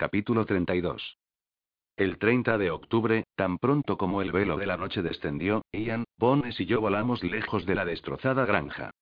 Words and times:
Capítulo 0.00 0.46
32. 0.46 1.18
El 1.94 2.16
30 2.16 2.56
de 2.56 2.70
octubre, 2.70 3.24
tan 3.36 3.58
pronto 3.58 3.98
como 3.98 4.22
el 4.22 4.32
velo 4.32 4.56
de 4.56 4.64
la 4.64 4.78
noche 4.78 5.02
descendió, 5.02 5.60
Ian, 5.74 6.04
Bones 6.16 6.58
y 6.58 6.64
yo 6.64 6.80
volamos 6.80 7.22
lejos 7.22 7.66
de 7.66 7.74
la 7.74 7.84
destrozada 7.84 8.46
granja. 8.46 8.92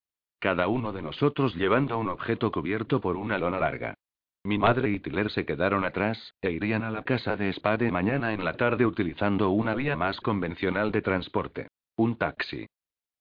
Cada 0.41 0.66
uno 0.66 0.93
de 0.93 1.02
nosotros 1.02 1.55
llevando 1.55 1.97
un 1.98 2.09
objeto 2.09 2.51
cubierto 2.51 3.01
por 3.01 3.16
una 3.16 3.38
lona 3.38 3.61
larga. 3.61 3.95
Mi 4.43 4.59
madre 4.59 4.91
y 4.91 4.98
Tiller 4.98 5.30
se 5.30 5.47
quedaron 5.47 5.84
atrás, 5.84 6.34
e 6.41 6.51
irían 6.51 6.83
a 6.83 6.91
la 6.91 7.05
casa 7.05 7.37
de 7.37 7.52
Spade 7.52 7.93
mañana 7.93 8.33
en 8.33 8.45
la 8.45 8.55
tarde 8.55 8.85
utilizando 8.85 9.51
una 9.51 9.77
vía 9.77 9.95
más 9.95 10.21
convencional 10.21 10.91
de 10.91 11.02
transporte. 11.02 11.69
Un 11.96 12.19
taxi. 12.19 12.66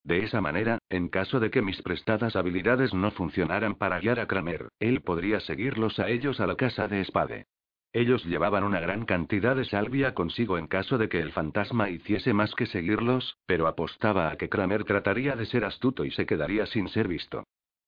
De 0.04 0.24
esa 0.24 0.42
manera, 0.42 0.80
en 0.90 1.10
caso 1.10 1.40
de 1.40 1.52
que 1.52 1.62
mis 1.62 1.80
prestadas 1.84 2.36
habilidades 2.36 2.96
no 2.96 3.12
funcionaran 3.12 3.76
para 3.76 4.00
guiar 4.00 4.20
a 4.20 4.26
Kramer, 4.26 4.68
él 4.80 5.02
podría 5.02 5.40
seguirlos 5.42 6.00
a 6.00 6.10
ellos 6.10 6.40
a 6.40 6.48
la 6.48 6.56
casa 6.56 6.88
de 6.88 7.06
Spade. 7.06 7.46
Ellos 7.94 8.26
llevaban 8.26 8.64
una 8.64 8.80
gran 8.80 9.06
cantidad 9.06 9.56
de 9.56 9.66
salvia 9.66 10.14
consigo 10.14 10.58
en 10.58 10.68
caso 10.68 10.98
de 10.98 11.10
que 11.10 11.20
el 11.20 11.32
fantasma 11.32 11.90
hiciese 11.90 12.34
más 12.34 12.54
que 12.54 12.66
seguirlos, 12.66 13.38
pero 13.46 13.68
apostaba 13.68 14.30
a 14.30 14.38
que 14.38 14.50
Kramer 14.50 14.84
trataría 14.84 15.36
de 15.36 15.46
ser 15.46 15.66
astuto 15.66 16.06
y 16.06 16.12
se 16.12 16.26
quedaría 16.26 16.66
sin 16.66 16.90
ser 16.90 17.08
visto. 17.08 17.44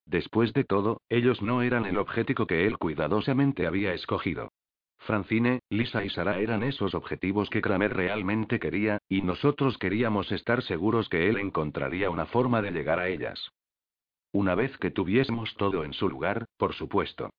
Después 0.06 0.52
de 0.52 0.64
todo, 0.64 1.02
ellos 1.08 1.42
no 1.42 1.62
eran 1.62 1.84
el 1.84 1.98
objetivo 1.98 2.46
que 2.46 2.66
él 2.66 2.78
cuidadosamente 2.78 3.66
había 3.66 3.94
escogido. 3.94 4.50
Francine, 4.98 5.60
Lisa 5.70 6.04
y 6.04 6.10
Sara 6.10 6.38
eran 6.38 6.62
esos 6.62 6.94
objetivos 6.94 7.48
que 7.48 7.62
Kramer 7.62 7.94
realmente 7.94 8.58
quería, 8.58 8.98
y 9.08 9.22
nosotros 9.22 9.78
queríamos 9.78 10.30
estar 10.32 10.62
seguros 10.62 11.08
que 11.08 11.28
él 11.28 11.38
encontraría 11.38 12.10
una 12.10 12.26
forma 12.26 12.60
de 12.60 12.70
llegar 12.70 12.98
a 12.98 13.08
ellas. 13.08 13.50
Una 14.32 14.54
vez 14.54 14.76
que 14.78 14.90
tuviésemos 14.90 15.54
todo 15.56 15.84
en 15.84 15.92
su 15.92 16.08
lugar, 16.08 16.46
por 16.56 16.74
supuesto. 16.74 17.30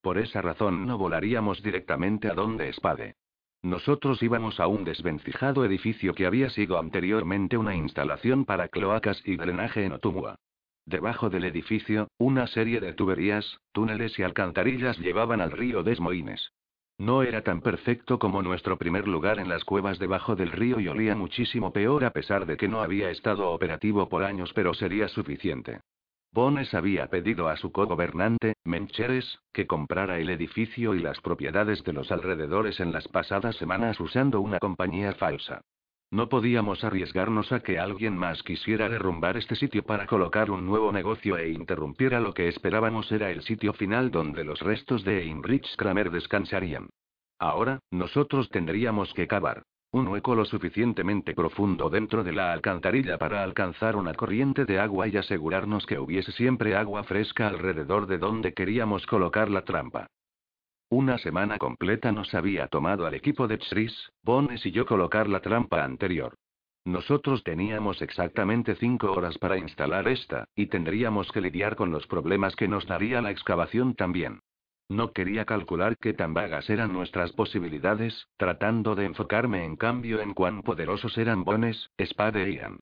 Por 0.00 0.18
esa 0.18 0.42
razón 0.42 0.86
no 0.86 0.98
volaríamos 0.98 1.62
directamente 1.62 2.28
a 2.28 2.34
donde 2.34 2.72
Spade. 2.72 3.14
Nosotros 3.62 4.22
íbamos 4.22 4.60
a 4.60 4.68
un 4.68 4.84
desvencijado 4.84 5.64
edificio 5.64 6.14
que 6.14 6.26
había 6.26 6.48
sido 6.50 6.78
anteriormente 6.78 7.56
una 7.56 7.74
instalación 7.74 8.44
para 8.44 8.68
cloacas 8.68 9.20
y 9.24 9.36
drenaje 9.36 9.84
en 9.84 9.92
Otumua. 9.92 10.36
Debajo 10.86 11.28
del 11.28 11.44
edificio, 11.44 12.08
una 12.18 12.46
serie 12.46 12.80
de 12.80 12.94
tuberías, 12.94 13.58
túneles 13.72 14.18
y 14.18 14.22
alcantarillas 14.22 14.98
llevaban 14.98 15.40
al 15.40 15.50
río 15.50 15.82
Des 15.82 16.00
Moines. 16.00 16.52
No 16.98 17.22
era 17.22 17.42
tan 17.42 17.60
perfecto 17.60 18.18
como 18.18 18.42
nuestro 18.42 18.78
primer 18.78 19.06
lugar 19.06 19.38
en 19.38 19.48
las 19.48 19.64
cuevas 19.64 19.98
debajo 19.98 20.34
del 20.34 20.50
río 20.50 20.80
y 20.80 20.88
olía 20.88 21.14
muchísimo 21.14 21.72
peor 21.72 22.04
a 22.04 22.10
pesar 22.10 22.46
de 22.46 22.56
que 22.56 22.68
no 22.68 22.80
había 22.80 23.10
estado 23.10 23.50
operativo 23.50 24.08
por 24.08 24.24
años, 24.24 24.52
pero 24.54 24.72
sería 24.74 25.08
suficiente. 25.08 25.80
Bones 26.32 26.74
había 26.74 27.06
pedido 27.08 27.48
a 27.48 27.56
su 27.56 27.72
co-gobernante, 27.72 28.54
Mencheres, 28.64 29.38
que 29.52 29.66
comprara 29.66 30.18
el 30.18 30.30
edificio 30.30 30.94
y 30.94 31.00
las 31.00 31.20
propiedades 31.20 31.82
de 31.84 31.92
los 31.92 32.12
alrededores 32.12 32.80
en 32.80 32.92
las 32.92 33.08
pasadas 33.08 33.56
semanas 33.56 33.98
usando 33.98 34.40
una 34.40 34.58
compañía 34.58 35.14
falsa. 35.14 35.62
No 36.10 36.28
podíamos 36.28 36.84
arriesgarnos 36.84 37.52
a 37.52 37.60
que 37.60 37.78
alguien 37.78 38.16
más 38.16 38.42
quisiera 38.42 38.88
derrumbar 38.88 39.36
este 39.36 39.56
sitio 39.56 39.82
para 39.82 40.06
colocar 40.06 40.50
un 40.50 40.64
nuevo 40.64 40.90
negocio 40.90 41.36
e 41.36 41.50
interrumpiera 41.50 42.18
lo 42.20 42.32
que 42.32 42.48
esperábamos 42.48 43.12
era 43.12 43.30
el 43.30 43.42
sitio 43.42 43.74
final 43.74 44.10
donde 44.10 44.44
los 44.44 44.60
restos 44.60 45.04
de 45.04 45.22
Heinrich 45.22 45.76
Kramer 45.76 46.10
descansarían. 46.10 46.88
Ahora, 47.38 47.80
nosotros 47.90 48.48
tendríamos 48.48 49.12
que 49.12 49.26
cavar. 49.26 49.64
Un 49.90 50.06
hueco 50.08 50.34
lo 50.34 50.44
suficientemente 50.44 51.34
profundo 51.34 51.88
dentro 51.88 52.22
de 52.22 52.32
la 52.32 52.52
alcantarilla 52.52 53.16
para 53.16 53.42
alcanzar 53.42 53.96
una 53.96 54.12
corriente 54.12 54.66
de 54.66 54.78
agua 54.78 55.08
y 55.08 55.16
asegurarnos 55.16 55.86
que 55.86 55.98
hubiese 55.98 56.30
siempre 56.32 56.76
agua 56.76 57.04
fresca 57.04 57.48
alrededor 57.48 58.06
de 58.06 58.18
donde 58.18 58.52
queríamos 58.52 59.06
colocar 59.06 59.48
la 59.48 59.64
trampa. 59.64 60.06
Una 60.90 61.16
semana 61.16 61.56
completa 61.58 62.12
nos 62.12 62.34
había 62.34 62.66
tomado 62.66 63.06
al 63.06 63.14
equipo 63.14 63.48
de 63.48 63.58
Chris, 63.58 64.10
Bones 64.22 64.64
y 64.66 64.72
yo 64.72 64.84
colocar 64.84 65.26
la 65.26 65.40
trampa 65.40 65.82
anterior. 65.82 66.34
Nosotros 66.84 67.42
teníamos 67.42 68.00
exactamente 68.02 68.74
cinco 68.74 69.12
horas 69.12 69.36
para 69.38 69.58
instalar 69.58 70.06
esta, 70.08 70.48
y 70.54 70.66
tendríamos 70.66 71.30
que 71.32 71.40
lidiar 71.40 71.76
con 71.76 71.90
los 71.90 72.06
problemas 72.06 72.56
que 72.56 72.68
nos 72.68 72.86
daría 72.86 73.20
la 73.20 73.30
excavación 73.30 73.94
también. 73.94 74.40
No 74.88 75.12
quería 75.12 75.44
calcular 75.44 75.98
qué 75.98 76.14
tan 76.14 76.32
vagas 76.32 76.70
eran 76.70 76.94
nuestras 76.94 77.32
posibilidades, 77.32 78.26
tratando 78.38 78.94
de 78.94 79.04
enfocarme 79.04 79.64
en 79.64 79.76
cambio 79.76 80.20
en 80.20 80.32
cuán 80.32 80.62
poderosos 80.62 81.18
eran 81.18 81.44
Bones, 81.44 81.90
Spade 82.02 82.44
e 82.44 82.52
Ian. 82.54 82.78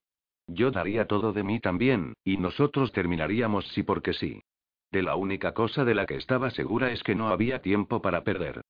Yo 0.46 0.70
daría 0.70 1.06
todo 1.06 1.32
de 1.32 1.42
mí 1.42 1.58
también, 1.58 2.14
y 2.22 2.36
nosotros 2.36 2.92
terminaríamos 2.92 3.66
sí 3.68 3.82
porque 3.82 4.12
sí. 4.12 4.42
De 4.92 5.02
la 5.02 5.16
única 5.16 5.52
cosa 5.52 5.84
de 5.84 5.94
la 5.96 6.06
que 6.06 6.14
estaba 6.14 6.50
segura 6.50 6.92
es 6.92 7.02
que 7.02 7.16
no 7.16 7.28
había 7.28 7.60
tiempo 7.60 8.00
para 8.00 8.22
perder. 8.22 8.60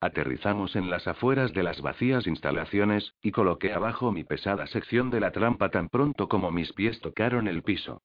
Aterrizamos 0.00 0.76
en 0.76 0.88
las 0.88 1.08
afueras 1.08 1.52
de 1.52 1.64
las 1.64 1.80
vacías 1.80 2.28
instalaciones, 2.28 3.14
y 3.22 3.32
coloqué 3.32 3.72
abajo 3.72 4.12
mi 4.12 4.22
pesada 4.22 4.68
sección 4.68 5.10
de 5.10 5.20
la 5.20 5.32
trampa 5.32 5.70
tan 5.70 5.88
pronto 5.88 6.28
como 6.28 6.52
mis 6.52 6.72
pies 6.72 7.00
tocaron 7.00 7.48
el 7.48 7.62
piso. 7.62 8.02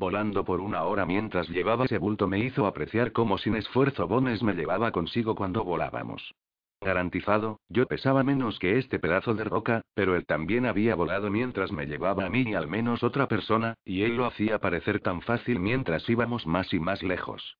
Volando 0.00 0.46
por 0.46 0.62
una 0.62 0.84
hora 0.84 1.04
mientras 1.04 1.46
llevaba 1.50 1.84
ese 1.84 1.98
bulto 1.98 2.26
me 2.26 2.38
hizo 2.38 2.66
apreciar 2.66 3.12
cómo 3.12 3.36
sin 3.36 3.54
esfuerzo 3.54 4.08
Bones 4.08 4.42
me 4.42 4.54
llevaba 4.54 4.92
consigo 4.92 5.34
cuando 5.34 5.62
volábamos. 5.62 6.34
Garantizado, 6.80 7.60
yo 7.68 7.84
pesaba 7.84 8.22
menos 8.22 8.58
que 8.58 8.78
este 8.78 8.98
pedazo 8.98 9.34
de 9.34 9.44
roca, 9.44 9.82
pero 9.92 10.16
él 10.16 10.24
también 10.24 10.64
había 10.64 10.94
volado 10.94 11.30
mientras 11.30 11.70
me 11.70 11.84
llevaba 11.84 12.24
a 12.24 12.30
mí 12.30 12.44
y 12.46 12.54
al 12.54 12.66
menos 12.66 13.02
otra 13.02 13.28
persona, 13.28 13.74
y 13.84 14.00
él 14.00 14.16
lo 14.16 14.24
hacía 14.24 14.58
parecer 14.58 15.00
tan 15.00 15.20
fácil 15.20 15.60
mientras 15.60 16.08
íbamos 16.08 16.46
más 16.46 16.72
y 16.72 16.80
más 16.80 17.02
lejos. 17.02 17.58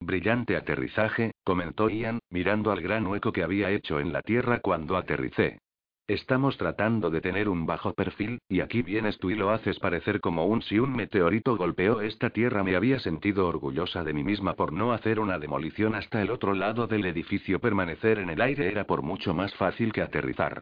Brillante 0.00 0.56
aterrizaje, 0.56 1.30
comentó 1.44 1.88
Ian, 1.88 2.18
mirando 2.28 2.72
al 2.72 2.80
gran 2.80 3.06
hueco 3.06 3.30
que 3.30 3.44
había 3.44 3.70
hecho 3.70 4.00
en 4.00 4.12
la 4.12 4.22
tierra 4.22 4.58
cuando 4.58 4.96
aterricé. 4.96 5.60
Estamos 6.12 6.58
tratando 6.58 7.08
de 7.08 7.22
tener 7.22 7.48
un 7.48 7.64
bajo 7.64 7.94
perfil, 7.94 8.38
y 8.46 8.60
aquí 8.60 8.82
vienes 8.82 9.18
tú 9.18 9.30
y 9.30 9.34
lo 9.34 9.48
haces 9.48 9.78
parecer 9.78 10.20
como 10.20 10.44
un 10.44 10.60
si 10.60 10.78
un 10.78 10.94
meteorito 10.94 11.56
golpeó 11.56 12.02
esta 12.02 12.28
tierra 12.28 12.62
me 12.62 12.76
había 12.76 12.98
sentido 12.98 13.48
orgullosa 13.48 14.04
de 14.04 14.12
mí 14.12 14.22
misma 14.22 14.52
por 14.52 14.74
no 14.74 14.92
hacer 14.92 15.18
una 15.18 15.38
demolición 15.38 15.94
hasta 15.94 16.20
el 16.20 16.30
otro 16.30 16.52
lado 16.52 16.86
del 16.86 17.06
edificio. 17.06 17.60
Permanecer 17.60 18.18
en 18.18 18.28
el 18.28 18.42
aire 18.42 18.70
era 18.70 18.84
por 18.84 19.00
mucho 19.00 19.32
más 19.32 19.54
fácil 19.54 19.90
que 19.90 20.02
aterrizar. 20.02 20.60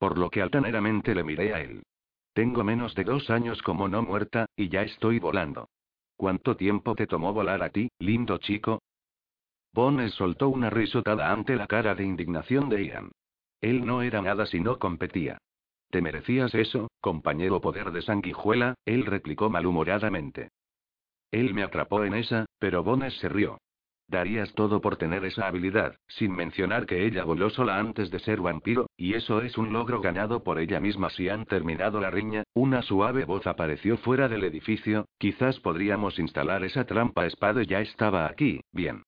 Por 0.00 0.18
lo 0.18 0.30
que 0.30 0.42
altaneramente 0.42 1.14
le 1.14 1.22
miré 1.22 1.54
a 1.54 1.60
él. 1.60 1.84
Tengo 2.32 2.64
menos 2.64 2.92
de 2.96 3.04
dos 3.04 3.30
años 3.30 3.62
como 3.62 3.86
no 3.86 4.02
muerta, 4.02 4.46
y 4.56 4.68
ya 4.68 4.82
estoy 4.82 5.20
volando. 5.20 5.68
¿Cuánto 6.16 6.56
tiempo 6.56 6.96
te 6.96 7.06
tomó 7.06 7.32
volar 7.32 7.62
a 7.62 7.70
ti, 7.70 7.88
lindo 8.00 8.38
chico? 8.38 8.82
Bones 9.72 10.12
soltó 10.14 10.48
una 10.48 10.70
risotada 10.70 11.30
ante 11.30 11.54
la 11.54 11.68
cara 11.68 11.94
de 11.94 12.02
indignación 12.02 12.68
de 12.68 12.84
Ian. 12.84 13.12
Él 13.60 13.84
no 13.84 14.02
era 14.02 14.22
nada 14.22 14.46
si 14.46 14.60
no 14.60 14.78
competía. 14.78 15.38
¿Te 15.90 16.02
merecías 16.02 16.54
eso, 16.54 16.88
compañero 17.00 17.60
poder 17.60 17.92
de 17.92 18.02
sanguijuela? 18.02 18.74
Él 18.84 19.06
replicó 19.06 19.48
malhumoradamente. 19.48 20.50
Él 21.30 21.54
me 21.54 21.62
atrapó 21.62 22.04
en 22.04 22.14
esa, 22.14 22.46
pero 22.58 22.82
Bones 22.82 23.14
se 23.18 23.28
rió. 23.28 23.58
Darías 24.06 24.54
todo 24.54 24.80
por 24.80 24.96
tener 24.96 25.22
esa 25.26 25.46
habilidad, 25.46 25.96
sin 26.06 26.32
mencionar 26.32 26.86
que 26.86 27.04
ella 27.04 27.24
voló 27.24 27.50
sola 27.50 27.78
antes 27.78 28.10
de 28.10 28.18
ser 28.20 28.40
vampiro, 28.40 28.86
y 28.96 29.12
eso 29.12 29.42
es 29.42 29.58
un 29.58 29.70
logro 29.70 30.00
ganado 30.00 30.42
por 30.42 30.58
ella 30.58 30.80
misma 30.80 31.10
si 31.10 31.28
han 31.28 31.44
terminado 31.44 32.00
la 32.00 32.10
riña. 32.10 32.44
Una 32.54 32.80
suave 32.80 33.26
voz 33.26 33.46
apareció 33.46 33.98
fuera 33.98 34.28
del 34.28 34.44
edificio, 34.44 35.06
quizás 35.18 35.60
podríamos 35.60 36.18
instalar 36.18 36.64
esa 36.64 36.86
trampa 36.86 37.26
espada 37.26 37.62
ya 37.64 37.80
estaba 37.80 38.26
aquí, 38.26 38.62
bien. 38.72 39.02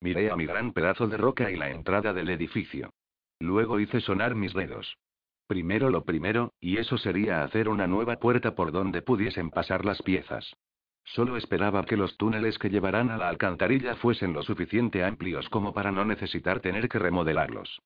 Miré 0.00 0.30
a 0.30 0.36
mi 0.36 0.46
gran 0.46 0.72
pedazo 0.72 1.08
de 1.08 1.18
roca 1.18 1.50
y 1.50 1.56
la 1.56 1.70
entrada 1.70 2.14
del 2.14 2.30
edificio. 2.30 2.90
Luego 3.40 3.80
hice 3.80 4.00
sonar 4.00 4.34
mis 4.34 4.52
dedos. 4.52 4.98
Primero 5.46 5.90
lo 5.90 6.04
primero, 6.04 6.52
y 6.60 6.76
eso 6.76 6.98
sería 6.98 7.42
hacer 7.42 7.68
una 7.68 7.86
nueva 7.86 8.16
puerta 8.16 8.54
por 8.54 8.72
donde 8.72 9.00
pudiesen 9.00 9.50
pasar 9.50 9.84
las 9.84 10.02
piezas. 10.02 10.56
Solo 11.04 11.36
esperaba 11.36 11.84
que 11.84 11.96
los 11.96 12.16
túneles 12.18 12.58
que 12.58 12.68
llevaran 12.68 13.10
a 13.10 13.16
la 13.16 13.28
alcantarilla 13.28 13.96
fuesen 13.96 14.34
lo 14.34 14.42
suficiente 14.42 15.04
amplios 15.04 15.48
como 15.48 15.72
para 15.72 15.90
no 15.90 16.04
necesitar 16.04 16.60
tener 16.60 16.88
que 16.88 16.98
remodelarlos. 16.98 17.80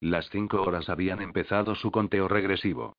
Las 0.00 0.28
cinco 0.30 0.62
horas 0.62 0.88
habían 0.88 1.22
empezado 1.22 1.74
su 1.74 1.90
conteo 1.90 2.28
regresivo. 2.28 2.94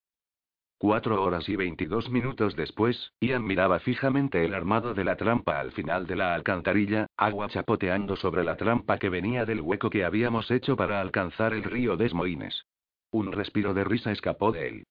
Cuatro 0.80 1.24
horas 1.24 1.50
y 1.50 1.56
veintidós 1.56 2.08
minutos 2.12 2.56
después, 2.56 3.12
Ian 3.20 3.44
miraba 3.44 3.80
fijamente 3.80 4.46
el 4.46 4.54
armado 4.54 4.94
de 4.94 5.04
la 5.04 5.16
trampa 5.16 5.60
al 5.60 5.72
final 5.72 6.06
de 6.06 6.16
la 6.16 6.36
alcantarilla, 6.36 7.08
agua 7.18 7.50
chapoteando 7.50 8.16
sobre 8.16 8.44
la 8.44 8.58
trampa 8.58 9.00
que 9.00 9.10
venía 9.10 9.44
del 9.46 9.62
hueco 9.62 9.90
que 9.90 10.06
habíamos 10.06 10.52
hecho 10.52 10.76
para 10.76 11.02
alcanzar 11.02 11.54
el 11.54 11.64
río 11.64 11.98
Desmoines. 11.98 12.64
Un 13.10 13.32
respiro 13.32 13.74
de 13.74 13.86
risa 13.86 14.12
escapó 14.12 14.52
de 14.52 14.68
él. 14.68 14.84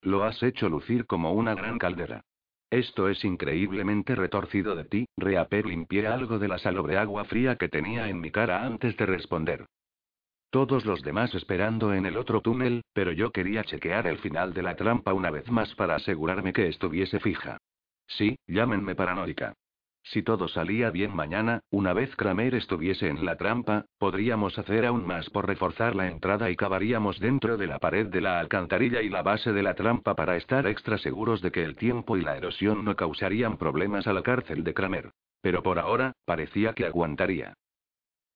Lo 0.00 0.24
has 0.24 0.42
hecho 0.42 0.70
lucir 0.70 1.04
como 1.04 1.34
una 1.34 1.54
gran 1.54 1.78
caldera. 1.78 2.24
Esto 2.70 3.10
es 3.10 3.22
increíblemente 3.22 4.14
retorcido 4.14 4.74
de 4.74 4.84
ti, 4.86 5.06
Reaper 5.18 5.66
limpié 5.66 6.06
algo 6.06 6.38
de 6.38 6.48
la 6.48 6.56
salobre 6.56 6.96
agua 6.96 7.24
fría 7.24 7.56
que 7.56 7.68
tenía 7.68 8.08
en 8.08 8.18
mi 8.18 8.30
cara 8.30 8.64
antes 8.64 8.96
de 8.96 9.04
responder. 9.04 9.66
Todos 10.52 10.84
los 10.84 11.00
demás 11.00 11.34
esperando 11.34 11.94
en 11.94 12.04
el 12.04 12.18
otro 12.18 12.42
túnel, 12.42 12.84
pero 12.92 13.10
yo 13.10 13.30
quería 13.30 13.64
chequear 13.64 14.06
el 14.06 14.18
final 14.18 14.52
de 14.52 14.60
la 14.60 14.76
trampa 14.76 15.14
una 15.14 15.30
vez 15.30 15.50
más 15.50 15.74
para 15.76 15.94
asegurarme 15.94 16.52
que 16.52 16.68
estuviese 16.68 17.20
fija. 17.20 17.56
Sí, 18.06 18.36
llámenme 18.46 18.94
paranoica. 18.94 19.54
Si 20.02 20.22
todo 20.22 20.48
salía 20.48 20.90
bien 20.90 21.16
mañana, 21.16 21.60
una 21.70 21.94
vez 21.94 22.14
Kramer 22.16 22.54
estuviese 22.54 23.08
en 23.08 23.24
la 23.24 23.36
trampa, 23.36 23.86
podríamos 23.96 24.58
hacer 24.58 24.84
aún 24.84 25.06
más 25.06 25.30
por 25.30 25.46
reforzar 25.46 25.96
la 25.96 26.08
entrada 26.08 26.50
y 26.50 26.56
cavaríamos 26.56 27.18
dentro 27.18 27.56
de 27.56 27.68
la 27.68 27.78
pared 27.78 28.08
de 28.08 28.20
la 28.20 28.38
alcantarilla 28.38 29.00
y 29.00 29.08
la 29.08 29.22
base 29.22 29.54
de 29.54 29.62
la 29.62 29.72
trampa 29.72 30.14
para 30.14 30.36
estar 30.36 30.66
extra 30.66 30.98
seguros 30.98 31.40
de 31.40 31.50
que 31.50 31.64
el 31.64 31.76
tiempo 31.76 32.18
y 32.18 32.20
la 32.20 32.36
erosión 32.36 32.84
no 32.84 32.94
causarían 32.94 33.56
problemas 33.56 34.06
a 34.06 34.12
la 34.12 34.22
cárcel 34.22 34.64
de 34.64 34.74
Kramer. 34.74 35.12
Pero 35.40 35.62
por 35.62 35.78
ahora, 35.78 36.12
parecía 36.26 36.74
que 36.74 36.84
aguantaría. 36.84 37.54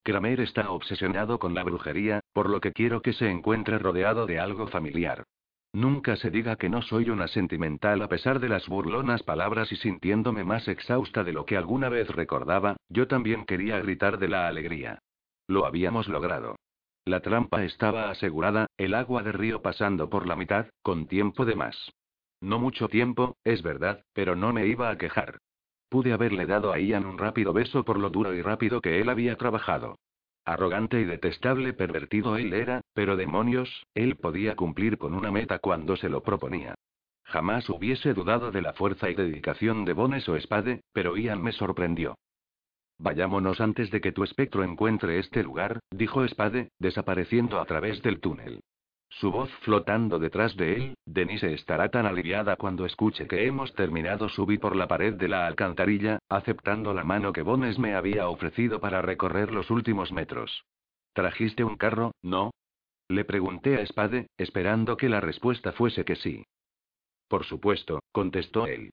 Kramer 0.07 0.39
está 0.39 0.71
obsesionado 0.71 1.41
con 1.41 1.53
la 1.53 1.65
brujería, 1.65 2.21
por 2.33 2.49
lo 2.49 2.61
que 2.61 2.71
quiero 2.71 3.03
que 3.03 3.13
se 3.13 3.29
encuentre 3.29 3.77
rodeado 3.81 4.25
de 4.25 4.39
algo 4.39 4.69
familiar. 4.69 5.25
Nunca 5.73 6.15
se 6.15 6.31
diga 6.31 6.55
que 6.55 6.69
no 6.69 6.81
soy 6.81 7.11
una 7.11 7.27
sentimental 7.27 8.01
a 8.01 8.09
pesar 8.09 8.39
de 8.39 8.49
las 8.49 8.69
burlonas 8.69 9.25
palabras 9.25 9.73
y 9.73 9.77
sintiéndome 9.77 10.45
más 10.45 10.69
exhausta 10.69 11.25
de 11.25 11.33
lo 11.33 11.45
que 11.45 11.57
alguna 11.57 11.89
vez 11.89 12.09
recordaba, 12.09 12.77
yo 12.89 13.09
también 13.09 13.45
quería 13.47 13.81
gritar 13.81 14.19
de 14.19 14.29
la 14.29 14.47
alegría. 14.47 15.01
Lo 15.49 15.67
habíamos 15.67 16.07
logrado. 16.07 16.55
La 17.05 17.19
trampa 17.19 17.65
estaba 17.65 18.09
asegurada, 18.09 18.69
el 18.77 18.95
agua 18.95 19.25
de 19.25 19.33
río 19.33 19.61
pasando 19.61 20.09
por 20.09 20.29
la 20.29 20.37
mitad, 20.37 20.67
con 20.83 21.09
tiempo 21.09 21.45
de 21.45 21.57
más. 21.57 21.91
No 22.41 22.61
mucho 22.61 22.87
tiempo, 22.89 23.39
es 23.43 23.61
verdad, 23.61 24.05
pero 24.13 24.37
no 24.37 24.53
me 24.53 24.69
iba 24.69 24.89
a 24.89 24.99
quejar. 24.99 25.39
Pude 25.89 26.13
haberle 26.13 26.47
dado 26.47 26.73
a 26.73 26.79
Ian 26.79 27.07
un 27.07 27.19
rápido 27.19 27.53
beso 27.53 27.85
por 27.85 27.99
lo 27.99 28.11
duro 28.11 28.35
y 28.35 28.43
rápido 28.43 28.81
que 28.81 29.01
él 29.01 29.09
había 29.09 29.37
trabajado. 29.37 29.97
Arrogante 30.45 31.01
y 31.01 31.05
detestable 31.05 31.73
pervertido 31.73 32.37
él 32.37 32.53
era, 32.53 32.81
pero 32.95 33.17
demonios, 33.17 33.87
él 33.95 34.17
podía 34.17 34.55
cumplir 34.55 34.99
con 34.99 35.15
una 35.15 35.31
meta 35.31 35.59
cuando 35.59 35.97
se 35.97 36.09
lo 36.09 36.23
proponía. 36.23 36.75
Jamás 37.25 37.69
hubiese 37.69 38.15
dudado 38.15 38.53
de 38.53 38.63
la 38.63 38.73
fuerza 38.73 39.11
y 39.11 39.15
dedicación 39.15 39.85
de 39.85 39.93
Bones 39.93 40.29
o 40.29 40.39
Spade, 40.39 40.83
pero 40.93 41.17
Ian 41.17 41.43
me 41.43 41.51
sorprendió. 41.53 42.15
Vayámonos 42.99 43.61
antes 43.61 43.91
de 43.91 44.01
que 44.01 44.13
tu 44.13 44.23
espectro 44.23 44.63
encuentre 44.63 45.19
este 45.19 45.43
lugar, 45.43 45.81
dijo 45.91 46.27
Spade, 46.27 46.71
desapareciendo 46.79 47.61
a 47.61 47.65
través 47.65 48.01
del 48.03 48.21
túnel. 48.21 48.61
Su 49.09 49.31
voz 49.31 49.51
flotando 49.63 50.19
detrás 50.19 50.57
de 50.57 50.75
él, 50.75 50.95
Denise 51.07 51.55
estará 51.55 51.89
tan 51.89 52.05
aliviada 52.05 52.57
cuando 52.57 52.85
escuche 52.85 53.27
que 53.27 53.47
hemos 53.47 53.73
terminado. 53.75 54.29
Subí 54.29 54.59
por 54.59 54.77
la 54.77 54.89
pared 54.89 55.15
de 55.15 55.29
la 55.29 55.47
alcantarilla, 55.47 56.19
aceptando 56.29 56.93
la 56.93 57.05
mano 57.05 57.33
que 57.33 57.43
Bones 57.43 57.79
me 57.79 57.95
había 57.95 58.29
ofrecido 58.29 58.79
para 58.79 59.01
recorrer 59.01 59.53
los 59.53 59.71
últimos 59.71 60.13
metros. 60.13 60.65
¿Trajiste 61.15 61.65
un 61.65 61.77
carro, 61.77 62.13
no? 62.23 62.51
Le 63.09 63.25
pregunté 63.25 63.81
a 63.81 63.87
Spade, 63.87 64.27
esperando 64.37 64.97
que 64.97 65.09
la 65.09 65.21
respuesta 65.21 65.73
fuese 65.73 66.05
que 66.05 66.17
sí. 66.17 66.45
Por 67.29 67.45
supuesto, 67.45 68.01
contestó 68.13 68.67
él. 68.67 68.91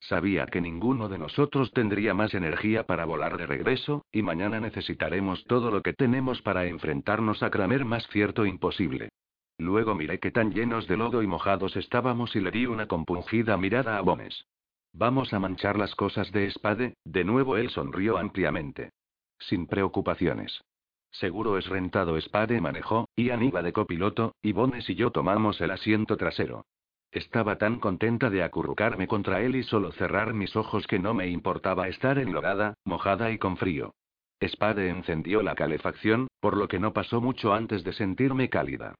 Sabía 0.00 0.46
que 0.46 0.60
ninguno 0.60 1.08
de 1.08 1.18
nosotros 1.18 1.72
tendría 1.72 2.14
más 2.14 2.32
energía 2.32 2.84
para 2.84 3.04
volar 3.04 3.36
de 3.36 3.46
regreso, 3.46 4.04
y 4.12 4.22
mañana 4.22 4.60
necesitaremos 4.60 5.44
todo 5.44 5.70
lo 5.70 5.82
que 5.82 5.92
tenemos 5.92 6.40
para 6.40 6.66
enfrentarnos 6.66 7.42
a 7.42 7.50
Kramer 7.50 7.84
más 7.84 8.06
cierto 8.08 8.46
imposible. 8.46 9.10
Luego 9.58 9.96
miré 9.96 10.20
qué 10.20 10.30
tan 10.30 10.52
llenos 10.52 10.86
de 10.86 10.96
lodo 10.96 11.20
y 11.22 11.26
mojados 11.26 11.76
estábamos 11.76 12.34
y 12.36 12.40
le 12.40 12.52
di 12.52 12.66
una 12.66 12.86
compungida 12.86 13.56
mirada 13.56 13.98
a 13.98 14.00
Bones. 14.00 14.46
Vamos 14.92 15.32
a 15.34 15.40
manchar 15.40 15.76
las 15.76 15.94
cosas 15.96 16.30
de 16.30 16.48
Spade, 16.50 16.94
de 17.04 17.24
nuevo 17.24 17.56
él 17.56 17.68
sonrió 17.70 18.18
ampliamente. 18.18 18.90
Sin 19.38 19.66
preocupaciones. 19.66 20.62
Seguro 21.10 21.58
es 21.58 21.66
rentado 21.66 22.20
Spade 22.20 22.60
manejó, 22.60 23.08
Ian 23.16 23.42
iba 23.42 23.62
de 23.62 23.72
copiloto, 23.72 24.34
y 24.42 24.52
Bones 24.52 24.88
y 24.88 24.94
yo 24.94 25.10
tomamos 25.10 25.60
el 25.60 25.72
asiento 25.72 26.16
trasero. 26.16 26.64
Estaba 27.10 27.58
tan 27.58 27.80
contenta 27.80 28.30
de 28.30 28.42
acurrucarme 28.44 29.08
contra 29.08 29.40
él 29.40 29.56
y 29.56 29.64
solo 29.64 29.90
cerrar 29.92 30.34
mis 30.34 30.54
ojos 30.54 30.86
que 30.86 30.98
no 30.98 31.14
me 31.14 31.28
importaba 31.28 31.88
estar 31.88 32.18
enlodada, 32.18 32.74
mojada 32.84 33.32
y 33.32 33.38
con 33.38 33.56
frío. 33.56 33.94
Spade 34.40 34.88
encendió 34.88 35.42
la 35.42 35.56
calefacción, 35.56 36.28
por 36.38 36.56
lo 36.56 36.68
que 36.68 36.78
no 36.78 36.92
pasó 36.92 37.20
mucho 37.20 37.54
antes 37.54 37.82
de 37.82 37.92
sentirme 37.92 38.48
cálida. 38.50 38.94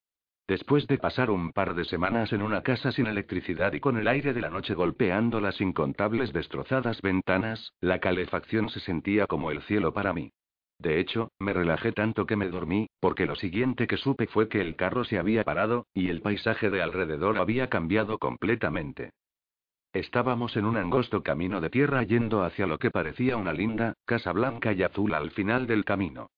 Después 0.49 0.87
de 0.87 0.97
pasar 0.97 1.31
un 1.31 1.53
par 1.53 1.75
de 1.75 1.85
semanas 1.85 2.33
en 2.33 2.41
una 2.41 2.63
casa 2.63 2.91
sin 2.91 3.07
electricidad 3.07 3.75
y 3.75 3.81
con 3.81 3.99
el 3.99 4.09
aire 4.09 4.33
de 4.33 4.41
la 4.41 4.49
noche 4.49 4.73
golpeando 4.73 5.43
las 5.43 5.61
incontables 5.61 6.33
destrozadas 6.33 7.03
ventanas, 7.03 7.75
la 7.83 7.99
calefacción 7.99 8.71
se 8.71 8.81
sentía 8.81 9.27
como 9.27 9.51
el 9.51 9.61
cielo 9.65 9.93
para 9.93 10.15
mí. 10.15 10.33
De 10.79 11.01
hecho, 11.01 11.33
me 11.39 11.53
relajé 11.53 11.93
tanto 11.93 12.25
que 12.25 12.37
me 12.37 12.49
dormí, 12.49 12.89
porque 12.99 13.27
lo 13.27 13.37
siguiente 13.37 13.87
que 13.87 13.99
supe 13.99 14.27
fue 14.27 14.49
que 14.49 14.63
el 14.63 14.75
carro 14.75 15.05
se 15.05 15.19
había 15.19 15.45
parado, 15.45 15.87
y 15.93 16.09
el 16.09 16.23
paisaje 16.23 16.71
de 16.71 16.81
alrededor 16.81 17.37
había 17.37 17.69
cambiado 17.69 18.17
completamente. 18.17 19.11
Estábamos 19.93 20.57
en 20.57 20.65
un 20.65 20.79
angosto 20.79 21.23
camino 21.23 21.61
de 21.61 21.69
tierra 21.69 22.05
yendo 22.05 22.43
hacia 22.43 22.67
lo 22.67 22.79
que 22.79 22.91
parecía 22.91 23.37
una 23.37 23.53
linda, 23.53 23.93
casa 24.07 24.33
blanca 24.33 24.73
y 24.73 24.83
azul 24.83 25.13
al 25.13 25.31
final 25.31 25.67
del 25.67 25.85
camino. 25.85 26.31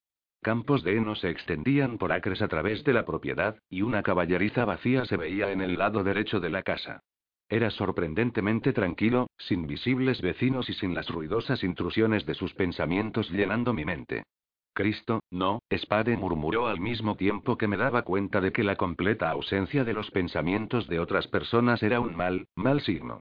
Campos 0.43 0.83
de 0.83 0.97
heno 0.97 1.15
se 1.17 1.29
extendían 1.29 1.99
por 1.99 2.13
acres 2.13 2.41
a 2.41 2.49
través 2.49 2.83
de 2.85 2.95
la 2.95 3.05
propiedad, 3.05 3.59
y 3.69 3.83
una 3.83 4.03
caballeriza 4.03 4.65
vacía 4.65 5.05
se 5.05 5.19
veía 5.19 5.53
en 5.53 5.61
el 5.61 5.77
lado 5.77 6.03
derecho 6.03 6.41
de 6.41 6.49
la 6.49 6.63
casa. 6.63 7.03
Era 7.51 7.71
sorprendentemente 7.71 8.73
tranquilo, 8.73 9.29
sin 9.37 9.67
visibles 9.67 10.23
vecinos 10.23 10.71
y 10.71 10.73
sin 10.73 10.95
las 10.95 11.11
ruidosas 11.11 11.63
intrusiones 11.63 12.25
de 12.25 12.35
sus 12.35 12.55
pensamientos 12.55 13.29
llenando 13.29 13.75
mi 13.75 13.85
mente. 13.85 14.23
Cristo, 14.73 15.21
no, 15.31 15.61
Spade 15.71 16.17
murmuró 16.17 16.69
al 16.69 16.81
mismo 16.81 17.17
tiempo 17.17 17.59
que 17.59 17.69
me 17.69 17.77
daba 17.77 18.03
cuenta 18.03 18.41
de 18.41 18.51
que 18.51 18.65
la 18.65 18.77
completa 18.77 19.29
ausencia 19.29 19.85
de 19.85 19.93
los 19.93 20.11
pensamientos 20.11 20.87
de 20.87 21.01
otras 21.01 21.27
personas 21.29 21.83
era 21.83 22.01
un 22.01 22.17
mal, 22.17 22.47
mal 22.55 22.81
signo. 22.81 23.21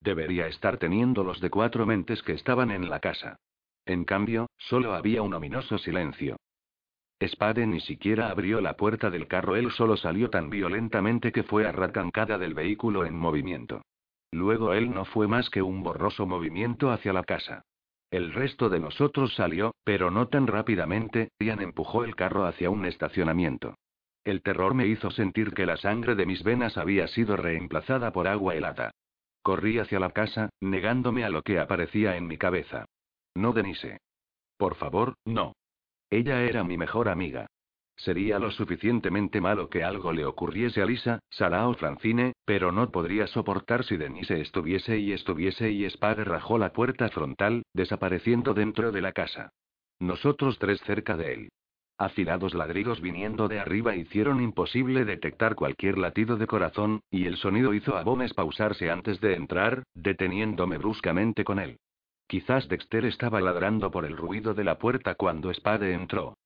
Debería 0.00 0.46
estar 0.46 0.76
teniendo 0.76 1.24
los 1.24 1.40
de 1.40 1.50
cuatro 1.50 1.86
mentes 1.86 2.22
que 2.22 2.34
estaban 2.34 2.70
en 2.70 2.88
la 2.88 3.00
casa. 3.00 3.36
En 3.84 4.04
cambio, 4.04 4.48
solo 4.58 4.94
había 4.94 5.22
un 5.22 5.34
ominoso 5.34 5.78
silencio. 5.78 6.36
Spade 7.28 7.66
ni 7.66 7.80
siquiera 7.80 8.30
abrió 8.30 8.60
la 8.60 8.76
puerta 8.76 9.10
del 9.10 9.28
carro, 9.28 9.56
él 9.56 9.70
solo 9.70 9.96
salió 9.96 10.30
tan 10.30 10.50
violentamente 10.50 11.30
que 11.30 11.42
fue 11.42 11.66
arrancada 11.66 12.38
del 12.38 12.54
vehículo 12.54 13.04
en 13.04 13.16
movimiento. 13.16 13.82
Luego 14.32 14.72
él 14.72 14.92
no 14.92 15.04
fue 15.04 15.28
más 15.28 15.50
que 15.50 15.62
un 15.62 15.82
borroso 15.82 16.26
movimiento 16.26 16.90
hacia 16.90 17.12
la 17.12 17.22
casa. 17.22 17.64
El 18.10 18.32
resto 18.32 18.68
de 18.68 18.80
nosotros 18.80 19.34
salió, 19.34 19.74
pero 19.84 20.10
no 20.10 20.28
tan 20.28 20.46
rápidamente, 20.46 21.30
Ian 21.38 21.60
empujó 21.60 22.04
el 22.04 22.16
carro 22.16 22.44
hacia 22.46 22.70
un 22.70 22.84
estacionamiento. 22.86 23.74
El 24.24 24.42
terror 24.42 24.74
me 24.74 24.86
hizo 24.86 25.10
sentir 25.10 25.52
que 25.52 25.66
la 25.66 25.76
sangre 25.76 26.14
de 26.14 26.26
mis 26.26 26.42
venas 26.42 26.76
había 26.78 27.08
sido 27.08 27.36
reemplazada 27.36 28.12
por 28.12 28.28
agua 28.28 28.54
helada. 28.54 28.90
Corrí 29.42 29.78
hacia 29.78 29.98
la 29.98 30.10
casa, 30.10 30.50
negándome 30.60 31.24
a 31.24 31.30
lo 31.30 31.42
que 31.42 31.58
aparecía 31.58 32.16
en 32.16 32.26
mi 32.26 32.38
cabeza. 32.38 32.86
No, 33.34 33.52
Denise. 33.52 33.98
Por 34.56 34.76
favor, 34.76 35.14
no. 35.24 35.54
Ella 36.12 36.42
era 36.42 36.62
mi 36.62 36.76
mejor 36.76 37.08
amiga. 37.08 37.46
Sería 37.96 38.38
lo 38.38 38.50
suficientemente 38.50 39.40
malo 39.40 39.70
que 39.70 39.82
algo 39.82 40.12
le 40.12 40.26
ocurriese 40.26 40.82
a 40.82 40.84
Lisa, 40.84 41.20
Sara 41.30 41.66
o 41.66 41.72
Francine, 41.72 42.34
pero 42.44 42.70
no 42.70 42.90
podría 42.90 43.26
soportar 43.26 43.82
si 43.82 43.96
Denise 43.96 44.38
estuviese 44.38 44.98
y 44.98 45.12
estuviese 45.12 45.70
y 45.70 45.88
Spade 45.88 46.24
rajó 46.24 46.58
la 46.58 46.74
puerta 46.74 47.08
frontal, 47.08 47.62
desapareciendo 47.72 48.52
dentro 48.52 48.92
de 48.92 49.00
la 49.00 49.12
casa. 49.12 49.52
Nosotros 50.00 50.58
tres 50.58 50.82
cerca 50.82 51.16
de 51.16 51.32
él. 51.32 51.48
Afilados 51.96 52.52
ladridos 52.52 53.00
viniendo 53.00 53.48
de 53.48 53.60
arriba 53.60 53.96
hicieron 53.96 54.42
imposible 54.42 55.06
detectar 55.06 55.54
cualquier 55.54 55.96
latido 55.96 56.36
de 56.36 56.46
corazón, 56.46 57.00
y 57.10 57.24
el 57.24 57.38
sonido 57.38 57.72
hizo 57.72 57.96
a 57.96 58.02
Bones 58.02 58.34
pausarse 58.34 58.90
antes 58.90 59.18
de 59.22 59.34
entrar, 59.34 59.84
deteniéndome 59.94 60.76
bruscamente 60.76 61.42
con 61.42 61.58
él. 61.58 61.78
Quizás 62.26 62.68
Dexter 62.68 63.04
estaba 63.04 63.40
ladrando 63.40 63.90
por 63.90 64.04
el 64.04 64.16
ruido 64.16 64.54
de 64.54 64.64
la 64.64 64.78
puerta 64.78 65.14
cuando 65.14 65.52
Spade 65.52 65.92
entró. 65.92 66.36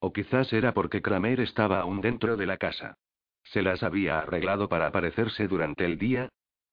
O 0.00 0.12
quizás 0.12 0.52
era 0.52 0.74
porque 0.74 1.02
Kramer 1.02 1.40
estaba 1.40 1.80
aún 1.80 2.00
dentro 2.00 2.36
de 2.36 2.46
la 2.46 2.58
casa. 2.58 2.94
¿Se 3.44 3.62
las 3.62 3.82
había 3.82 4.18
arreglado 4.18 4.68
para 4.68 4.88
aparecerse 4.88 5.48
durante 5.48 5.84
el 5.84 5.98
día? 5.98 6.28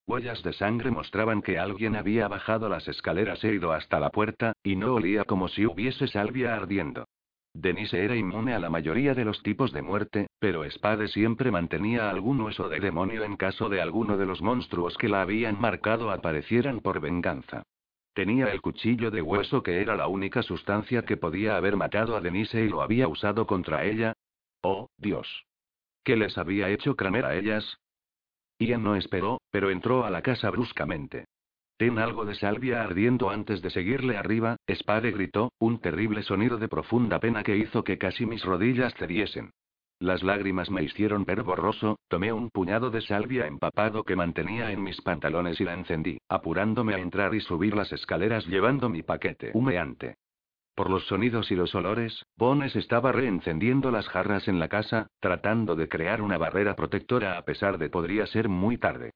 Huellas 0.06 0.42
de 0.42 0.52
sangre 0.52 0.90
mostraban 0.90 1.40
que 1.40 1.58
alguien 1.58 1.96
había 1.96 2.28
bajado 2.28 2.68
las 2.68 2.86
escaleras 2.88 3.42
e 3.42 3.54
ido 3.54 3.72
hasta 3.72 3.98
la 3.98 4.10
puerta, 4.10 4.52
y 4.62 4.76
no 4.76 4.94
olía 4.94 5.24
como 5.24 5.48
si 5.48 5.64
hubiese 5.64 6.08
salvia 6.08 6.54
ardiendo. 6.54 7.06
Denise 7.54 8.04
era 8.04 8.16
inmune 8.16 8.52
a 8.52 8.58
la 8.58 8.68
mayoría 8.68 9.14
de 9.14 9.24
los 9.24 9.42
tipos 9.42 9.72
de 9.72 9.80
muerte, 9.80 10.26
pero 10.40 10.68
Spade 10.68 11.08
siempre 11.08 11.52
mantenía 11.52 12.10
algún 12.10 12.40
hueso 12.40 12.68
de 12.68 12.80
demonio 12.80 13.22
en 13.22 13.36
caso 13.36 13.68
de 13.68 13.80
alguno 13.80 14.18
de 14.18 14.26
los 14.26 14.42
monstruos 14.42 14.98
que 14.98 15.08
la 15.08 15.22
habían 15.22 15.60
marcado 15.60 16.10
aparecieran 16.10 16.80
por 16.80 17.00
venganza. 17.00 17.62
Tenía 18.14 18.46
el 18.46 18.60
cuchillo 18.60 19.10
de 19.10 19.22
hueso 19.22 19.64
que 19.64 19.80
era 19.80 19.96
la 19.96 20.06
única 20.06 20.42
sustancia 20.42 21.02
que 21.02 21.16
podía 21.16 21.56
haber 21.56 21.76
matado 21.76 22.16
a 22.16 22.20
Denise 22.20 22.64
y 22.64 22.68
lo 22.68 22.80
había 22.80 23.08
usado 23.08 23.44
contra 23.46 23.84
ella. 23.84 24.14
Oh, 24.62 24.88
Dios. 24.96 25.44
¿Qué 26.04 26.16
les 26.16 26.38
había 26.38 26.68
hecho 26.68 26.94
Kramer 26.94 27.24
a 27.24 27.34
ellas? 27.34 27.78
Ian 28.60 28.84
no 28.84 28.94
esperó, 28.94 29.40
pero 29.50 29.70
entró 29.70 30.04
a 30.04 30.10
la 30.10 30.22
casa 30.22 30.48
bruscamente. 30.50 31.24
Ten 31.76 31.98
algo 31.98 32.24
de 32.24 32.36
salvia 32.36 32.84
ardiendo 32.84 33.30
antes 33.30 33.60
de 33.62 33.70
seguirle 33.70 34.16
arriba, 34.16 34.58
Spade 34.72 35.10
gritó, 35.10 35.52
un 35.58 35.80
terrible 35.80 36.22
sonido 36.22 36.56
de 36.56 36.68
profunda 36.68 37.18
pena 37.18 37.42
que 37.42 37.56
hizo 37.56 37.82
que 37.82 37.98
casi 37.98 38.26
mis 38.26 38.44
rodillas 38.44 38.94
cediesen. 38.94 39.50
Las 40.00 40.22
lágrimas 40.22 40.70
me 40.70 40.82
hicieron 40.82 41.24
ver 41.24 41.42
borroso, 41.42 41.98
tomé 42.08 42.32
un 42.32 42.50
puñado 42.50 42.90
de 42.90 43.00
salvia 43.00 43.46
empapado 43.46 44.02
que 44.04 44.16
mantenía 44.16 44.70
en 44.72 44.82
mis 44.82 45.00
pantalones 45.00 45.60
y 45.60 45.64
la 45.64 45.74
encendí, 45.74 46.18
apurándome 46.28 46.94
a 46.94 46.98
entrar 46.98 47.34
y 47.34 47.40
subir 47.40 47.74
las 47.76 47.92
escaleras 47.92 48.46
llevando 48.46 48.88
mi 48.88 49.02
paquete 49.02 49.52
humeante. 49.54 50.16
Por 50.74 50.90
los 50.90 51.06
sonidos 51.06 51.52
y 51.52 51.54
los 51.54 51.74
olores, 51.76 52.24
Bones 52.36 52.74
estaba 52.74 53.12
reencendiendo 53.12 53.92
las 53.92 54.08
jarras 54.08 54.48
en 54.48 54.58
la 54.58 54.68
casa, 54.68 55.06
tratando 55.20 55.76
de 55.76 55.88
crear 55.88 56.20
una 56.20 56.36
barrera 56.36 56.74
protectora 56.74 57.38
a 57.38 57.42
pesar 57.42 57.78
de 57.78 57.88
podría 57.88 58.26
ser 58.26 58.48
muy 58.48 58.76
tarde. 58.76 59.12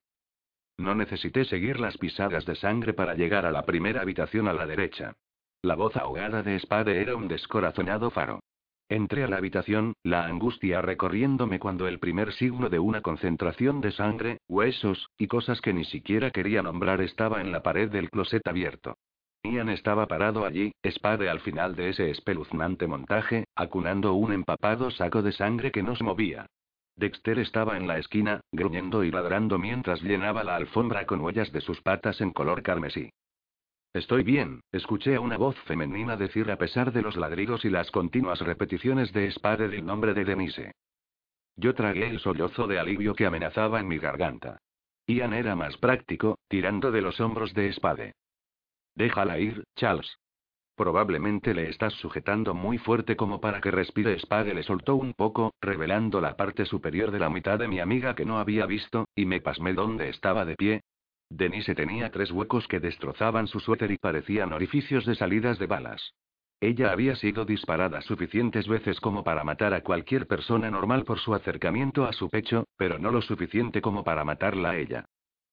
No 0.78 0.94
necesité 0.94 1.44
seguir 1.44 1.80
las 1.80 1.98
pisadas 1.98 2.46
de 2.46 2.54
sangre 2.54 2.92
para 2.92 3.14
llegar 3.14 3.44
a 3.44 3.50
la 3.50 3.62
primera 3.62 4.02
habitación 4.02 4.46
a 4.46 4.52
la 4.52 4.66
derecha. 4.66 5.14
La 5.62 5.74
voz 5.74 5.96
ahogada 5.96 6.44
de 6.44 6.56
Spade 6.60 7.00
era 7.02 7.16
un 7.16 7.26
descorazonado 7.26 8.10
faro. 8.10 8.38
Entré 8.90 9.22
a 9.22 9.28
la 9.28 9.36
habitación, 9.36 9.92
la 10.02 10.24
angustia 10.24 10.80
recorriéndome 10.80 11.58
cuando 11.58 11.86
el 11.86 11.98
primer 11.98 12.32
signo 12.32 12.70
de 12.70 12.78
una 12.78 13.02
concentración 13.02 13.82
de 13.82 13.92
sangre, 13.92 14.38
huesos, 14.48 15.10
y 15.18 15.26
cosas 15.26 15.60
que 15.60 15.74
ni 15.74 15.84
siquiera 15.84 16.30
quería 16.30 16.62
nombrar 16.62 17.02
estaba 17.02 17.42
en 17.42 17.52
la 17.52 17.62
pared 17.62 17.90
del 17.90 18.08
closet 18.08 18.46
abierto. 18.48 18.96
Ian 19.42 19.68
estaba 19.68 20.06
parado 20.06 20.46
allí, 20.46 20.72
Spade 20.84 21.28
al 21.28 21.40
final 21.40 21.76
de 21.76 21.90
ese 21.90 22.10
espeluznante 22.10 22.86
montaje, 22.86 23.44
acunando 23.54 24.14
un 24.14 24.32
empapado 24.32 24.90
saco 24.90 25.20
de 25.20 25.32
sangre 25.32 25.70
que 25.70 25.82
no 25.82 25.94
se 25.94 26.04
movía. 26.04 26.46
Dexter 26.96 27.38
estaba 27.38 27.76
en 27.76 27.86
la 27.86 27.98
esquina, 27.98 28.40
gruñendo 28.52 29.04
y 29.04 29.10
ladrando 29.10 29.58
mientras 29.58 30.02
llenaba 30.02 30.44
la 30.44 30.56
alfombra 30.56 31.06
con 31.06 31.20
huellas 31.20 31.52
de 31.52 31.60
sus 31.60 31.80
patas 31.82 32.20
en 32.22 32.32
color 32.32 32.62
carmesí. 32.62 33.10
Estoy 33.98 34.22
bien, 34.22 34.60
escuché 34.70 35.18
una 35.18 35.36
voz 35.36 35.56
femenina 35.64 36.16
decir 36.16 36.52
a 36.52 36.56
pesar 36.56 36.92
de 36.92 37.02
los 37.02 37.16
ladridos 37.16 37.64
y 37.64 37.68
las 37.68 37.90
continuas 37.90 38.38
repeticiones 38.38 39.12
de 39.12 39.28
Spade 39.32 39.66
del 39.66 39.84
nombre 39.84 40.14
de 40.14 40.24
Denise. 40.24 40.70
Yo 41.56 41.74
tragué 41.74 42.06
el 42.06 42.20
sollozo 42.20 42.68
de 42.68 42.78
alivio 42.78 43.16
que 43.16 43.26
amenazaba 43.26 43.80
en 43.80 43.88
mi 43.88 43.98
garganta. 43.98 44.60
Ian 45.08 45.32
era 45.32 45.56
más 45.56 45.76
práctico, 45.78 46.38
tirando 46.46 46.92
de 46.92 47.02
los 47.02 47.18
hombros 47.18 47.52
de 47.54 47.72
Spade. 47.72 48.14
Déjala 48.94 49.40
ir, 49.40 49.64
Charles. 49.74 50.16
Probablemente 50.76 51.52
le 51.52 51.68
estás 51.68 51.92
sujetando 51.94 52.54
muy 52.54 52.78
fuerte 52.78 53.16
como 53.16 53.40
para 53.40 53.60
que 53.60 53.72
respire. 53.72 54.16
Spade 54.20 54.54
le 54.54 54.62
soltó 54.62 54.94
un 54.94 55.12
poco, 55.12 55.54
revelando 55.60 56.20
la 56.20 56.36
parte 56.36 56.66
superior 56.66 57.10
de 57.10 57.18
la 57.18 57.30
mitad 57.30 57.58
de 57.58 57.66
mi 57.66 57.80
amiga 57.80 58.14
que 58.14 58.24
no 58.24 58.38
había 58.38 58.64
visto, 58.64 59.08
y 59.16 59.26
me 59.26 59.40
pasmé 59.40 59.72
donde 59.72 60.08
estaba 60.08 60.44
de 60.44 60.54
pie. 60.54 60.82
Denise 61.30 61.74
tenía 61.74 62.10
tres 62.10 62.30
huecos 62.30 62.66
que 62.68 62.80
destrozaban 62.80 63.46
su 63.46 63.60
suéter 63.60 63.90
y 63.90 63.98
parecían 63.98 64.52
orificios 64.52 65.04
de 65.06 65.14
salidas 65.14 65.58
de 65.58 65.66
balas. 65.66 66.14
Ella 66.60 66.90
había 66.90 67.14
sido 67.14 67.44
disparada 67.44 68.00
suficientes 68.00 68.66
veces 68.66 69.00
como 69.00 69.22
para 69.22 69.44
matar 69.44 69.74
a 69.74 69.82
cualquier 69.82 70.26
persona 70.26 70.70
normal 70.70 71.04
por 71.04 71.20
su 71.20 71.34
acercamiento 71.34 72.04
a 72.04 72.12
su 72.12 72.28
pecho, 72.28 72.64
pero 72.76 72.98
no 72.98 73.10
lo 73.10 73.22
suficiente 73.22 73.80
como 73.80 74.02
para 74.02 74.24
matarla 74.24 74.70
a 74.70 74.76
ella. 74.76 75.04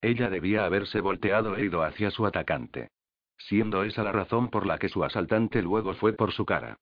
Ella 0.01 0.29
debía 0.29 0.65
haberse 0.65 1.01
volteado 1.01 1.55
e 1.55 1.65
ido 1.65 1.83
hacia 1.83 2.09
su 2.09 2.25
atacante 2.25 2.89
siendo 3.37 3.83
esa 3.83 4.03
la 4.03 4.11
razón 4.11 4.49
por 4.49 4.65
la 4.65 4.77
que 4.77 4.89
su 4.89 5.03
asaltante 5.03 5.61
luego 5.61 5.93
fue 5.95 6.13
por 6.13 6.31
su 6.31 6.45
cara. 6.45 6.77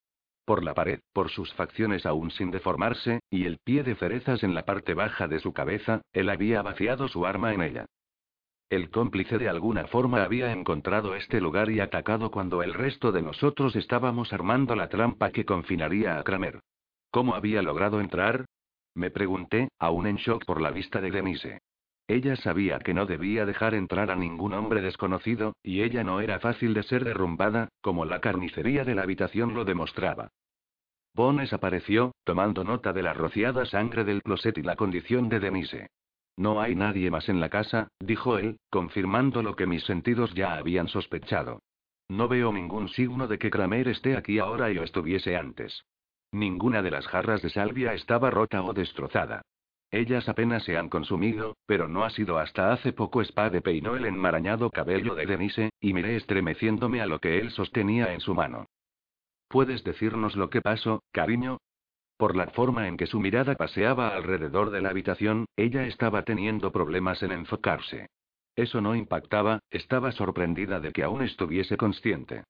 Por 0.46 0.64
la 0.64 0.74
pared, 0.74 1.00
por 1.14 1.30
sus 1.30 1.54
facciones 1.54 2.06
aún 2.06 2.32
sin 2.32 2.52
deformarse, 2.52 3.22
y 3.30 3.46
el 3.46 3.60
pie 3.60 3.84
de 3.84 3.96
cerezas 3.96 4.44
en 4.44 4.54
la 4.54 4.66
parte 4.66 4.94
baja 4.94 5.28
de 5.28 5.40
su 5.40 5.54
cabeza, 5.54 6.02
él 6.12 6.30
había 6.30 6.62
vaciado 6.62 7.08
su 7.08 7.26
arma 7.26 7.54
en 7.54 7.62
ella. 7.62 7.86
El 8.70 8.90
cómplice 8.90 9.38
de 9.38 9.50
alguna 9.50 9.88
forma 9.88 10.24
había 10.24 10.52
encontrado 10.52 11.16
este 11.16 11.40
lugar 11.40 11.70
y 11.70 11.80
atacado 11.80 12.32
cuando 12.32 12.64
el 12.64 12.74
resto 12.74 13.12
de 13.12 13.22
nosotros 13.22 13.76
estábamos 13.76 14.34
armando 14.34 14.76
la 14.76 14.90
trampa 14.90 15.32
que 15.32 15.46
confinaría 15.46 16.18
a 16.18 16.24
Kramer. 16.24 16.60
¿Cómo 17.12 17.36
había 17.36 17.62
logrado 17.62 18.02
entrar? 18.02 18.46
Me 18.96 19.12
pregunté, 19.12 19.70
aún 19.80 20.08
en 20.08 20.16
shock 20.16 20.46
por 20.46 20.62
la 20.62 20.72
vista 20.72 21.02
de 21.02 21.12
Denise. 21.12 21.60
Ella 22.08 22.36
sabía 22.36 22.80
que 22.80 22.94
no 22.94 23.06
debía 23.06 23.46
dejar 23.46 23.76
entrar 23.76 24.12
a 24.12 24.16
ningún 24.16 24.54
hombre 24.54 24.82
desconocido, 24.82 25.54
y 25.64 25.84
ella 25.84 26.04
no 26.04 26.20
era 26.20 26.40
fácil 26.40 26.74
de 26.74 26.84
ser 26.84 27.06
derrumbada, 27.06 27.70
como 27.82 28.06
la 28.06 28.20
carnicería 28.20 28.84
de 28.84 28.96
la 28.96 29.04
habitación 29.04 29.54
lo 29.54 29.64
demostraba. 29.64 30.30
Bones 31.16 31.54
apareció, 31.54 32.14
tomando 32.24 32.64
nota 32.64 32.92
de 32.92 33.04
la 33.04 33.14
rociada 33.14 33.66
sangre 33.66 34.04
del 34.04 34.24
closet 34.24 34.58
y 34.58 34.64
la 34.64 34.76
condición 34.76 35.30
de 35.30 35.40
Denise. 35.40 35.88
No 36.38 36.62
hay 36.62 36.76
nadie 36.76 37.12
más 37.12 37.30
en 37.30 37.40
la 37.40 37.50
casa, 37.50 37.90
dijo 38.00 38.38
él, 38.38 38.58
confirmando 38.70 39.44
lo 39.44 39.56
que 39.56 39.68
mis 39.68 39.84
sentidos 39.84 40.34
ya 40.34 40.56
habían 40.56 40.88
sospechado. 40.88 41.60
No 42.10 42.28
veo 42.28 42.52
ningún 42.52 42.90
signo 42.90 43.28
de 43.28 43.38
que 43.38 43.50
Kramer 43.50 43.88
esté 43.88 44.18
aquí 44.18 44.40
ahora 44.40 44.72
y 44.72 44.78
o 44.78 44.84
estuviese 44.84 45.36
antes. 45.36 45.86
Ninguna 46.32 46.82
de 46.82 46.92
las 46.92 47.08
jarras 47.08 47.42
de 47.42 47.50
salvia 47.50 47.94
estaba 47.94 48.32
rota 48.32 48.64
o 48.64 48.74
destrozada. 48.74 49.44
Ellas 49.92 50.28
apenas 50.28 50.64
se 50.64 50.76
han 50.76 50.90
consumido, 50.90 51.56
pero 51.68 51.88
no 51.88 52.04
ha 52.04 52.10
sido 52.10 52.40
hasta 52.40 52.74
hace 52.74 52.94
poco 52.94 53.24
Spade 53.24 53.62
peinó 53.62 53.96
el 53.96 54.06
enmarañado 54.06 54.72
cabello 54.72 55.14
de 55.14 55.28
Denise, 55.28 55.70
y 55.80 55.94
miré 55.94 56.16
estremeciéndome 56.16 57.00
a 57.00 57.06
lo 57.06 57.20
que 57.20 57.38
él 57.38 57.52
sostenía 57.52 58.12
en 58.12 58.20
su 58.20 58.34
mano. 58.34 58.66
¿Puedes 59.48 59.84
decirnos 59.84 60.36
lo 60.36 60.50
que 60.50 60.62
pasó, 60.62 61.04
cariño? 61.12 61.60
Por 62.18 62.36
la 62.36 62.48
forma 62.48 62.88
en 62.88 62.98
que 62.98 63.08
su 63.08 63.20
mirada 63.20 63.56
paseaba 63.56 64.10
alrededor 64.10 64.70
de 64.70 64.82
la 64.82 64.90
habitación, 64.90 65.46
ella 65.56 65.86
estaba 65.86 66.24
teniendo 66.24 66.72
problemas 66.72 67.22
en 67.24 67.32
enfocarse. 67.32 68.08
Eso 68.56 68.82
no 68.82 68.96
impactaba, 68.96 69.60
estaba 69.72 70.12
sorprendida 70.12 70.80
de 70.80 70.92
que 70.92 71.04
aún 71.04 71.24
estuviese 71.24 71.76
consciente. 71.76 72.44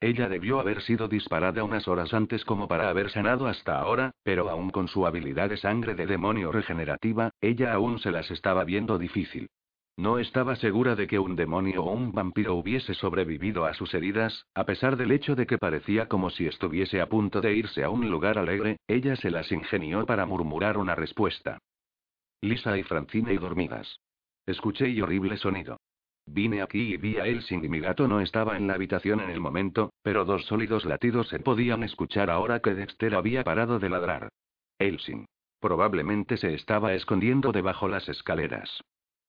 Ella 0.00 0.30
debió 0.30 0.60
haber 0.60 0.80
sido 0.80 1.08
disparada 1.08 1.62
unas 1.62 1.86
horas 1.86 2.14
antes 2.14 2.44
como 2.46 2.66
para 2.68 2.88
haber 2.88 3.10
sanado 3.10 3.46
hasta 3.46 3.78
ahora, 3.78 4.12
pero 4.22 4.48
aún 4.48 4.70
con 4.70 4.88
su 4.88 5.06
habilidad 5.06 5.50
de 5.50 5.58
sangre 5.58 5.94
de 5.94 6.06
demonio 6.06 6.50
regenerativa, 6.50 7.30
ella 7.42 7.74
aún 7.74 7.98
se 7.98 8.10
las 8.10 8.30
estaba 8.30 8.64
viendo 8.64 8.96
difícil. 8.96 9.50
No 9.96 10.18
estaba 10.18 10.56
segura 10.56 10.96
de 10.96 11.06
que 11.06 11.18
un 11.18 11.36
demonio 11.36 11.84
o 11.84 11.92
un 11.92 12.12
vampiro 12.12 12.54
hubiese 12.54 12.94
sobrevivido 12.94 13.66
a 13.66 13.74
sus 13.74 13.92
heridas, 13.92 14.46
a 14.54 14.64
pesar 14.64 14.96
del 14.96 15.12
hecho 15.12 15.36
de 15.36 15.46
que 15.46 15.58
parecía 15.58 16.06
como 16.06 16.30
si 16.30 16.46
estuviese 16.46 17.00
a 17.00 17.08
punto 17.08 17.40
de 17.40 17.54
irse 17.54 17.84
a 17.84 17.90
un 17.90 18.10
lugar 18.10 18.38
alegre, 18.38 18.78
ella 18.88 19.16
se 19.16 19.30
las 19.30 19.52
ingenió 19.52 20.06
para 20.06 20.26
murmurar 20.26 20.78
una 20.78 20.94
respuesta. 20.94 21.58
Lisa 22.40 22.78
y 22.78 22.82
Francine 22.82 23.34
y 23.34 23.36
dormidas. 23.36 24.00
Escuché 24.46 24.88
y 24.88 25.02
horrible 25.02 25.36
sonido. 25.36 25.76
Vine 26.26 26.62
aquí 26.62 26.94
y 26.94 26.96
vi 26.96 27.18
a 27.18 27.26
Elsing 27.26 27.64
y 27.64 27.68
mi 27.68 27.80
gato 27.80 28.06
no 28.06 28.20
estaba 28.20 28.56
en 28.56 28.66
la 28.66 28.74
habitación 28.74 29.20
en 29.20 29.30
el 29.30 29.40
momento, 29.40 29.92
pero 30.02 30.24
dos 30.24 30.46
sólidos 30.46 30.84
latidos 30.84 31.28
se 31.28 31.40
podían 31.40 31.82
escuchar 31.82 32.30
ahora 32.30 32.60
que 32.60 32.74
Dexter 32.74 33.14
había 33.14 33.42
parado 33.44 33.78
de 33.78 33.88
ladrar. 33.88 34.28
Elsing. 34.78 35.26
Probablemente 35.60 36.36
se 36.36 36.54
estaba 36.54 36.94
escondiendo 36.94 37.52
debajo 37.52 37.88
las 37.88 38.08
escaleras. 38.08 38.80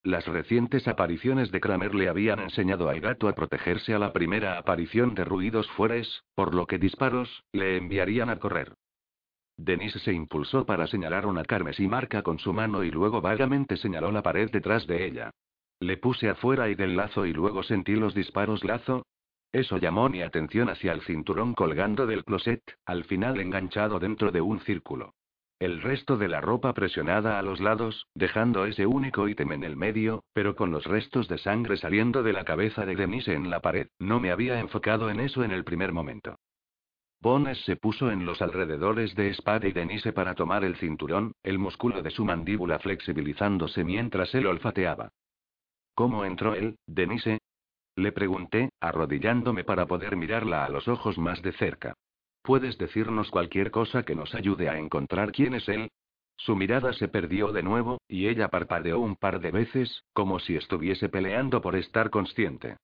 Las 0.04 0.26
recientes 0.26 0.88
apariciones 0.88 1.52
de 1.52 1.60
Kramer 1.60 1.94
le 1.94 2.08
habían 2.08 2.40
enseñado 2.40 2.88
al 2.88 3.00
gato 3.00 3.28
a 3.28 3.34
protegerse 3.34 3.94
a 3.94 4.00
la 4.00 4.12
primera 4.12 4.58
aparición 4.58 5.14
de 5.14 5.24
ruidos 5.24 5.70
fuertes, 5.70 6.24
por 6.34 6.54
lo 6.54 6.66
que 6.66 6.78
disparos, 6.78 7.44
le 7.52 7.76
enviarían 7.76 8.28
a 8.28 8.40
correr. 8.40 8.74
Denise 9.56 10.00
se 10.00 10.12
impulsó 10.12 10.66
para 10.66 10.88
señalar 10.88 11.24
una 11.24 11.44
carmesí 11.44 11.86
marca 11.86 12.22
con 12.22 12.40
su 12.40 12.52
mano 12.52 12.82
y 12.82 12.90
luego 12.90 13.20
vagamente 13.20 13.76
señaló 13.76 14.10
la 14.10 14.22
pared 14.22 14.50
detrás 14.50 14.88
de 14.88 15.06
ella. 15.06 15.30
Le 15.78 15.96
puse 15.98 16.28
afuera 16.28 16.68
y 16.68 16.74
del 16.74 16.96
lazo 16.96 17.24
y 17.24 17.32
luego 17.32 17.62
sentí 17.62 17.94
los 17.94 18.12
disparos 18.12 18.64
lazo. 18.64 19.06
Eso 19.52 19.76
llamó 19.76 20.08
mi 20.08 20.22
atención 20.22 20.68
hacia 20.68 20.92
el 20.92 21.02
cinturón 21.02 21.54
colgando 21.54 22.06
del 22.06 22.24
closet, 22.24 22.62
al 22.86 23.04
final 23.04 23.38
enganchado 23.38 24.00
dentro 24.00 24.32
de 24.32 24.40
un 24.40 24.58
círculo. 24.60 25.14
El 25.62 25.80
resto 25.80 26.16
de 26.16 26.26
la 26.26 26.40
ropa 26.40 26.72
presionada 26.72 27.38
a 27.38 27.42
los 27.42 27.60
lados, 27.60 28.08
dejando 28.16 28.66
ese 28.66 28.84
único 28.84 29.28
ítem 29.28 29.52
en 29.52 29.62
el 29.62 29.76
medio, 29.76 30.24
pero 30.32 30.56
con 30.56 30.72
los 30.72 30.84
restos 30.86 31.28
de 31.28 31.38
sangre 31.38 31.76
saliendo 31.76 32.24
de 32.24 32.32
la 32.32 32.42
cabeza 32.42 32.84
de 32.84 32.96
Denise 32.96 33.32
en 33.32 33.48
la 33.48 33.60
pared. 33.60 33.86
No 34.00 34.18
me 34.18 34.32
había 34.32 34.58
enfocado 34.58 35.08
en 35.08 35.20
eso 35.20 35.44
en 35.44 35.52
el 35.52 35.62
primer 35.62 35.92
momento. 35.92 36.34
Bones 37.20 37.64
se 37.64 37.76
puso 37.76 38.10
en 38.10 38.26
los 38.26 38.42
alrededores 38.42 39.14
de 39.14 39.32
Spade 39.34 39.68
y 39.68 39.72
Denise 39.72 40.12
para 40.12 40.34
tomar 40.34 40.64
el 40.64 40.74
cinturón, 40.78 41.30
el 41.44 41.60
músculo 41.60 42.02
de 42.02 42.10
su 42.10 42.24
mandíbula 42.24 42.80
flexibilizándose 42.80 43.84
mientras 43.84 44.34
él 44.34 44.48
olfateaba. 44.48 45.12
¿Cómo 45.94 46.24
entró 46.24 46.56
él, 46.56 46.74
Denise? 46.88 47.38
Le 47.94 48.10
pregunté, 48.10 48.70
arrodillándome 48.80 49.62
para 49.62 49.86
poder 49.86 50.16
mirarla 50.16 50.64
a 50.64 50.70
los 50.70 50.88
ojos 50.88 51.18
más 51.18 51.40
de 51.40 51.52
cerca. 51.52 51.94
¿Puedes 52.42 52.76
decirnos 52.76 53.30
cualquier 53.30 53.70
cosa 53.70 54.02
que 54.02 54.16
nos 54.16 54.34
ayude 54.34 54.68
a 54.68 54.76
encontrar 54.76 55.30
quién 55.32 55.54
es 55.54 55.68
él? 55.68 55.90
Su 56.36 56.56
mirada 56.56 56.92
se 56.92 57.06
perdió 57.06 57.52
de 57.52 57.62
nuevo, 57.62 58.00
y 58.08 58.26
ella 58.26 58.48
parpadeó 58.48 58.98
un 58.98 59.14
par 59.14 59.40
de 59.40 59.52
veces, 59.52 60.04
como 60.12 60.40
si 60.40 60.56
estuviese 60.56 61.08
peleando 61.08 61.60
por 61.60 61.76
estar 61.76 62.10
consciente. 62.10 62.78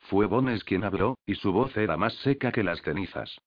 Fue 0.00 0.26
Bones 0.26 0.64
quien 0.64 0.82
habló, 0.82 1.16
y 1.24 1.36
su 1.36 1.52
voz 1.52 1.76
era 1.76 1.96
más 1.96 2.14
seca 2.24 2.50
que 2.50 2.64
las 2.64 2.82
cenizas. 2.82 3.38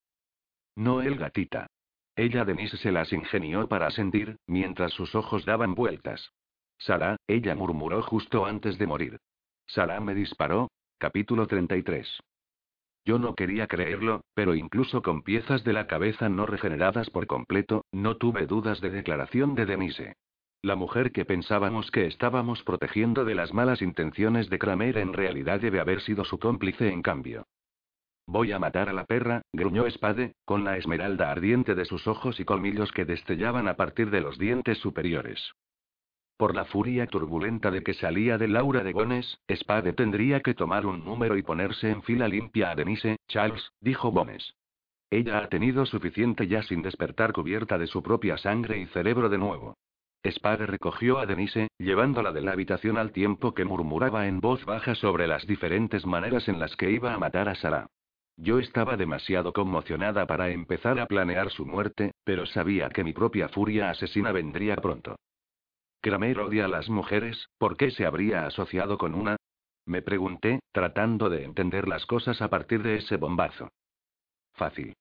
No 0.76 1.02
el 1.02 1.18
gatita. 1.18 1.68
Ella 2.16 2.46
Denise 2.46 2.78
se 2.78 2.92
las 2.92 3.12
ingenió 3.12 3.68
para 3.68 3.92
sentir, 3.92 4.38
mientras 4.48 4.94
sus 4.94 5.16
ojos 5.16 5.46
daban 5.46 5.76
vueltas. 5.76 6.32
Sara, 6.78 7.18
ella 7.28 7.56
murmuró 7.56 8.02
justo 8.04 8.46
antes 8.46 8.78
de 8.78 8.88
morir. 8.88 9.20
Sara 9.68 10.00
me 10.00 10.16
disparó. 10.16 10.70
Capítulo 10.98 11.46
33. 11.46 12.20
Yo 13.08 13.20
no 13.20 13.36
quería 13.36 13.68
creerlo, 13.68 14.26
pero 14.34 14.54
incluso 14.54 15.02
con 15.02 15.22
piezas 15.22 15.64
de 15.64 15.72
la 15.72 15.88
cabeza 15.88 16.28
no 16.28 16.46
regeneradas 16.46 17.10
por 17.10 17.26
completo, 17.26 17.86
no 17.94 18.18
tuve 18.18 18.48
dudas 18.48 18.82
de 18.82 18.90
declaración 18.90 19.56
de 19.56 19.66
Denise. 19.66 20.18
La 20.62 20.76
mujer 20.76 21.14
que 21.14 21.24
pensábamos 21.24 21.90
que 21.90 22.06
estábamos 22.06 22.64
protegiendo 22.64 23.24
de 23.24 23.34
las 23.34 23.54
malas 23.54 23.82
intenciones 23.82 24.50
de 24.50 24.60
Kramer 24.60 24.98
en 24.98 25.14
realidad 25.14 25.62
debe 25.62 25.80
haber 25.80 26.02
sido 26.02 26.26
su 26.26 26.38
cómplice 26.38 26.92
en 26.92 27.02
cambio. 27.02 27.48
Voy 28.26 28.52
a 28.52 28.60
matar 28.60 28.90
a 28.90 28.94
la 28.94 29.06
perra, 29.06 29.42
gruñó 29.54 29.90
Spade, 29.90 30.34
con 30.44 30.66
la 30.66 30.76
esmeralda 30.76 31.32
ardiente 31.32 31.76
de 31.76 31.86
sus 31.86 32.08
ojos 32.08 32.42
y 32.42 32.44
colmillos 32.44 32.92
que 32.92 33.06
destellaban 33.06 33.70
a 33.70 33.78
partir 33.78 34.10
de 34.10 34.20
los 34.20 34.38
dientes 34.38 34.80
superiores. 34.80 35.54
Por 36.38 36.56
la 36.56 36.66
furia 36.66 37.08
turbulenta 37.08 37.72
de 37.72 37.82
que 37.82 37.96
salía 37.96 38.38
de 38.38 38.48
Laura 38.48 38.84
de 38.84 38.94
Bones, 38.94 39.40
Spade 39.50 39.94
tendría 39.94 40.42
que 40.42 40.54
tomar 40.54 40.86
un 40.86 41.04
número 41.04 41.36
y 41.36 41.42
ponerse 41.42 41.90
en 41.90 42.04
fila 42.04 42.28
limpia 42.28 42.70
a 42.70 42.76
Denise, 42.76 43.18
Charles, 43.28 43.72
dijo 43.82 44.12
Bones. 44.12 44.54
Ella 45.10 45.40
ha 45.40 45.50
tenido 45.50 45.88
suficiente 45.88 46.48
ya 46.48 46.62
sin 46.62 46.84
despertar 46.84 47.34
cubierta 47.34 47.80
de 47.80 47.88
su 47.88 48.04
propia 48.04 48.38
sangre 48.38 48.78
y 48.78 48.86
cerebro 48.86 49.30
de 49.30 49.40
nuevo. 49.40 49.78
Spade 50.24 50.68
recogió 50.68 51.18
a 51.18 51.26
Denise, 51.26 51.70
llevándola 51.80 52.32
de 52.32 52.42
la 52.42 52.52
habitación 52.52 53.00
al 53.00 53.14
tiempo 53.14 53.56
que 53.56 53.66
murmuraba 53.66 54.28
en 54.28 54.40
voz 54.40 54.64
baja 54.64 54.94
sobre 54.94 55.26
las 55.26 55.48
diferentes 55.48 56.06
maneras 56.06 56.48
en 56.48 56.60
las 56.60 56.76
que 56.76 56.92
iba 56.92 57.16
a 57.16 57.18
matar 57.18 57.50
a 57.50 57.56
Sara. 57.56 57.88
Yo 58.36 58.60
estaba 58.60 58.96
demasiado 58.96 59.54
conmocionada 59.54 60.28
para 60.28 60.50
empezar 60.50 61.00
a 61.00 61.08
planear 61.08 61.50
su 61.50 61.66
muerte, 61.66 62.12
pero 62.24 62.46
sabía 62.46 62.90
que 62.90 63.04
mi 63.04 63.14
propia 63.14 63.50
furia 63.50 63.90
asesina 63.90 64.32
vendría 64.32 64.76
pronto. 64.76 65.16
Kramer 66.02 66.40
odia 66.40 66.66
a 66.66 66.68
las 66.68 66.90
mujeres, 66.90 67.50
¿por 67.58 67.78
qué 67.78 67.92
se 67.92 68.06
habría 68.06 68.46
asociado 68.46 68.98
con 68.98 69.14
una? 69.14 69.38
Me 69.86 70.02
pregunté, 70.02 70.60
tratando 70.72 71.30
de 71.30 71.44
entender 71.44 71.88
las 71.88 72.06
cosas 72.06 72.42
a 72.42 72.50
partir 72.50 72.84
de 72.84 72.98
ese 72.98 73.18
bombazo. 73.18 73.70
Fácil. 74.54 74.94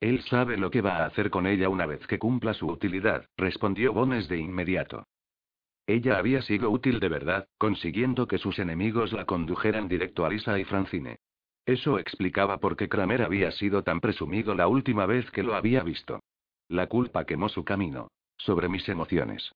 Él 0.00 0.22
sabe 0.24 0.56
lo 0.56 0.70
que 0.70 0.82
va 0.82 0.98
a 0.98 1.06
hacer 1.06 1.30
con 1.30 1.46
ella 1.46 1.68
una 1.68 1.86
vez 1.86 2.06
que 2.06 2.18
cumpla 2.18 2.52
su 2.52 2.66
utilidad, 2.66 3.24
respondió 3.36 3.92
Bones 3.92 4.28
de 4.28 4.38
inmediato. 4.38 5.04
Ella 5.86 6.18
había 6.18 6.42
sido 6.42 6.70
útil 6.70 7.00
de 7.00 7.08
verdad, 7.08 7.48
consiguiendo 7.58 8.26
que 8.26 8.38
sus 8.38 8.58
enemigos 8.58 9.12
la 9.12 9.24
condujeran 9.24 9.88
directo 9.88 10.26
a 10.26 10.28
Lisa 10.28 10.58
y 10.58 10.64
Francine. 10.64 11.16
Eso 11.64 11.98
explicaba 11.98 12.58
por 12.58 12.76
qué 12.76 12.88
Kramer 12.88 13.22
había 13.22 13.50
sido 13.52 13.82
tan 13.82 14.00
presumido 14.00 14.54
la 14.54 14.68
última 14.68 15.06
vez 15.06 15.30
que 15.30 15.42
lo 15.42 15.54
había 15.54 15.82
visto. 15.82 16.20
La 16.68 16.88
culpa 16.88 17.24
quemó 17.24 17.48
su 17.48 17.64
camino. 17.64 18.08
Sobre 18.36 18.68
mis 18.68 18.86
emociones. 18.88 19.52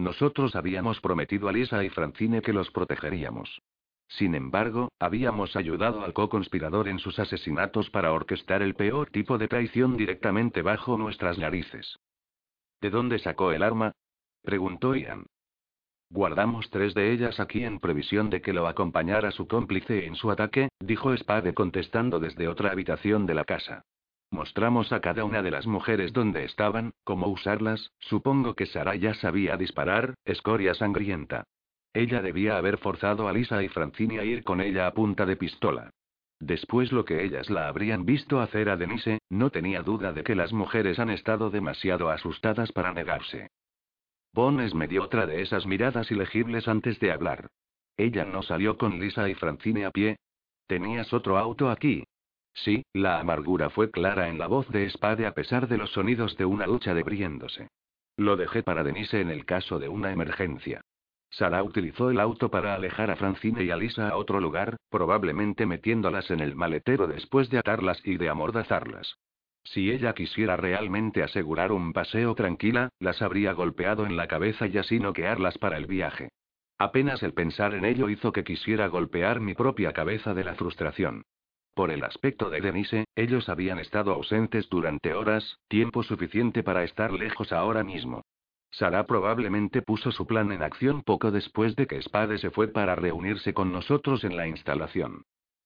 Nosotros 0.00 0.56
habíamos 0.56 0.98
prometido 1.02 1.46
a 1.50 1.52
Lisa 1.52 1.84
y 1.84 1.90
Francine 1.90 2.40
que 2.40 2.54
los 2.54 2.70
protegeríamos. 2.70 3.60
Sin 4.08 4.34
embargo, 4.34 4.88
habíamos 4.98 5.56
ayudado 5.56 6.02
al 6.02 6.14
co-conspirador 6.14 6.88
en 6.88 6.98
sus 6.98 7.18
asesinatos 7.18 7.90
para 7.90 8.10
orquestar 8.10 8.62
el 8.62 8.74
peor 8.74 9.10
tipo 9.10 9.36
de 9.36 9.46
traición 9.46 9.98
directamente 9.98 10.62
bajo 10.62 10.96
nuestras 10.96 11.36
narices. 11.36 11.98
¿De 12.80 12.88
dónde 12.88 13.18
sacó 13.18 13.52
el 13.52 13.62
arma? 13.62 13.92
preguntó 14.42 14.96
Ian. 14.96 15.26
Guardamos 16.08 16.70
tres 16.70 16.94
de 16.94 17.12
ellas 17.12 17.38
aquí 17.38 17.62
en 17.62 17.78
previsión 17.78 18.30
de 18.30 18.40
que 18.40 18.54
lo 18.54 18.66
acompañara 18.68 19.30
su 19.32 19.46
cómplice 19.46 20.06
en 20.06 20.16
su 20.16 20.30
ataque, 20.30 20.70
dijo 20.80 21.14
Spade 21.14 21.52
contestando 21.52 22.18
desde 22.18 22.48
otra 22.48 22.72
habitación 22.72 23.26
de 23.26 23.34
la 23.34 23.44
casa. 23.44 23.84
Mostramos 24.30 24.92
a 24.92 25.00
cada 25.00 25.24
una 25.24 25.42
de 25.42 25.50
las 25.50 25.66
mujeres 25.66 26.12
dónde 26.12 26.44
estaban, 26.44 26.92
cómo 27.02 27.26
usarlas, 27.26 27.90
supongo 27.98 28.54
que 28.54 28.66
Sara 28.66 28.94
ya 28.94 29.12
sabía 29.14 29.56
disparar, 29.56 30.14
escoria 30.24 30.74
sangrienta. 30.74 31.44
Ella 31.92 32.22
debía 32.22 32.56
haber 32.56 32.78
forzado 32.78 33.26
a 33.26 33.32
Lisa 33.32 33.60
y 33.62 33.68
Francine 33.68 34.20
a 34.20 34.24
ir 34.24 34.44
con 34.44 34.60
ella 34.60 34.86
a 34.86 34.94
punta 34.94 35.26
de 35.26 35.36
pistola. 35.36 35.90
Después 36.38 36.92
lo 36.92 37.04
que 37.04 37.24
ellas 37.24 37.50
la 37.50 37.66
habrían 37.66 38.06
visto 38.06 38.40
hacer 38.40 38.70
a 38.70 38.76
Denise, 38.76 39.18
no 39.28 39.50
tenía 39.50 39.82
duda 39.82 40.12
de 40.12 40.22
que 40.22 40.36
las 40.36 40.52
mujeres 40.52 41.00
han 41.00 41.10
estado 41.10 41.50
demasiado 41.50 42.08
asustadas 42.08 42.70
para 42.70 42.92
negarse. 42.92 43.50
Bones 44.32 44.74
me 44.74 44.86
dio 44.86 45.02
otra 45.02 45.26
de 45.26 45.42
esas 45.42 45.66
miradas 45.66 46.08
ilegibles 46.12 46.68
antes 46.68 47.00
de 47.00 47.10
hablar. 47.10 47.48
Ella 47.96 48.24
no 48.24 48.42
salió 48.42 48.78
con 48.78 49.00
Lisa 49.00 49.28
y 49.28 49.34
Francine 49.34 49.84
a 49.84 49.90
pie. 49.90 50.16
Tenías 50.68 51.12
otro 51.12 51.36
auto 51.36 51.68
aquí, 51.68 52.04
Sí, 52.52 52.84
la 52.92 53.20
amargura 53.20 53.70
fue 53.70 53.90
clara 53.90 54.28
en 54.28 54.38
la 54.38 54.46
voz 54.46 54.68
de 54.68 54.88
Spade 54.90 55.26
a 55.26 55.34
pesar 55.34 55.68
de 55.68 55.78
los 55.78 55.90
sonidos 55.90 56.36
de 56.36 56.44
una 56.44 56.66
lucha 56.66 56.94
debriéndose. 56.94 57.68
Lo 58.16 58.36
dejé 58.36 58.62
para 58.62 58.84
Denise 58.84 59.20
en 59.20 59.30
el 59.30 59.44
caso 59.44 59.78
de 59.78 59.88
una 59.88 60.12
emergencia. 60.12 60.82
Sara 61.30 61.62
utilizó 61.62 62.10
el 62.10 62.18
auto 62.18 62.50
para 62.50 62.74
alejar 62.74 63.10
a 63.10 63.16
Francine 63.16 63.62
y 63.62 63.70
a 63.70 63.76
Lisa 63.76 64.08
a 64.08 64.16
otro 64.16 64.40
lugar, 64.40 64.76
probablemente 64.90 65.64
metiéndolas 65.64 66.30
en 66.30 66.40
el 66.40 66.56
maletero 66.56 67.06
después 67.06 67.48
de 67.50 67.58
atarlas 67.58 68.00
y 68.04 68.16
de 68.16 68.28
amordazarlas. 68.28 69.16
Si 69.62 69.90
ella 69.90 70.14
quisiera 70.14 70.56
realmente 70.56 71.22
asegurar 71.22 71.70
un 71.70 71.92
paseo 71.92 72.34
tranquila, 72.34 72.88
las 72.98 73.22
habría 73.22 73.52
golpeado 73.52 74.06
en 74.06 74.16
la 74.16 74.26
cabeza 74.26 74.66
y 74.66 74.76
así 74.78 74.98
noquearlas 74.98 75.58
para 75.58 75.76
el 75.76 75.86
viaje. 75.86 76.30
Apenas 76.78 77.22
el 77.22 77.34
pensar 77.34 77.74
en 77.74 77.84
ello 77.84 78.08
hizo 78.08 78.32
que 78.32 78.42
quisiera 78.42 78.88
golpear 78.88 79.38
mi 79.38 79.54
propia 79.54 79.92
cabeza 79.92 80.34
de 80.34 80.44
la 80.44 80.54
frustración. 80.54 81.22
Por 81.80 81.90
el 81.90 82.04
aspecto 82.04 82.50
de 82.50 82.60
Denise, 82.60 83.06
ellos 83.16 83.48
habían 83.48 83.78
estado 83.78 84.12
ausentes 84.12 84.68
durante 84.68 85.14
horas, 85.14 85.60
tiempo 85.66 86.02
suficiente 86.02 86.62
para 86.62 86.84
estar 86.84 87.10
lejos 87.10 87.54
ahora 87.54 87.82
mismo. 87.82 88.26
Sara 88.70 89.06
probablemente 89.06 89.80
puso 89.80 90.12
su 90.12 90.26
plan 90.26 90.52
en 90.52 90.62
acción 90.62 91.00
poco 91.02 91.30
después 91.30 91.76
de 91.76 91.86
que 91.86 92.02
Spade 92.02 92.36
se 92.36 92.50
fue 92.50 92.68
para 92.68 92.96
reunirse 92.96 93.54
con 93.54 93.72
nosotros 93.72 94.24
en 94.24 94.36
la 94.36 94.46
instalación. 94.46 95.22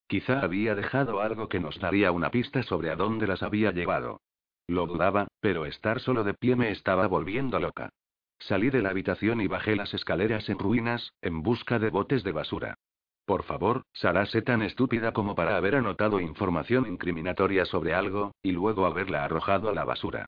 Quizá 0.07 0.38
había 0.38 0.77
dejado 0.77 1.20
algo 1.20 1.48
que 1.48 1.59
nos 1.59 1.81
daría 1.81 2.12
una 2.12 2.31
pista 2.31 2.62
sobre 2.62 2.90
a 2.90 2.94
dónde 2.94 3.27
las 3.27 3.42
había 3.42 3.72
llevado. 3.72 4.20
Lo 4.68 4.87
dudaba, 4.87 5.27
pero 5.40 5.66
estar 5.66 5.98
solo 5.98 6.22
de 6.22 6.35
pie 6.35 6.55
me 6.55 6.70
estaba 6.70 7.09
volviendo 7.09 7.59
loca. 7.59 7.90
Salí 8.38 8.70
de 8.70 8.83
la 8.83 8.90
habitación 8.90 9.40
y 9.40 9.48
bajé 9.48 9.74
las 9.74 9.92
escaleras 9.94 10.48
en 10.48 10.61
ruinas, 10.61 11.12
en 11.22 11.42
busca 11.42 11.81
de 11.81 11.90
botes 11.90 12.22
de 12.22 12.31
basura. 12.31 12.79
Por 13.26 13.44
favor, 13.44 13.84
sé 13.92 14.42
tan 14.42 14.62
estúpida 14.62 15.12
como 15.12 15.34
para 15.34 15.56
haber 15.56 15.76
anotado 15.76 16.20
información 16.20 16.87
incriminatoria 16.87 17.64
sobre 17.64 17.94
algo, 17.94 18.34
y 18.42 18.52
luego 18.52 18.84
haberla 18.84 19.24
arrojado 19.24 19.70
a 19.70 19.74
la 19.74 19.84
basura. 19.84 20.26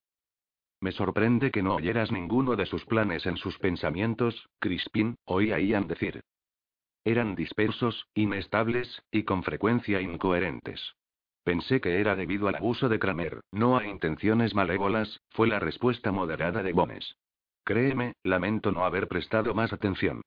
Me 0.80 0.92
sorprende 0.92 1.50
que 1.50 1.62
no 1.62 1.74
oyeras 1.74 2.10
ninguno 2.10 2.56
de 2.56 2.66
sus 2.66 2.84
planes 2.86 3.26
en 3.26 3.36
sus 3.36 3.58
pensamientos, 3.58 4.48
Crispin, 4.58 5.16
oía 5.24 5.58
Ian 5.58 5.88
decir. 5.88 6.22
Eran 7.04 7.34
dispersos, 7.34 8.06
inestables, 8.14 9.02
y 9.10 9.24
con 9.24 9.42
frecuencia 9.42 10.00
incoherentes. 10.00 10.94
Pensé 11.44 11.80
que 11.80 12.00
era 12.00 12.16
debido 12.16 12.48
al 12.48 12.56
abuso 12.56 12.88
de 12.88 12.98
Kramer, 12.98 13.40
no 13.52 13.78
a 13.78 13.86
intenciones 13.86 14.54
malévolas, 14.54 15.20
fue 15.30 15.46
la 15.46 15.60
respuesta 15.60 16.10
moderada 16.12 16.62
de 16.62 16.72
Gómez. 16.72 17.16
Créeme, 17.62 18.14
lamento 18.22 18.72
no 18.72 18.84
haber 18.84 19.06
prestado 19.06 19.54
más 19.54 19.72
atención. 19.72 20.22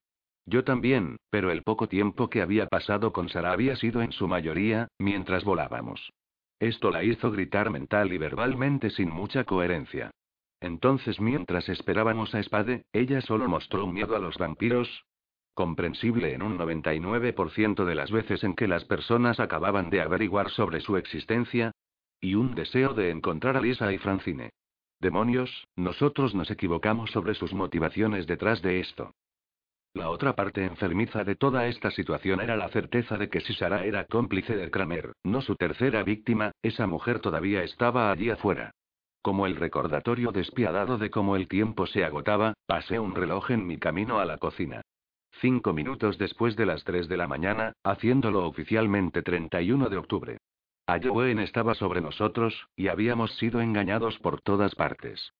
Yo 0.49 0.63
también, 0.63 1.17
pero 1.29 1.51
el 1.51 1.61
poco 1.61 1.87
tiempo 1.87 2.27
que 2.31 2.41
había 2.41 2.65
pasado 2.65 3.13
con 3.13 3.29
Sara 3.29 3.51
había 3.51 3.75
sido 3.75 4.01
en 4.01 4.11
su 4.11 4.27
mayoría, 4.27 4.87
mientras 4.97 5.43
volábamos. 5.43 6.11
Esto 6.59 6.89
la 6.89 7.03
hizo 7.03 7.29
gritar 7.29 7.69
mental 7.69 8.11
y 8.11 8.17
verbalmente 8.17 8.89
sin 8.89 9.11
mucha 9.11 9.43
coherencia. 9.43 10.09
Entonces, 10.59 11.21
mientras 11.21 11.69
esperábamos 11.69 12.33
a 12.33 12.41
Spade, 12.41 12.81
ella 12.93 13.21
solo 13.21 13.47
mostró 13.47 13.85
miedo 13.85 14.15
a 14.15 14.19
los 14.19 14.39
vampiros. 14.39 15.05
Comprensible 15.53 16.33
en 16.33 16.41
un 16.41 16.57
99% 16.57 17.85
de 17.85 17.93
las 17.93 18.09
veces 18.09 18.43
en 18.43 18.55
que 18.55 18.67
las 18.67 18.85
personas 18.85 19.39
acababan 19.39 19.91
de 19.91 20.01
averiguar 20.01 20.49
sobre 20.49 20.81
su 20.81 20.97
existencia. 20.97 21.73
Y 22.19 22.33
un 22.33 22.55
deseo 22.55 22.95
de 22.95 23.11
encontrar 23.11 23.55
a 23.55 23.61
Lisa 23.61 23.93
y 23.93 23.99
Francine. 23.99 24.49
Demonios, 24.99 25.67
nosotros 25.75 26.33
nos 26.33 26.49
equivocamos 26.49 27.11
sobre 27.11 27.35
sus 27.35 27.53
motivaciones 27.53 28.25
detrás 28.25 28.63
de 28.63 28.79
esto. 28.79 29.13
La 29.93 30.09
otra 30.09 30.35
parte 30.35 30.63
enfermiza 30.63 31.23
de 31.23 31.35
toda 31.35 31.67
esta 31.67 31.89
situación 31.89 32.41
era 32.41 32.55
la 32.55 32.69
certeza 32.69 33.17
de 33.17 33.29
que 33.29 33.41
si 33.41 33.53
Sara 33.53 33.85
era 33.85 34.05
cómplice 34.05 34.55
de 34.55 34.69
Kramer, 34.69 35.13
no 35.23 35.41
su 35.41 35.55
tercera 35.55 36.03
víctima, 36.03 36.51
esa 36.61 36.85
mujer 36.85 37.19
todavía 37.19 37.63
estaba 37.63 38.11
allí 38.11 38.29
afuera. 38.29 38.71
Como 39.21 39.47
el 39.47 39.55
recordatorio 39.55 40.31
despiadado 40.31 40.97
de 40.97 41.09
cómo 41.09 41.35
el 41.35 41.47
tiempo 41.47 41.87
se 41.87 42.05
agotaba, 42.05 42.53
pasé 42.67 42.99
un 42.99 43.15
reloj 43.15 43.51
en 43.51 43.65
mi 43.65 43.77
camino 43.77 44.19
a 44.19 44.25
la 44.25 44.37
cocina. 44.37 44.81
Cinco 45.41 45.73
minutos 45.73 46.17
después 46.17 46.55
de 46.55 46.65
las 46.65 46.83
tres 46.83 47.07
de 47.07 47.17
la 47.17 47.27
mañana, 47.27 47.73
haciéndolo 47.83 48.45
oficialmente 48.45 49.23
31 49.23 49.89
de 49.89 49.97
octubre. 49.97 50.37
Ayowen 50.85 51.39
estaba 51.39 51.73
sobre 51.73 52.01
nosotros, 52.01 52.67
y 52.75 52.87
habíamos 52.87 53.35
sido 53.37 53.59
engañados 53.59 54.17
por 54.19 54.41
todas 54.41 54.75
partes. 54.75 55.33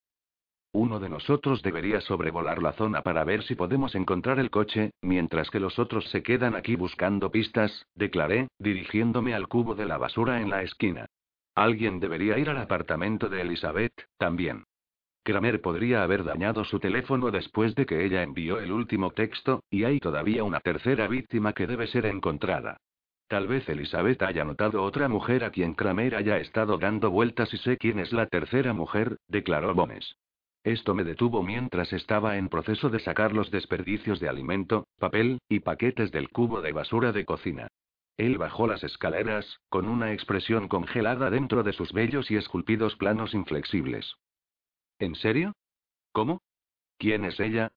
Uno 0.72 1.00
de 1.00 1.10
nosotros 1.10 1.64
debería 1.64 2.00
sobrevolar 2.00 2.62
la 2.62 2.74
zona 2.74 3.02
para 3.02 3.24
ver 3.24 3.44
si 3.44 3.56
podemos 3.56 3.96
encontrar 3.96 4.38
el 4.38 4.52
coche, 4.52 4.92
mientras 5.02 5.50
que 5.50 5.60
los 5.60 5.80
otros 5.80 6.06
se 6.10 6.22
quedan 6.22 6.56
aquí 6.56 6.76
buscando 6.76 7.32
pistas, 7.32 7.88
declaré, 7.96 8.50
dirigiéndome 8.60 9.34
al 9.34 9.48
cubo 9.48 9.74
de 9.74 9.88
la 9.88 9.98
basura 9.98 10.42
en 10.42 10.52
la 10.52 10.62
esquina. 10.62 11.08
Alguien 11.56 12.00
debería 12.00 12.38
ir 12.38 12.50
al 12.52 12.58
apartamento 12.58 13.30
de 13.30 13.42
Elizabeth, 13.42 13.94
también. 14.18 14.64
Kramer 15.24 15.60
podría 15.60 16.04
haber 16.04 16.24
dañado 16.24 16.64
su 16.64 16.80
teléfono 16.80 17.32
después 17.32 17.74
de 17.74 17.88
que 17.88 18.06
ella 18.06 18.22
envió 18.22 18.60
el 18.60 18.72
último 18.72 19.12
texto, 19.12 19.64
y 19.72 19.86
hay 19.86 20.00
todavía 20.00 20.44
una 20.44 20.60
tercera 20.60 21.08
víctima 21.08 21.54
que 21.54 21.66
debe 21.66 21.88
ser 21.88 22.06
encontrada. 22.06 22.78
Tal 23.28 23.48
vez 23.48 23.68
Elizabeth 23.70 24.22
haya 24.22 24.44
notado 24.44 24.84
otra 24.84 25.08
mujer 25.08 25.44
a 25.44 25.52
quien 25.52 25.74
Kramer 25.74 26.16
haya 26.16 26.38
estado 26.38 26.78
dando 26.78 27.10
vueltas 27.10 27.54
y 27.54 27.58
sé 27.58 27.78
quién 27.78 28.00
es 28.00 28.14
la 28.14 28.28
tercera 28.28 28.74
mujer, 28.74 29.18
declaró 29.28 29.74
Bones. 29.74 30.16
Esto 30.64 30.94
me 30.94 31.04
detuvo 31.04 31.42
mientras 31.42 31.94
estaba 31.94 32.38
en 32.38 32.50
proceso 32.50 32.90
de 32.90 33.00
sacar 33.00 33.34
los 33.34 33.50
desperdicios 33.50 34.20
de 34.20 34.28
alimento, 34.28 34.88
papel, 34.98 35.40
y 35.48 35.62
paquetes 35.62 36.12
del 36.12 36.30
cubo 36.30 36.62
de 36.62 36.74
basura 36.74 37.12
de 37.12 37.26
cocina. 37.26 37.68
Él 38.18 38.38
bajó 38.38 38.68
las 38.68 38.84
escaleras, 38.84 39.60
con 39.70 39.88
una 39.88 40.12
expresión 40.12 40.68
congelada 40.68 41.30
dentro 41.30 41.64
de 41.64 41.72
sus 41.72 41.94
bellos 41.94 42.30
y 42.30 42.36
esculpidos 42.36 42.98
planos 42.98 43.34
inflexibles. 43.34 44.16
¿En 45.00 45.16
serio? 45.16 45.54
¿Cómo? 46.12 46.42
¿Quién 46.98 47.24
es 47.24 47.40
ella? 47.40 47.72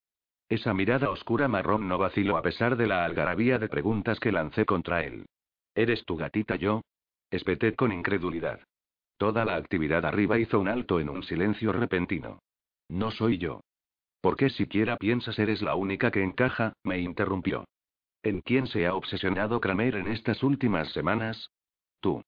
Esa 0.49 0.75
mirada 0.75 1.11
oscura 1.11 1.47
marrón 1.47 1.87
no 1.87 1.97
vaciló 1.97 2.37
a 2.37 2.43
pesar 2.43 2.77
de 2.77 2.89
la 2.89 3.05
algarabía 3.05 3.61
de 3.61 3.69
preguntas 3.69 4.19
que 4.19 4.33
lancé 4.33 4.65
contra 4.65 5.05
él. 5.05 5.27
¿Eres 5.77 6.05
tu 6.05 6.17
gatita 6.17 6.57
yo? 6.57 6.83
Espeté 7.31 7.77
con 7.77 7.93
incredulidad. 7.93 8.61
Toda 9.17 9.45
la 9.45 9.55
actividad 9.55 10.05
arriba 10.05 10.41
hizo 10.41 10.59
un 10.59 10.67
alto 10.67 10.99
en 10.99 11.09
un 11.09 11.23
silencio 11.23 11.73
repentino. 11.73 12.41
No 12.93 13.11
soy 13.11 13.39
yo. 13.39 13.63
¿Por 14.21 14.37
qué 14.37 14.51
siquiera 14.51 14.99
piensas 14.99 15.39
eres 15.39 15.63
la 15.63 15.75
única 15.75 16.11
que 16.11 16.23
encaja? 16.23 16.75
me 16.85 16.99
interrumpió. 17.01 17.65
¿En 18.23 18.43
quién 18.43 18.67
se 18.67 18.87
ha 18.87 18.95
obsesionado 18.95 19.63
Kramer 19.63 19.95
en 19.95 20.09
estas 20.09 20.43
últimas 20.43 20.93
semanas? 20.93 21.51
Tú. 22.01 22.23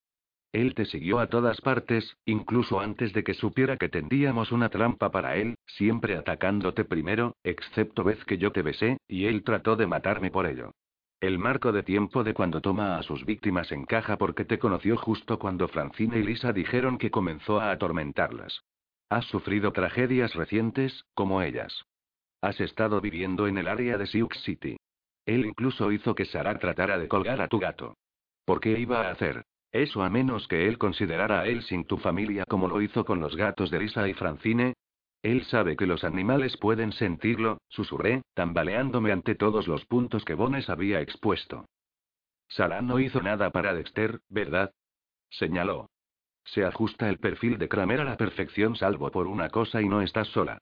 Él 0.52 0.74
te 0.74 0.86
siguió 0.86 1.18
a 1.18 1.26
todas 1.26 1.60
partes, 1.60 2.16
incluso 2.24 2.80
antes 2.80 3.12
de 3.12 3.24
que 3.24 3.34
supiera 3.34 3.76
que 3.76 3.90
tendíamos 3.90 4.52
una 4.52 4.70
trampa 4.70 5.10
para 5.10 5.36
él, 5.36 5.56
siempre 5.66 6.16
atacándote 6.16 6.86
primero, 6.86 7.36
excepto 7.44 8.02
vez 8.02 8.24
que 8.24 8.38
yo 8.38 8.50
te 8.50 8.62
besé, 8.62 8.96
y 9.06 9.26
él 9.26 9.44
trató 9.44 9.76
de 9.76 9.86
matarme 9.86 10.30
por 10.30 10.46
ello. 10.46 10.72
El 11.20 11.38
marco 11.38 11.72
de 11.72 11.82
tiempo 11.82 12.24
de 12.24 12.32
cuando 12.32 12.62
toma 12.62 12.96
a 12.96 13.02
sus 13.02 13.26
víctimas 13.26 13.70
encaja 13.70 14.16
porque 14.16 14.46
te 14.46 14.58
conoció 14.58 14.96
justo 14.96 15.38
cuando 15.38 15.68
Francine 15.68 16.20
y 16.20 16.22
Lisa 16.22 16.54
dijeron 16.54 16.96
que 16.96 17.10
comenzó 17.10 17.60
a 17.60 17.70
atormentarlas. 17.70 18.64
Has 19.08 19.26
sufrido 19.26 19.72
tragedias 19.72 20.34
recientes, 20.34 21.04
como 21.14 21.42
ellas. 21.42 21.84
Has 22.40 22.60
estado 22.60 23.00
viviendo 23.00 23.46
en 23.46 23.58
el 23.58 23.68
área 23.68 23.96
de 23.98 24.06
Sioux 24.06 24.34
City. 24.44 24.76
Él 25.26 25.46
incluso 25.46 25.92
hizo 25.92 26.14
que 26.14 26.26
Sarah 26.26 26.58
tratara 26.58 26.98
de 26.98 27.08
colgar 27.08 27.40
a 27.40 27.48
tu 27.48 27.58
gato. 27.58 27.94
¿Por 28.44 28.60
qué 28.60 28.78
iba 28.78 29.06
a 29.06 29.10
hacer 29.10 29.44
eso 29.72 30.04
a 30.04 30.10
menos 30.10 30.46
que 30.46 30.68
él 30.68 30.78
considerara 30.78 31.40
a 31.40 31.46
él 31.46 31.62
sin 31.62 31.84
tu 31.84 31.96
familia 31.96 32.44
como 32.44 32.68
lo 32.68 32.80
hizo 32.80 33.04
con 33.04 33.18
los 33.18 33.34
gatos 33.34 33.70
de 33.70 33.80
Lisa 33.80 34.08
y 34.08 34.14
Francine? 34.14 34.74
Él 35.22 35.44
sabe 35.46 35.74
que 35.76 35.86
los 35.86 36.04
animales 36.04 36.56
pueden 36.58 36.92
sentirlo, 36.92 37.58
susurré, 37.68 38.22
tambaleándome 38.34 39.10
ante 39.10 39.34
todos 39.34 39.66
los 39.66 39.84
puntos 39.86 40.24
que 40.24 40.34
Bones 40.34 40.68
había 40.68 41.00
expuesto. 41.00 41.66
Sarah 42.48 42.82
no 42.82 43.00
hizo 43.00 43.22
nada 43.22 43.50
para 43.50 43.74
Dexter, 43.74 44.20
¿verdad? 44.28 44.70
Señaló. 45.30 45.88
Se 46.44 46.64
ajusta 46.64 47.08
el 47.08 47.18
perfil 47.18 47.58
de 47.58 47.68
Kramer 47.68 48.00
a 48.00 48.04
la 48.04 48.16
perfección 48.16 48.76
salvo 48.76 49.10
por 49.10 49.26
una 49.26 49.48
cosa 49.48 49.80
y 49.80 49.88
no 49.88 50.02
estás 50.02 50.28
sola. 50.28 50.58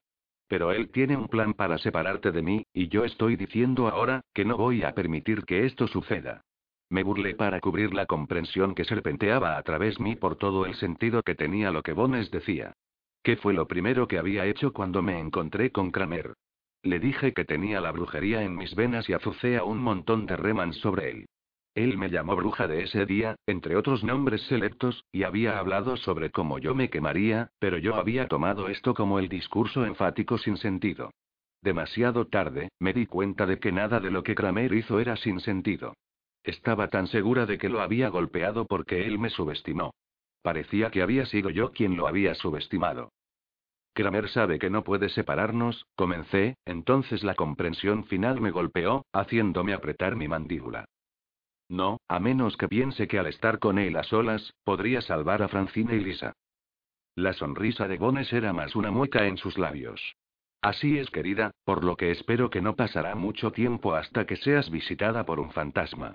Pero 0.49 0.71
él 0.73 0.90
tiene 0.90 1.16
un 1.16 1.29
plan 1.29 1.55
para 1.55 1.79
separarte 1.79 2.31
de 2.31 2.42
mí, 2.42 2.66
y 2.73 2.88
yo 2.88 3.05
estoy 3.05 3.37
diciendo 3.37 3.88
ahora, 3.88 4.23
que 4.35 4.45
no 4.45 4.57
voy 4.57 4.83
a 4.83 4.95
permitir 4.95 5.45
que 5.45 5.64
esto 5.66 5.88
suceda. 5.88 6.42
Me 6.90 7.03
burlé 7.03 7.35
para 7.35 7.59
cubrir 7.61 7.95
la 7.95 8.05
comprensión 8.05 8.75
que 8.75 8.85
serpenteaba 8.85 9.57
a 9.57 9.62
través 9.62 9.99
mí 9.99 10.14
por 10.14 10.37
todo 10.37 10.66
el 10.66 10.75
sentido 10.75 11.23
que 11.23 11.35
tenía 11.35 11.71
lo 11.71 11.83
que 11.83 11.95
Bones 11.95 12.31
decía. 12.31 12.75
¿Qué 13.23 13.37
fue 13.37 13.55
lo 13.55 13.66
primero 13.66 14.07
que 14.07 14.18
había 14.18 14.45
hecho 14.47 14.73
cuando 14.73 15.01
me 15.01 15.18
encontré 15.18 15.73
con 15.73 15.90
Kramer? 15.90 16.35
Le 16.83 16.99
dije 16.99 17.33
que 17.33 17.45
tenía 17.45 17.81
la 17.81 17.92
brujería 17.92 18.42
en 18.42 18.57
mis 18.57 18.75
venas 18.75 19.09
y 19.09 19.14
azucé 19.14 19.57
a 19.57 19.64
un 19.64 19.79
montón 19.79 20.27
de 20.27 20.37
remans 20.37 20.77
sobre 20.79 21.11
él. 21.11 21.27
Él 21.75 21.97
me 21.97 22.11
llamó 22.11 22.37
bruja 22.37 22.69
de 22.69 22.83
ese 22.83 23.07
día, 23.07 23.37
entre 23.47 23.77
otros 23.77 24.05
nombres 24.05 24.43
selectos, 24.43 25.05
y 25.11 25.23
había 25.23 25.59
hablado 25.59 25.97
sobre 25.97 26.31
cómo 26.31 26.59
yo 26.59 26.75
me 26.75 26.91
quemaría, 26.91 27.51
pero 27.59 27.79
yo 27.79 27.95
había 27.95 28.29
tomado 28.29 28.69
esto 28.69 28.93
como 28.93 29.19
el 29.19 29.29
discurso 29.29 29.87
enfático 29.87 30.37
sin 30.37 30.59
sentido. 30.59 31.11
Demasiado 31.63 32.27
tarde, 32.27 32.69
me 32.79 32.93
di 32.93 33.07
cuenta 33.07 33.47
de 33.47 33.59
que 33.59 33.73
nada 33.73 34.01
de 34.01 34.11
lo 34.11 34.23
que 34.23 34.35
Kramer 34.35 34.75
hizo 34.75 35.01
era 35.01 35.17
sin 35.17 35.41
sentido. 35.41 35.95
Estaba 36.43 36.89
tan 36.89 37.07
segura 37.07 37.47
de 37.47 37.57
que 37.57 37.69
lo 37.69 37.81
había 37.81 38.09
golpeado 38.09 38.67
porque 38.67 39.07
él 39.07 39.19
me 39.19 39.31
subestimó. 39.31 39.95
Parecía 40.43 40.91
que 40.91 41.01
había 41.01 41.25
sido 41.25 41.51
yo 41.51 41.71
quien 41.73 41.97
lo 41.97 42.07
había 42.07 42.35
subestimado. 42.35 43.13
Kramer 43.95 44.29
sabe 44.29 44.59
que 44.59 44.71
no 44.71 44.85
puede 44.85 45.09
separarnos, 45.09 45.87
comencé, 45.95 46.57
entonces 46.65 47.23
la 47.23 47.35
comprensión 47.35 48.05
final 48.05 48.41
me 48.41 48.51
golpeó, 48.51 49.05
haciéndome 49.13 49.73
apretar 49.73 50.17
mi 50.17 50.29
mandíbula. 50.29 50.87
No, 51.73 52.03
a 52.07 52.21
menos 52.21 52.59
que 52.59 52.69
piense 52.69 53.09
que 53.09 53.19
al 53.19 53.29
estar 53.29 53.59
con 53.59 53.79
él 53.79 53.97
a 53.97 54.03
solas, 54.03 54.53
podría 54.63 55.01
salvar 55.01 55.43
a 55.43 55.49
Francine 55.49 55.95
y 55.95 56.01
Lisa. 56.01 56.35
La 57.15 57.33
sonrisa 57.33 57.89
de 57.89 57.97
Bones 57.97 58.31
era 58.31 58.53
más 58.53 58.77
una 58.77 58.91
mueca 58.91 59.27
en 59.27 59.39
sus 59.39 59.57
labios. 59.57 60.15
Así 60.61 60.99
es, 60.99 61.09
querida, 61.09 61.51
por 61.65 61.83
lo 61.83 61.97
que 61.97 62.11
espero 62.11 62.51
que 62.51 62.61
no 62.61 62.77
pasará 62.77 63.15
mucho 63.15 63.53
tiempo 63.53 63.95
hasta 63.95 64.27
que 64.27 64.37
seas 64.37 64.71
visitada 64.71 65.25
por 65.25 65.41
un 65.41 65.51
fantasma. 65.51 66.15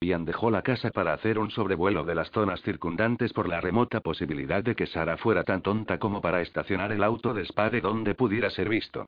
Ian 0.00 0.24
dejó 0.24 0.50
la 0.50 0.62
casa 0.62 0.90
para 0.90 1.12
hacer 1.12 1.38
un 1.38 1.52
sobrevuelo 1.52 2.02
de 2.02 2.16
las 2.16 2.32
zonas 2.32 2.60
circundantes 2.62 3.32
por 3.32 3.48
la 3.48 3.60
remota 3.60 4.00
posibilidad 4.00 4.64
de 4.64 4.74
que 4.74 4.88
Sara 4.88 5.16
fuera 5.18 5.44
tan 5.44 5.62
tonta 5.62 6.00
como 6.00 6.20
para 6.20 6.40
estacionar 6.40 6.90
el 6.90 7.04
auto 7.04 7.32
de 7.32 7.44
Spade 7.44 7.80
donde 7.80 8.16
pudiera 8.16 8.50
ser 8.50 8.68
visto. 8.68 9.06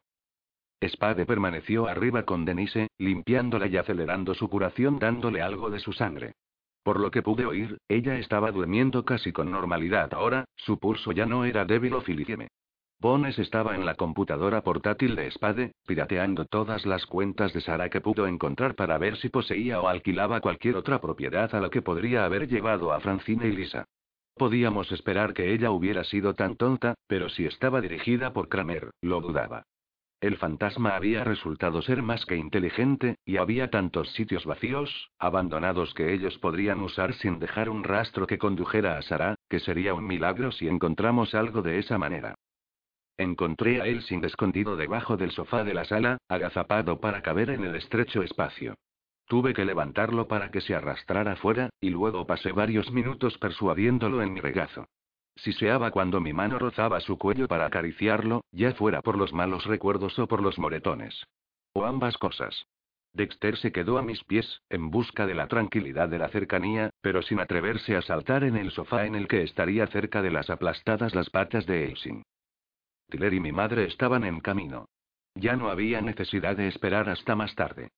Spade 0.83 1.25
permaneció 1.25 1.87
arriba 1.87 2.25
con 2.25 2.45
Denise, 2.45 2.89
limpiándola 2.99 3.67
y 3.67 3.77
acelerando 3.77 4.35
su 4.35 4.49
curación 4.49 4.99
dándole 4.99 5.41
algo 5.41 5.71
de 5.71 5.81
su 5.81 5.93
sangre. 5.93 6.35
Por 6.83 7.01
lo 7.01 7.11
que 7.11 7.23
pude 7.23 7.47
oír, 7.47 7.79
ella 7.89 8.19
estaba 8.19 8.53
durmiendo 8.53 9.05
casi 9.05 9.33
con 9.33 9.51
normalidad 9.51 10.12
ahora, 10.12 10.45
su 10.55 10.79
pulso 10.79 11.12
ya 11.12 11.27
no 11.27 11.45
era 11.45 11.65
débil 11.65 11.95
o 11.95 12.01
filicieme. 12.01 12.49
Bones 12.99 13.39
estaba 13.39 13.75
en 13.75 13.85
la 13.85 13.95
computadora 13.95 14.62
portátil 14.62 15.17
de 15.17 15.31
Spade, 15.31 15.73
pirateando 15.87 16.45
todas 16.45 16.87
las 16.87 17.05
cuentas 17.05 17.53
de 17.53 17.61
Sara 17.61 17.91
que 17.91 18.01
pudo 18.01 18.27
encontrar 18.27 18.75
para 18.75 18.99
ver 18.99 19.17
si 19.17 19.29
poseía 19.29 19.81
o 19.81 19.89
alquilaba 19.89 20.41
cualquier 20.41 20.77
otra 20.77 21.01
propiedad 21.01 21.55
a 21.55 21.61
la 21.61 21.71
que 21.71 21.83
podría 21.83 22.25
haber 22.25 22.49
llevado 22.49 22.93
a 22.93 23.01
Francine 23.01 23.49
y 23.49 23.53
Lisa. 23.53 23.85
Podíamos 24.35 24.93
esperar 24.93 25.35
que 25.35 25.53
ella 25.53 25.71
hubiera 25.71 26.05
sido 26.05 26.35
tan 26.35 26.57
tonta, 26.57 26.95
pero 27.07 27.29
si 27.29 27.47
estaba 27.47 27.81
dirigida 27.81 28.33
por 28.33 28.49
Kramer, 28.49 28.91
lo 29.03 29.21
dudaba. 29.21 29.65
El 30.21 30.39
fantasma 30.39 30.97
había 30.97 31.25
resultado 31.25 31.83
ser 31.83 32.03
más 32.03 32.25
que 32.25 32.37
inteligente, 32.37 33.17
y 33.27 33.37
había 33.37 33.71
tantos 33.71 34.11
sitios 34.13 34.47
vacíos, 34.47 35.11
abandonados 35.19 35.93
que 35.93 36.15
ellos 36.15 36.39
podrían 36.39 36.81
usar 36.81 37.13
sin 37.15 37.39
dejar 37.39 37.69
un 37.69 37.85
rastro 37.85 38.27
que 38.27 38.39
condujera 38.39 38.97
a 38.97 39.03
Sara, 39.03 39.35
que 39.51 39.61
sería 39.61 39.93
un 39.93 40.07
milagro 40.07 40.53
si 40.53 40.69
encontramos 40.69 41.35
algo 41.35 41.61
de 41.61 41.79
esa 41.79 41.99
manera. 41.99 42.35
Encontré 43.19 43.81
a 43.83 43.87
él 43.87 44.03
sin 44.03 44.25
escondido 44.25 44.77
debajo 44.77 45.17
del 45.17 45.31
sofá 45.33 45.65
de 45.65 45.75
la 45.75 45.85
sala, 45.85 46.19
agazapado 46.29 46.99
para 46.99 47.23
caber 47.23 47.51
en 47.51 47.65
el 47.65 47.75
estrecho 47.77 48.23
espacio. 48.23 48.75
Tuve 49.27 49.55
que 49.55 49.65
levantarlo 49.65 50.29
para 50.29 50.51
que 50.51 50.61
se 50.61 50.75
arrastrara 50.75 51.37
fuera, 51.37 51.71
y 51.81 51.91
luego 51.91 52.27
pasé 52.27 52.53
varios 52.53 52.91
minutos 52.91 53.37
persuadiéndolo 53.39 54.23
en 54.23 54.33
mi 54.33 54.41
regazo. 54.41 54.87
Siseaba 55.37 55.90
cuando 55.90 56.20
mi 56.20 56.33
mano 56.33 56.59
rozaba 56.59 57.01
su 57.01 57.18
cuello 57.18 57.46
para 57.46 57.66
acariciarlo, 57.66 58.42
ya 58.53 58.72
fuera 58.72 59.03
por 59.03 59.18
los 59.18 59.33
malos 59.33 59.66
recuerdos 59.66 60.18
o 60.18 60.27
por 60.27 60.42
los 60.42 60.59
moretones. 60.59 61.27
O 61.75 61.85
ambas 61.85 62.16
cosas. 62.16 62.66
Dexter 63.12 63.57
se 63.57 63.72
quedó 63.72 63.99
a 63.99 64.03
mis 64.03 64.22
pies, 64.25 64.61
en 64.68 64.90
busca 64.90 65.27
de 65.27 65.35
la 65.35 65.46
tranquilidad 65.46 66.09
de 66.09 66.18
la 66.18 66.29
cercanía, 66.29 66.90
pero 67.01 67.22
sin 67.22 67.40
atreverse 67.40 67.96
a 67.96 68.03
saltar 68.03 68.44
en 68.44 68.57
el 68.57 68.70
sofá 68.70 69.07
en 69.07 69.14
el 69.14 69.29
que 69.29 69.42
estaría 69.42 69.87
cerca 69.87 70.20
de 70.20 70.31
las 70.31 70.51
aplastadas 70.51 71.14
las 71.14 71.31
patas 71.31 71.66
de 71.66 71.87
Elsing. 71.87 72.22
Tiller 73.09 73.35
y 73.35 73.40
mi 73.40 73.53
madre 73.53 73.85
estaban 73.85 74.25
en 74.25 74.40
camino. 74.40 74.87
Ya 75.35 75.57
no 75.57 75.68
había 75.68 76.01
necesidad 76.01 76.57
de 76.57 76.68
esperar 76.68 77.09
hasta 77.09 77.37
más 77.37 77.55
tarde. 77.55 77.90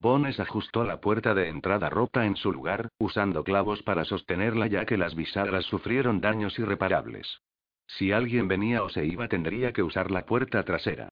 Bones 0.00 0.38
ajustó 0.40 0.84
la 0.84 1.00
puerta 1.00 1.34
de 1.34 1.48
entrada 1.48 1.88
rota 1.88 2.26
en 2.26 2.36
su 2.36 2.52
lugar, 2.52 2.88
usando 2.98 3.44
clavos 3.44 3.82
para 3.82 4.04
sostenerla 4.04 4.66
ya 4.66 4.84
que 4.84 4.96
las 4.96 5.14
bisagras 5.14 5.64
sufrieron 5.64 6.20
daños 6.20 6.58
irreparables. 6.58 7.40
Si 7.86 8.12
alguien 8.12 8.48
venía 8.48 8.82
o 8.82 8.88
se 8.88 9.06
iba 9.06 9.28
tendría 9.28 9.72
que 9.72 9.82
usar 9.82 10.10
la 10.10 10.26
puerta 10.26 10.62
trasera. 10.64 11.08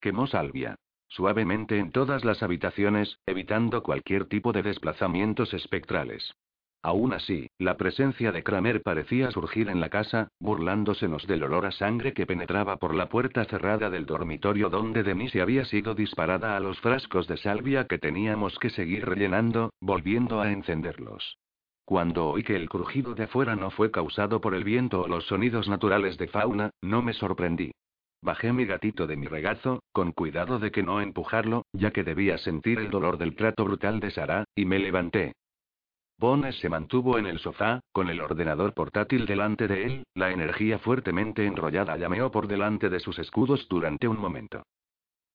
Quemó 0.00 0.26
salvia. 0.26 0.76
Suavemente 1.08 1.78
en 1.78 1.92
todas 1.92 2.24
las 2.24 2.42
habitaciones, 2.42 3.18
evitando 3.26 3.82
cualquier 3.82 4.26
tipo 4.26 4.52
de 4.52 4.62
desplazamientos 4.62 5.54
espectrales. 5.54 6.34
Aún 6.82 7.12
así, 7.12 7.48
la 7.58 7.76
presencia 7.76 8.30
de 8.32 8.42
Kramer 8.42 8.82
parecía 8.82 9.30
surgir 9.30 9.68
en 9.68 9.80
la 9.80 9.88
casa, 9.88 10.28
burlándosenos 10.38 11.26
del 11.26 11.42
olor 11.42 11.66
a 11.66 11.72
sangre 11.72 12.12
que 12.12 12.26
penetraba 12.26 12.76
por 12.76 12.94
la 12.94 13.08
puerta 13.08 13.44
cerrada 13.44 13.90
del 13.90 14.06
dormitorio 14.06 14.70
donde 14.70 15.02
Denise 15.02 15.40
había 15.40 15.64
sido 15.64 15.94
disparada 15.94 16.56
a 16.56 16.60
los 16.60 16.78
frascos 16.80 17.26
de 17.26 17.36
salvia 17.38 17.86
que 17.86 17.98
teníamos 17.98 18.58
que 18.58 18.70
seguir 18.70 19.04
rellenando, 19.04 19.70
volviendo 19.80 20.40
a 20.40 20.52
encenderlos. 20.52 21.38
Cuando 21.84 22.30
oí 22.30 22.42
que 22.42 22.56
el 22.56 22.68
crujido 22.68 23.14
de 23.14 23.24
afuera 23.24 23.54
no 23.54 23.70
fue 23.70 23.90
causado 23.90 24.40
por 24.40 24.54
el 24.54 24.64
viento 24.64 25.02
o 25.02 25.08
los 25.08 25.26
sonidos 25.26 25.68
naturales 25.68 26.18
de 26.18 26.28
fauna, 26.28 26.70
no 26.82 27.00
me 27.00 27.12
sorprendí. 27.12 27.72
Bajé 28.22 28.52
mi 28.52 28.64
gatito 28.64 29.06
de 29.06 29.16
mi 29.16 29.26
regazo, 29.26 29.82
con 29.92 30.10
cuidado 30.10 30.58
de 30.58 30.72
que 30.72 30.82
no 30.82 31.00
empujarlo, 31.00 31.64
ya 31.72 31.92
que 31.92 32.02
debía 32.02 32.38
sentir 32.38 32.80
el 32.80 32.90
dolor 32.90 33.18
del 33.18 33.36
trato 33.36 33.64
brutal 33.64 34.00
de 34.00 34.10
Sara, 34.10 34.44
y 34.56 34.64
me 34.64 34.80
levanté. 34.80 35.34
Bones 36.18 36.58
se 36.60 36.70
mantuvo 36.70 37.18
en 37.18 37.26
el 37.26 37.38
sofá, 37.40 37.80
con 37.92 38.08
el 38.08 38.22
ordenador 38.22 38.72
portátil 38.72 39.26
delante 39.26 39.68
de 39.68 39.84
él, 39.84 40.04
la 40.14 40.30
energía 40.30 40.78
fuertemente 40.78 41.44
enrollada 41.44 41.96
llameó 41.98 42.30
por 42.30 42.48
delante 42.48 42.88
de 42.88 43.00
sus 43.00 43.18
escudos 43.18 43.66
durante 43.68 44.08
un 44.08 44.18
momento. 44.18 44.62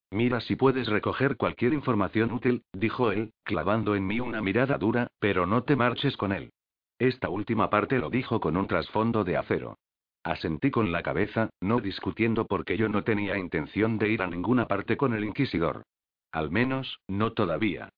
Mira 0.10 0.41
si 0.41 0.56
puedes 0.56 0.88
recoger 0.88 1.38
cualquier 1.38 1.74
información 1.74 2.32
útil, 2.32 2.63
dijo 2.74 3.12
él, 3.12 3.32
clavando 3.44 3.96
en 3.96 4.08
mí 4.08 4.20
una 4.20 4.41
mirada 4.41 4.78
dura, 4.78 5.08
pero 5.20 5.46
no 5.46 5.63
te 5.63 5.76
marches 5.76 6.17
con 6.17 6.32
él. 6.32 6.52
Esta 6.98 7.30
última 7.30 7.70
parte 7.70 8.00
lo 8.00 8.10
dijo 8.10 8.39
con 8.39 8.58
un 8.58 8.67
trasfondo 8.67 9.24
de 9.24 9.38
acero. 9.38 9.78
Asentí 10.24 10.70
con 10.72 10.91
la 10.91 11.04
cabeza, 11.04 11.50
no 11.62 11.80
discutiendo 11.80 12.46
porque 12.46 12.76
yo 12.76 12.89
no 12.89 13.04
tenía 13.04 13.38
intención 13.38 13.98
de 13.98 14.10
ir 14.10 14.22
a 14.22 14.28
ninguna 14.28 14.67
parte 14.67 14.98
con 14.98 15.13
el 15.13 15.24
inquisidor. 15.24 15.84
Al 16.32 16.52
menos, 16.52 17.00
no 17.08 17.34
todavía. 17.34 17.89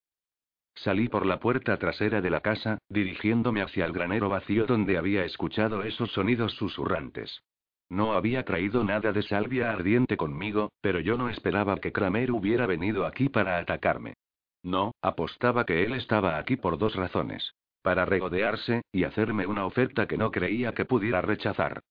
Salí 0.76 1.08
por 1.08 1.26
la 1.26 1.40
puerta 1.40 1.78
trasera 1.78 2.22
de 2.22 2.30
la 2.30 2.42
casa, 2.42 2.80
dirigiéndome 2.90 3.62
hacia 3.62 3.86
el 3.86 3.94
granero 3.94 4.30
vacío 4.30 4.66
donde 4.66 4.98
había 4.98 5.24
escuchado 5.24 5.84
esos 5.84 6.12
sonidos 6.12 6.54
susurrantes. 6.54 7.44
No 7.90 8.14
había 8.14 8.44
traído 8.44 8.84
nada 8.84 9.12
de 9.12 9.22
salvia 9.22 9.72
ardiente 9.72 10.18
conmigo, 10.18 10.72
pero 10.82 11.00
yo 11.00 11.16
no 11.16 11.30
esperaba 11.30 11.78
que 11.78 11.92
Kramer 11.92 12.32
hubiera 12.32 12.66
venido 12.66 13.06
aquí 13.06 13.30
para 13.30 13.60
atacarme. 13.60 14.16
No, 14.64 14.94
apostaba 15.02 15.66
que 15.66 15.84
él 15.84 15.94
estaba 15.94 16.38
aquí 16.38 16.56
por 16.56 16.78
dos 16.78 16.96
razones. 16.96 17.54
Para 17.84 18.06
regodearse, 18.06 18.82
y 18.92 19.04
hacerme 19.04 19.46
una 19.46 19.66
oferta 19.66 20.08
que 20.08 20.18
no 20.18 20.32
creía 20.32 20.74
que 20.74 20.86
pudiera 20.86 21.22
rechazar. 21.22 21.82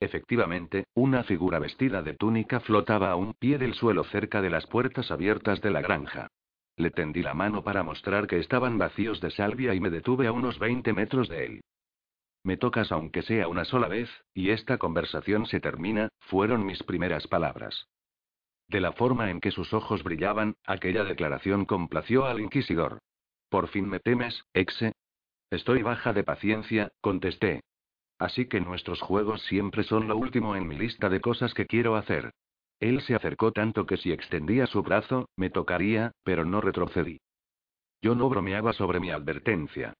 Efectivamente, 0.00 0.84
una 0.94 1.24
figura 1.24 1.58
vestida 1.58 2.02
de 2.02 2.14
túnica 2.14 2.60
flotaba 2.60 3.10
a 3.10 3.16
un 3.16 3.34
pie 3.34 3.58
del 3.58 3.74
suelo 3.74 4.02
cerca 4.04 4.40
de 4.40 4.48
las 4.48 4.66
puertas 4.66 5.10
abiertas 5.10 5.60
de 5.60 5.70
la 5.70 5.82
granja. 5.82 6.28
Le 6.80 6.90
tendí 6.90 7.22
la 7.22 7.34
mano 7.34 7.62
para 7.62 7.82
mostrar 7.82 8.26
que 8.26 8.38
estaban 8.38 8.78
vacíos 8.78 9.20
de 9.20 9.30
salvia 9.30 9.74
y 9.74 9.80
me 9.80 9.90
detuve 9.90 10.26
a 10.26 10.32
unos 10.32 10.58
20 10.58 10.94
metros 10.94 11.28
de 11.28 11.44
él. 11.44 11.60
Me 12.42 12.56
tocas 12.56 12.90
aunque 12.90 13.20
sea 13.20 13.48
una 13.48 13.66
sola 13.66 13.86
vez, 13.86 14.08
y 14.32 14.48
esta 14.48 14.78
conversación 14.78 15.44
se 15.44 15.60
termina, 15.60 16.08
fueron 16.20 16.64
mis 16.64 16.82
primeras 16.82 17.26
palabras. 17.26 17.86
De 18.66 18.80
la 18.80 18.92
forma 18.92 19.30
en 19.30 19.40
que 19.42 19.50
sus 19.50 19.74
ojos 19.74 20.02
brillaban, 20.02 20.54
aquella 20.64 21.04
declaración 21.04 21.66
complació 21.66 22.24
al 22.24 22.40
inquisidor. 22.40 23.00
¿Por 23.50 23.68
fin 23.68 23.86
me 23.86 24.00
temes, 24.00 24.42
exe? 24.54 24.94
Estoy 25.50 25.82
baja 25.82 26.14
de 26.14 26.24
paciencia, 26.24 26.92
contesté. 27.02 27.60
Así 28.18 28.46
que 28.46 28.62
nuestros 28.62 29.02
juegos 29.02 29.42
siempre 29.42 29.82
son 29.82 30.08
lo 30.08 30.16
último 30.16 30.56
en 30.56 30.66
mi 30.66 30.78
lista 30.78 31.10
de 31.10 31.20
cosas 31.20 31.52
que 31.52 31.66
quiero 31.66 31.96
hacer. 31.96 32.32
Él 32.80 33.02
se 33.02 33.14
acercó 33.14 33.52
tanto 33.52 33.84
que 33.84 33.98
si 33.98 34.10
extendía 34.10 34.66
su 34.66 34.82
brazo, 34.82 35.28
me 35.36 35.50
tocaría, 35.50 36.12
pero 36.24 36.44
no 36.46 36.62
retrocedí. 36.62 37.20
Yo 38.02 38.14
no 38.14 38.28
bromeaba 38.30 38.72
sobre 38.72 39.00
mi 39.00 39.10
advertencia. 39.10 39.92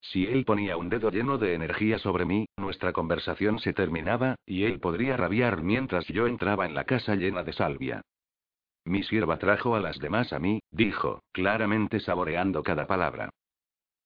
Si 0.00 0.26
él 0.26 0.44
ponía 0.44 0.76
un 0.76 0.88
dedo 0.88 1.10
lleno 1.10 1.38
de 1.38 1.54
energía 1.54 1.98
sobre 1.98 2.24
mí, 2.24 2.46
nuestra 2.56 2.92
conversación 2.92 3.58
se 3.58 3.72
terminaba, 3.72 4.36
y 4.46 4.62
él 4.62 4.78
podría 4.78 5.16
rabiar 5.16 5.62
mientras 5.62 6.06
yo 6.06 6.28
entraba 6.28 6.66
en 6.66 6.74
la 6.74 6.84
casa 6.84 7.16
llena 7.16 7.42
de 7.42 7.52
salvia. 7.52 8.02
Mi 8.84 9.02
sierva 9.02 9.38
trajo 9.38 9.74
a 9.74 9.80
las 9.80 9.98
demás 9.98 10.32
a 10.32 10.38
mí, 10.38 10.60
dijo, 10.70 11.20
claramente 11.32 11.98
saboreando 11.98 12.62
cada 12.62 12.86
palabra. 12.86 13.30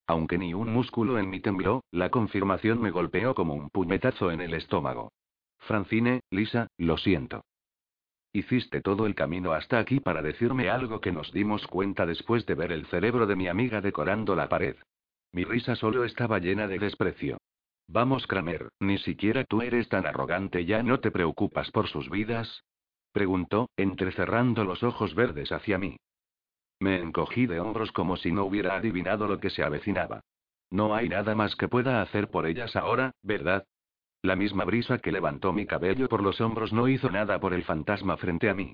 Aunque 0.07 0.39
ni 0.39 0.55
un 0.55 0.73
músculo 0.73 1.19
en 1.19 1.29
mí 1.29 1.41
tembló, 1.41 1.83
la 1.91 2.11
confirmación 2.11 2.81
me 2.81 2.91
golpeó 2.91 3.35
como 3.35 3.55
un 3.55 3.69
puñetazo 3.69 4.31
en 4.31 4.41
el 4.41 4.55
estómago. 4.55 5.13
Francine, 5.59 6.21
Lisa, 6.31 6.67
lo 6.79 6.97
siento. 6.97 7.43
Hiciste 8.35 8.81
todo 8.81 9.07
el 9.07 9.15
camino 9.15 9.53
hasta 9.53 9.79
aquí 9.79 10.01
para 10.01 10.23
decirme 10.23 10.71
algo 10.71 11.01
que 11.01 11.13
nos 11.13 11.31
dimos 11.33 11.67
cuenta 11.67 12.07
después 12.07 12.47
de 12.47 12.55
ver 12.55 12.73
el 12.73 12.87
cerebro 12.87 13.27
de 13.27 13.37
mi 13.37 13.49
amiga 13.49 13.81
decorando 13.81 14.35
la 14.35 14.49
pared. 14.49 14.77
Mi 15.33 15.45
risa 15.45 15.77
solo 15.77 16.05
estaba 16.05 16.39
llena 16.39 16.67
de 16.67 16.79
desprecio. 16.79 17.39
Vamos, 17.89 18.27
Kramer, 18.27 18.71
ni 18.81 18.97
siquiera 18.99 19.45
tú 19.45 19.61
eres 19.61 19.89
tan 19.89 20.07
arrogante, 20.07 20.65
¿ya 20.65 20.83
no 20.83 21.01
te 21.01 21.11
preocupas 21.11 21.71
por 21.71 21.89
sus 21.89 22.09
vidas? 22.09 22.65
Preguntó, 23.13 23.69
entrecerrando 23.77 24.65
los 24.65 24.83
ojos 24.83 25.15
verdes 25.15 25.53
hacia 25.53 25.77
mí. 25.77 25.97
Me 26.81 27.01
encogí 27.01 27.47
de 27.47 27.61
hombros 27.61 27.93
como 27.93 28.17
si 28.17 28.33
no 28.33 28.45
hubiera 28.45 28.77
adivinado 28.77 29.29
lo 29.29 29.41
que 29.41 29.51
se 29.51 29.63
avecinaba. 29.63 30.23
No 30.71 30.95
hay 30.95 31.11
nada 31.11 31.35
más 31.35 31.55
que 31.55 31.69
pueda 31.69 32.01
hacer 32.01 32.29
por 32.29 32.47
ellas 32.47 32.77
ahora, 32.77 33.13
¿verdad? 33.23 33.67
La 34.23 34.37
misma 34.37 34.65
brisa 34.65 34.99
que 34.99 35.11
levantó 35.11 35.53
mi 35.53 35.67
cabello 35.67 36.09
por 36.09 36.23
los 36.23 36.41
hombros 36.41 36.73
no 36.73 36.87
hizo 36.87 37.11
nada 37.11 37.41
por 37.41 37.53
el 37.53 37.65
fantasma 37.65 38.17
frente 38.17 38.49
a 38.49 38.55
mí. 38.55 38.73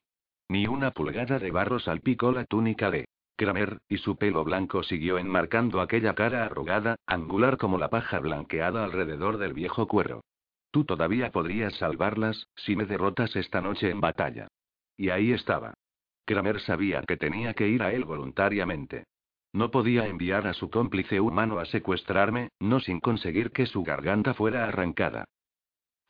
Ni 0.51 0.67
una 0.67 0.91
pulgada 0.91 1.39
de 1.39 1.51
barro 1.51 1.79
salpicó 1.79 2.33
la 2.33 2.45
túnica 2.45 2.91
de 2.91 3.07
Kramer, 3.35 3.79
y 3.89 3.97
su 3.97 4.17
pelo 4.17 4.45
blanco 4.45 4.83
siguió 4.83 5.17
enmarcando 5.17 5.81
aquella 5.81 6.15
cara 6.15 6.45
arrugada, 6.45 6.97
angular 7.07 7.57
como 7.57 7.79
la 7.79 7.89
paja 7.89 8.19
blanqueada 8.19 8.85
alrededor 8.85 9.39
del 9.39 9.55
viejo 9.55 9.89
cuero. 9.89 10.23
Tú 10.71 10.85
todavía 10.85 11.31
podrías 11.31 11.75
salvarlas, 11.77 12.47
si 12.55 12.77
me 12.77 12.85
derrotas 12.85 13.35
esta 13.35 13.63
noche 13.63 13.89
en 13.89 14.01
batalla. 14.03 14.49
Y 14.99 15.09
ahí 15.09 15.33
estaba. 15.33 15.75
Kramer 16.27 16.61
sabía 16.61 17.01
que 17.03 17.17
tenía 17.17 17.55
que 17.55 17.69
ir 17.69 17.83
a 17.83 17.93
él 17.93 18.05
voluntariamente. 18.05 19.05
No 19.55 19.71
podía 19.71 20.07
enviar 20.09 20.47
a 20.47 20.53
su 20.53 20.69
cómplice 20.69 21.21
humano 21.21 21.59
a 21.59 21.65
secuestrarme, 21.65 22.51
no 22.61 22.81
sin 22.81 23.01
conseguir 23.01 23.51
que 23.51 23.65
su 23.65 23.83
garganta 23.83 24.35
fuera 24.35 24.69
arrancada. 24.69 25.25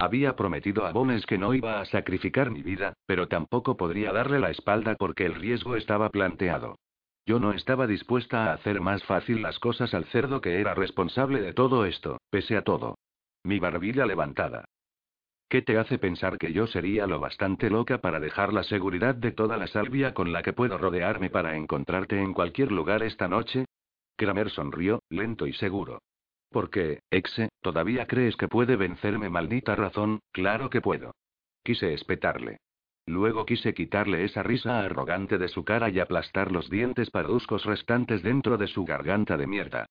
Había 0.00 0.36
prometido 0.36 0.86
a 0.86 0.92
Bones 0.92 1.26
que 1.26 1.38
no 1.38 1.54
iba 1.54 1.80
a 1.80 1.84
sacrificar 1.84 2.52
mi 2.52 2.62
vida, 2.62 2.94
pero 3.04 3.26
tampoco 3.26 3.76
podría 3.76 4.12
darle 4.12 4.38
la 4.38 4.50
espalda 4.50 4.94
porque 4.94 5.26
el 5.26 5.34
riesgo 5.34 5.74
estaba 5.74 6.08
planteado. 6.10 6.78
Yo 7.26 7.40
no 7.40 7.52
estaba 7.52 7.88
dispuesta 7.88 8.44
a 8.44 8.54
hacer 8.54 8.80
más 8.80 9.02
fácil 9.02 9.42
las 9.42 9.58
cosas 9.58 9.92
al 9.94 10.04
cerdo 10.04 10.40
que 10.40 10.60
era 10.60 10.72
responsable 10.74 11.40
de 11.40 11.52
todo 11.52 11.84
esto, 11.84 12.18
pese 12.30 12.56
a 12.56 12.62
todo. 12.62 12.96
Mi 13.42 13.58
barbilla 13.58 14.06
levantada. 14.06 14.64
¿Qué 15.48 15.62
te 15.62 15.78
hace 15.78 15.98
pensar 15.98 16.38
que 16.38 16.52
yo 16.52 16.68
sería 16.68 17.08
lo 17.08 17.18
bastante 17.18 17.68
loca 17.68 17.98
para 17.98 18.20
dejar 18.20 18.52
la 18.52 18.62
seguridad 18.62 19.16
de 19.16 19.32
toda 19.32 19.56
la 19.56 19.66
salvia 19.66 20.14
con 20.14 20.30
la 20.32 20.42
que 20.42 20.52
puedo 20.52 20.78
rodearme 20.78 21.28
para 21.28 21.56
encontrarte 21.56 22.20
en 22.22 22.34
cualquier 22.34 22.70
lugar 22.70 23.02
esta 23.02 23.26
noche? 23.26 23.64
Kramer 24.16 24.50
sonrió, 24.50 25.02
lento 25.10 25.46
y 25.46 25.54
seguro. 25.54 26.00
¿Por 26.50 26.70
qué, 26.70 27.00
Exe, 27.10 27.50
todavía 27.60 28.06
crees 28.06 28.36
que 28.36 28.48
puede 28.48 28.76
vencerme 28.76 29.28
maldita 29.28 29.76
razón? 29.76 30.20
Claro 30.32 30.70
que 30.70 30.80
puedo. 30.80 31.14
Quise 31.62 31.92
espetarle. 31.92 32.58
Luego 33.06 33.46
quise 33.46 33.74
quitarle 33.74 34.24
esa 34.24 34.42
risa 34.42 34.80
arrogante 34.80 35.38
de 35.38 35.48
su 35.48 35.64
cara 35.64 35.88
y 35.88 35.98
aplastar 35.98 36.52
los 36.52 36.68
dientes 36.68 37.10
parduscos 37.10 37.64
restantes 37.64 38.22
dentro 38.22 38.58
de 38.58 38.66
su 38.66 38.84
garganta 38.84 39.36
de 39.36 39.46
mierda. 39.46 39.86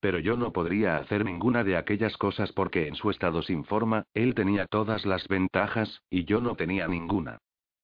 Pero 0.00 0.18
yo 0.18 0.36
no 0.36 0.52
podría 0.52 0.96
hacer 0.96 1.24
ninguna 1.24 1.64
de 1.64 1.76
aquellas 1.76 2.16
cosas 2.16 2.50
porque 2.52 2.88
en 2.88 2.94
su 2.94 3.10
estado 3.10 3.42
sin 3.42 3.64
forma, 3.64 4.04
él 4.14 4.34
tenía 4.34 4.66
todas 4.66 5.06
las 5.06 5.28
ventajas, 5.28 6.02
y 6.10 6.24
yo 6.24 6.40
no 6.40 6.56
tenía 6.56 6.88
ninguna. 6.88 7.38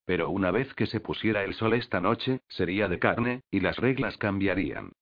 Pero 0.04 0.30
una 0.30 0.50
vez 0.50 0.74
que 0.74 0.86
se 0.86 1.00
pusiera 1.00 1.44
el 1.44 1.54
sol 1.54 1.74
esta 1.74 2.00
noche, 2.00 2.40
sería 2.48 2.88
de 2.88 2.98
carne, 2.98 3.42
y 3.50 3.60
las 3.60 3.76
reglas 3.76 4.16
cambiarían. 4.16 4.92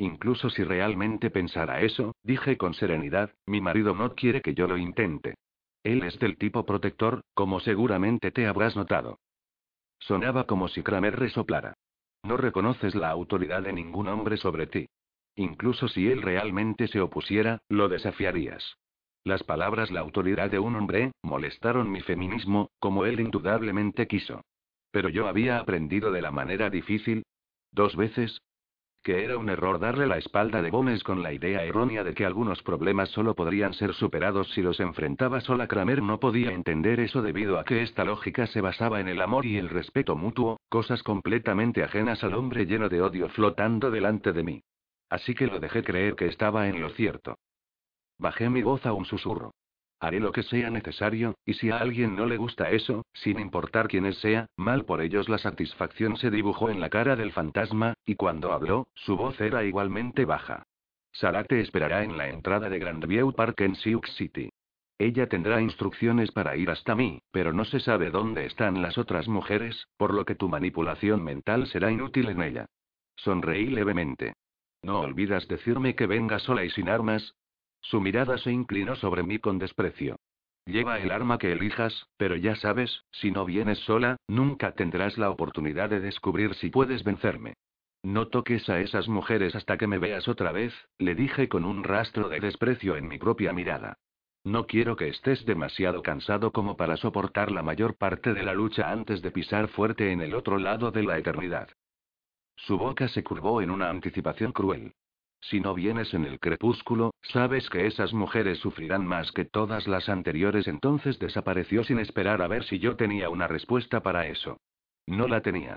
Incluso 0.00 0.48
si 0.48 0.64
realmente 0.64 1.28
pensara 1.28 1.82
eso, 1.82 2.14
dije 2.22 2.56
con 2.56 2.72
serenidad, 2.72 3.34
mi 3.44 3.60
marido 3.60 3.94
no 3.94 4.14
quiere 4.14 4.40
que 4.40 4.54
yo 4.54 4.66
lo 4.66 4.78
intente. 4.78 5.34
Él 5.84 6.04
es 6.04 6.18
del 6.18 6.38
tipo 6.38 6.64
protector, 6.64 7.20
como 7.34 7.60
seguramente 7.60 8.30
te 8.30 8.46
habrás 8.46 8.76
notado. 8.76 9.18
Sonaba 9.98 10.44
como 10.44 10.68
si 10.68 10.82
Kramer 10.82 11.18
resoplara. 11.20 11.74
No 12.22 12.38
reconoces 12.38 12.94
la 12.94 13.10
autoridad 13.10 13.62
de 13.62 13.74
ningún 13.74 14.08
hombre 14.08 14.38
sobre 14.38 14.66
ti. 14.66 14.86
Incluso 15.36 15.86
si 15.86 16.10
él 16.10 16.22
realmente 16.22 16.88
se 16.88 17.02
opusiera, 17.02 17.58
lo 17.68 17.90
desafiarías. 17.90 18.78
Las 19.22 19.42
palabras 19.42 19.90
la 19.90 20.00
autoridad 20.00 20.50
de 20.50 20.60
un 20.60 20.76
hombre, 20.76 21.12
molestaron 21.22 21.92
mi 21.92 22.00
feminismo, 22.00 22.70
como 22.78 23.04
él 23.04 23.20
indudablemente 23.20 24.06
quiso. 24.06 24.40
Pero 24.92 25.10
yo 25.10 25.28
había 25.28 25.58
aprendido 25.58 26.10
de 26.10 26.22
la 26.22 26.30
manera 26.30 26.70
difícil. 26.70 27.22
Dos 27.70 27.94
veces, 27.96 28.40
que 29.02 29.24
era 29.24 29.38
un 29.38 29.48
error 29.48 29.78
darle 29.78 30.06
la 30.06 30.18
espalda 30.18 30.60
de 30.60 30.70
Bones 30.70 31.02
con 31.02 31.22
la 31.22 31.32
idea 31.32 31.64
errónea 31.64 32.04
de 32.04 32.14
que 32.14 32.26
algunos 32.26 32.62
problemas 32.62 33.08
solo 33.10 33.34
podrían 33.34 33.72
ser 33.74 33.94
superados 33.94 34.50
si 34.52 34.62
los 34.62 34.78
enfrentaba 34.80 35.40
sola. 35.40 35.66
Kramer 35.66 36.02
no 36.02 36.20
podía 36.20 36.52
entender 36.52 37.00
eso 37.00 37.22
debido 37.22 37.58
a 37.58 37.64
que 37.64 37.82
esta 37.82 38.04
lógica 38.04 38.46
se 38.46 38.60
basaba 38.60 39.00
en 39.00 39.08
el 39.08 39.20
amor 39.20 39.46
y 39.46 39.56
el 39.56 39.68
respeto 39.68 40.16
mutuo, 40.16 40.58
cosas 40.68 41.02
completamente 41.02 41.82
ajenas 41.82 42.22
al 42.24 42.34
hombre 42.34 42.66
lleno 42.66 42.88
de 42.88 43.00
odio 43.00 43.28
flotando 43.30 43.90
delante 43.90 44.32
de 44.32 44.42
mí. 44.42 44.62
así 45.08 45.34
que 45.34 45.46
lo 45.46 45.58
dejé 45.58 45.82
creer 45.82 46.14
que 46.14 46.26
estaba 46.26 46.68
en 46.68 46.80
lo 46.80 46.90
cierto. 46.90 47.36
Bajé 48.18 48.48
mi 48.48 48.62
voz 48.62 48.86
a 48.86 48.92
un 48.92 49.06
susurro. 49.06 49.52
Haré 50.00 50.18
lo 50.18 50.32
que 50.32 50.42
sea 50.42 50.70
necesario, 50.70 51.34
y 51.44 51.54
si 51.54 51.70
a 51.70 51.76
alguien 51.76 52.16
no 52.16 52.24
le 52.24 52.38
gusta 52.38 52.70
eso, 52.70 53.04
sin 53.12 53.38
importar 53.38 53.86
quiénes 53.86 54.16
sea, 54.18 54.46
mal 54.56 54.86
por 54.86 55.02
ellos 55.02 55.28
la 55.28 55.36
satisfacción 55.36 56.16
se 56.16 56.30
dibujó 56.30 56.70
en 56.70 56.80
la 56.80 56.88
cara 56.88 57.16
del 57.16 57.32
fantasma, 57.32 57.92
y 58.06 58.14
cuando 58.14 58.52
habló, 58.52 58.88
su 58.94 59.16
voz 59.16 59.38
era 59.40 59.62
igualmente 59.62 60.24
baja. 60.24 60.64
Sarah 61.12 61.44
te 61.44 61.60
esperará 61.60 62.02
en 62.02 62.16
la 62.16 62.28
entrada 62.28 62.70
de 62.70 62.78
Grandview 62.78 63.32
Park 63.34 63.60
en 63.60 63.74
Sioux 63.74 64.08
City. 64.16 64.48
Ella 64.98 65.28
tendrá 65.28 65.60
instrucciones 65.60 66.32
para 66.32 66.56
ir 66.56 66.70
hasta 66.70 66.94
mí, 66.94 67.20
pero 67.30 67.52
no 67.52 67.66
se 67.66 67.80
sabe 67.80 68.10
dónde 68.10 68.46
están 68.46 68.80
las 68.80 68.96
otras 68.96 69.28
mujeres, 69.28 69.86
por 69.98 70.14
lo 70.14 70.24
que 70.24 70.34
tu 70.34 70.48
manipulación 70.48 71.22
mental 71.22 71.66
será 71.66 71.90
inútil 71.90 72.28
en 72.30 72.42
ella. 72.42 72.66
Sonreí 73.16 73.66
levemente. 73.66 74.34
¿No 74.82 75.00
olvidas 75.00 75.46
decirme 75.46 75.94
que 75.94 76.06
venga 76.06 76.38
sola 76.38 76.64
y 76.64 76.70
sin 76.70 76.88
armas? 76.88 77.34
Su 77.80 78.00
mirada 78.00 78.38
se 78.38 78.52
inclinó 78.52 78.96
sobre 78.96 79.22
mí 79.22 79.38
con 79.38 79.58
desprecio. 79.58 80.16
Lleva 80.66 81.00
el 81.00 81.10
arma 81.10 81.38
que 81.38 81.52
elijas, 81.52 82.06
pero 82.16 82.36
ya 82.36 82.54
sabes, 82.56 83.04
si 83.10 83.30
no 83.30 83.44
vienes 83.44 83.78
sola, 83.80 84.16
nunca 84.28 84.72
tendrás 84.72 85.18
la 85.18 85.30
oportunidad 85.30 85.90
de 85.90 86.00
descubrir 86.00 86.54
si 86.54 86.70
puedes 86.70 87.02
vencerme. 87.02 87.54
No 88.02 88.28
toques 88.28 88.68
a 88.68 88.80
esas 88.80 89.08
mujeres 89.08 89.54
hasta 89.54 89.76
que 89.76 89.86
me 89.86 89.98
veas 89.98 90.28
otra 90.28 90.52
vez, 90.52 90.72
le 90.98 91.14
dije 91.14 91.48
con 91.48 91.64
un 91.64 91.84
rastro 91.84 92.28
de 92.28 92.40
desprecio 92.40 92.96
en 92.96 93.08
mi 93.08 93.18
propia 93.18 93.52
mirada. 93.52 93.98
No 94.44 94.66
quiero 94.66 94.96
que 94.96 95.08
estés 95.08 95.44
demasiado 95.44 96.02
cansado 96.02 96.50
como 96.50 96.76
para 96.76 96.96
soportar 96.96 97.52
la 97.52 97.62
mayor 97.62 97.96
parte 97.96 98.32
de 98.32 98.42
la 98.42 98.54
lucha 98.54 98.90
antes 98.90 99.20
de 99.20 99.30
pisar 99.30 99.68
fuerte 99.68 100.12
en 100.12 100.22
el 100.22 100.34
otro 100.34 100.56
lado 100.56 100.90
de 100.90 101.02
la 101.02 101.18
eternidad. 101.18 101.68
Su 102.56 102.78
boca 102.78 103.08
se 103.08 103.22
curvó 103.22 103.60
en 103.60 103.70
una 103.70 103.90
anticipación 103.90 104.52
cruel. 104.52 104.94
Si 105.40 105.60
no 105.60 105.74
vienes 105.74 106.12
en 106.14 106.26
el 106.26 106.38
crepúsculo, 106.38 107.14
sabes 107.22 107.68
que 107.70 107.86
esas 107.86 108.12
mujeres 108.12 108.58
sufrirán 108.58 109.06
más 109.06 109.32
que 109.32 109.44
todas 109.44 109.88
las 109.88 110.08
anteriores. 110.08 110.68
Entonces 110.68 111.18
desapareció 111.18 111.82
sin 111.84 111.98
esperar 111.98 112.42
a 112.42 112.48
ver 112.48 112.64
si 112.64 112.78
yo 112.78 112.96
tenía 112.96 113.30
una 113.30 113.48
respuesta 113.48 114.02
para 114.02 114.26
eso. 114.26 114.58
No 115.06 115.26
la 115.26 115.40
tenía. 115.40 115.76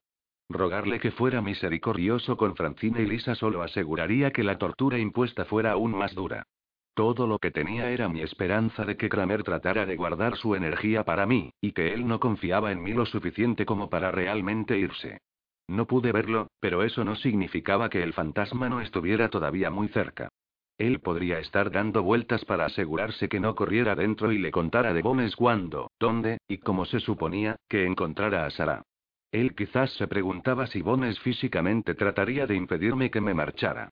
Rogarle 0.49 0.99
que 0.99 1.11
fuera 1.11 1.41
misericordioso 1.41 2.37
con 2.37 2.55
Francina 2.55 2.99
y 2.99 3.05
Lisa 3.05 3.35
solo 3.35 3.63
aseguraría 3.63 4.31
que 4.31 4.43
la 4.43 4.57
tortura 4.57 4.99
impuesta 4.99 5.45
fuera 5.45 5.71
aún 5.71 5.97
más 5.97 6.13
dura. 6.13 6.45
Todo 6.93 7.25
lo 7.25 7.39
que 7.39 7.49
tenía 7.49 7.89
era 7.89 8.07
mi 8.07 8.21
esperanza 8.21 8.85
de 8.85 8.97
que 8.97 9.09
Kramer 9.09 9.43
tratara 9.43 9.85
de 9.85 9.95
guardar 9.95 10.37
su 10.37 10.53
energía 10.53 11.03
para 11.03 11.25
mí, 11.25 11.51
y 11.59 11.71
que 11.71 11.93
él 11.93 12.05
no 12.05 12.19
confiaba 12.19 12.71
en 12.71 12.83
mí 12.83 12.93
lo 12.93 13.05
suficiente 13.05 13.65
como 13.65 13.89
para 13.89 14.11
realmente 14.11 14.77
irse. 14.77 15.19
No 15.67 15.87
pude 15.87 16.11
verlo, 16.11 16.47
pero 16.59 16.83
eso 16.83 17.03
no 17.03 17.15
significaba 17.15 17.89
que 17.89 18.03
el 18.03 18.13
fantasma 18.13 18.69
no 18.69 18.81
estuviera 18.81 19.29
todavía 19.29 19.69
muy 19.69 19.87
cerca. 19.87 20.29
Él 20.77 20.99
podría 20.99 21.39
estar 21.39 21.71
dando 21.71 22.03
vueltas 22.03 22.43
para 22.45 22.65
asegurarse 22.65 23.29
que 23.29 23.39
no 23.39 23.55
corriera 23.55 23.95
dentro 23.95 24.31
y 24.31 24.39
le 24.39 24.51
contara 24.51 24.93
de 24.93 25.01
Bones 25.01 25.35
cuándo, 25.35 25.91
dónde, 25.99 26.39
y 26.47 26.57
como 26.57 26.85
se 26.85 26.99
suponía, 26.99 27.57
que 27.69 27.85
encontrara 27.85 28.45
a 28.45 28.49
Sara. 28.49 28.83
Él 29.31 29.55
quizás 29.55 29.91
se 29.93 30.07
preguntaba 30.07 30.67
si 30.67 30.81
Bones 30.81 31.19
físicamente 31.19 31.95
trataría 31.95 32.47
de 32.47 32.55
impedirme 32.55 33.11
que 33.11 33.21
me 33.21 33.33
marchara. 33.33 33.89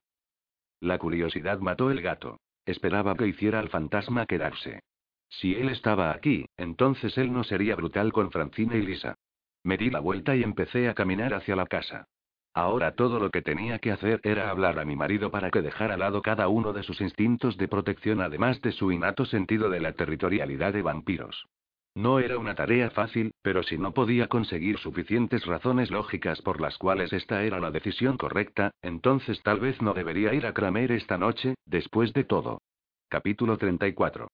La 0.80 0.98
curiosidad 0.98 1.60
mató 1.60 1.92
el 1.92 2.02
gato. 2.02 2.40
Esperaba 2.66 3.16
que 3.16 3.28
hiciera 3.28 3.60
al 3.60 3.70
fantasma 3.70 4.26
quedarse. 4.26 4.82
Si 5.30 5.56
él 5.56 5.70
estaba 5.70 6.12
aquí, 6.12 6.46
entonces 6.58 7.18
él 7.18 7.32
no 7.32 7.44
sería 7.44 7.76
brutal 7.76 8.12
con 8.12 8.32
Francina 8.32 8.76
y 8.76 8.82
Lisa. 8.82 9.16
Me 9.63 9.78
di 9.78 9.89
la 9.89 10.00
vuelta 10.00 10.36
y 10.36 10.43
empecé 10.43 10.89
a 10.89 10.93
caminar 10.93 11.34
hacia 11.34 11.56
la 11.56 11.65
casa. 11.65 12.08
Ahora 12.54 12.95
todo 12.95 13.19
lo 13.19 13.30
que 13.30 13.41
tenía 13.41 13.80
que 13.80 13.91
hacer 13.91 14.19
era 14.24 14.50
hablar 14.50 14.78
a 14.80 14.86
mi 14.86 14.95
marido 14.95 15.32
para 15.32 15.52
que 15.52 15.62
dejara 15.62 15.93
al 15.93 16.02
lado 16.02 16.21
cada 16.21 16.50
uno 16.50 16.74
de 16.74 16.84
sus 16.84 17.00
instintos 17.00 17.58
de 17.58 17.67
protección 17.67 18.21
además 18.21 18.62
de 18.62 18.74
su 18.74 18.91
innato 18.91 19.26
sentido 19.26 19.69
de 19.69 19.80
la 19.80 19.93
territorialidad 19.93 20.74
de 20.74 20.82
vampiros. 20.82 21.45
No 21.93 22.19
era 22.19 22.38
una 22.38 22.56
tarea 22.56 22.89
fácil, 22.89 23.34
pero 23.41 23.63
si 23.63 23.78
no 23.78 23.93
podía 23.93 24.28
conseguir 24.28 24.78
suficientes 24.80 25.45
razones 25.45 25.91
lógicas 25.91 26.41
por 26.41 26.62
las 26.62 26.78
cuales 26.78 27.12
esta 27.12 27.43
era 27.43 27.60
la 27.60 27.71
decisión 27.71 28.17
correcta, 28.17 28.71
entonces 28.82 29.41
tal 29.43 29.60
vez 29.60 29.82
no 29.82 29.93
debería 29.93 30.34
ir 30.34 30.45
a 30.45 30.54
Kramer 30.54 30.91
esta 30.93 31.17
noche, 31.17 31.56
después 31.65 32.13
de 32.13 32.24
todo. 32.24 32.62
Capítulo 33.10 33.58
34. 33.58 34.30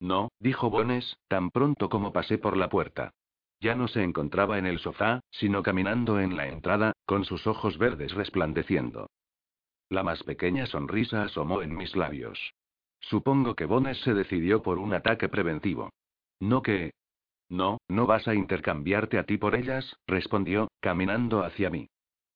No, 0.00 0.30
dijo 0.38 0.70
Bones, 0.70 1.18
tan 1.28 1.50
pronto 1.50 1.90
como 1.90 2.14
pasé 2.14 2.38
por 2.38 2.56
la 2.56 2.70
puerta. 2.70 3.12
Ya 3.60 3.74
no 3.74 3.88
se 3.88 4.02
encontraba 4.02 4.58
en 4.58 4.66
el 4.66 4.78
sofá, 4.78 5.20
sino 5.30 5.62
caminando 5.62 6.18
en 6.18 6.36
la 6.36 6.48
entrada, 6.48 6.92
con 7.04 7.24
sus 7.24 7.46
ojos 7.46 7.76
verdes 7.76 8.12
resplandeciendo. 8.14 9.10
La 9.90 10.02
más 10.02 10.22
pequeña 10.22 10.66
sonrisa 10.66 11.24
asomó 11.24 11.62
en 11.62 11.76
mis 11.76 11.94
labios. 11.94 12.54
Supongo 13.00 13.54
que 13.54 13.66
Bones 13.66 13.98
se 14.00 14.14
decidió 14.14 14.62
por 14.62 14.78
un 14.78 14.94
ataque 14.94 15.28
preventivo. 15.28 15.90
No 16.38 16.62
que... 16.62 16.92
No, 17.48 17.78
no 17.88 18.06
vas 18.06 18.28
a 18.28 18.34
intercambiarte 18.34 19.18
a 19.18 19.24
ti 19.24 19.36
por 19.36 19.54
ellas, 19.54 19.96
respondió, 20.06 20.68
caminando 20.80 21.42
hacia 21.42 21.68
mí. 21.68 21.88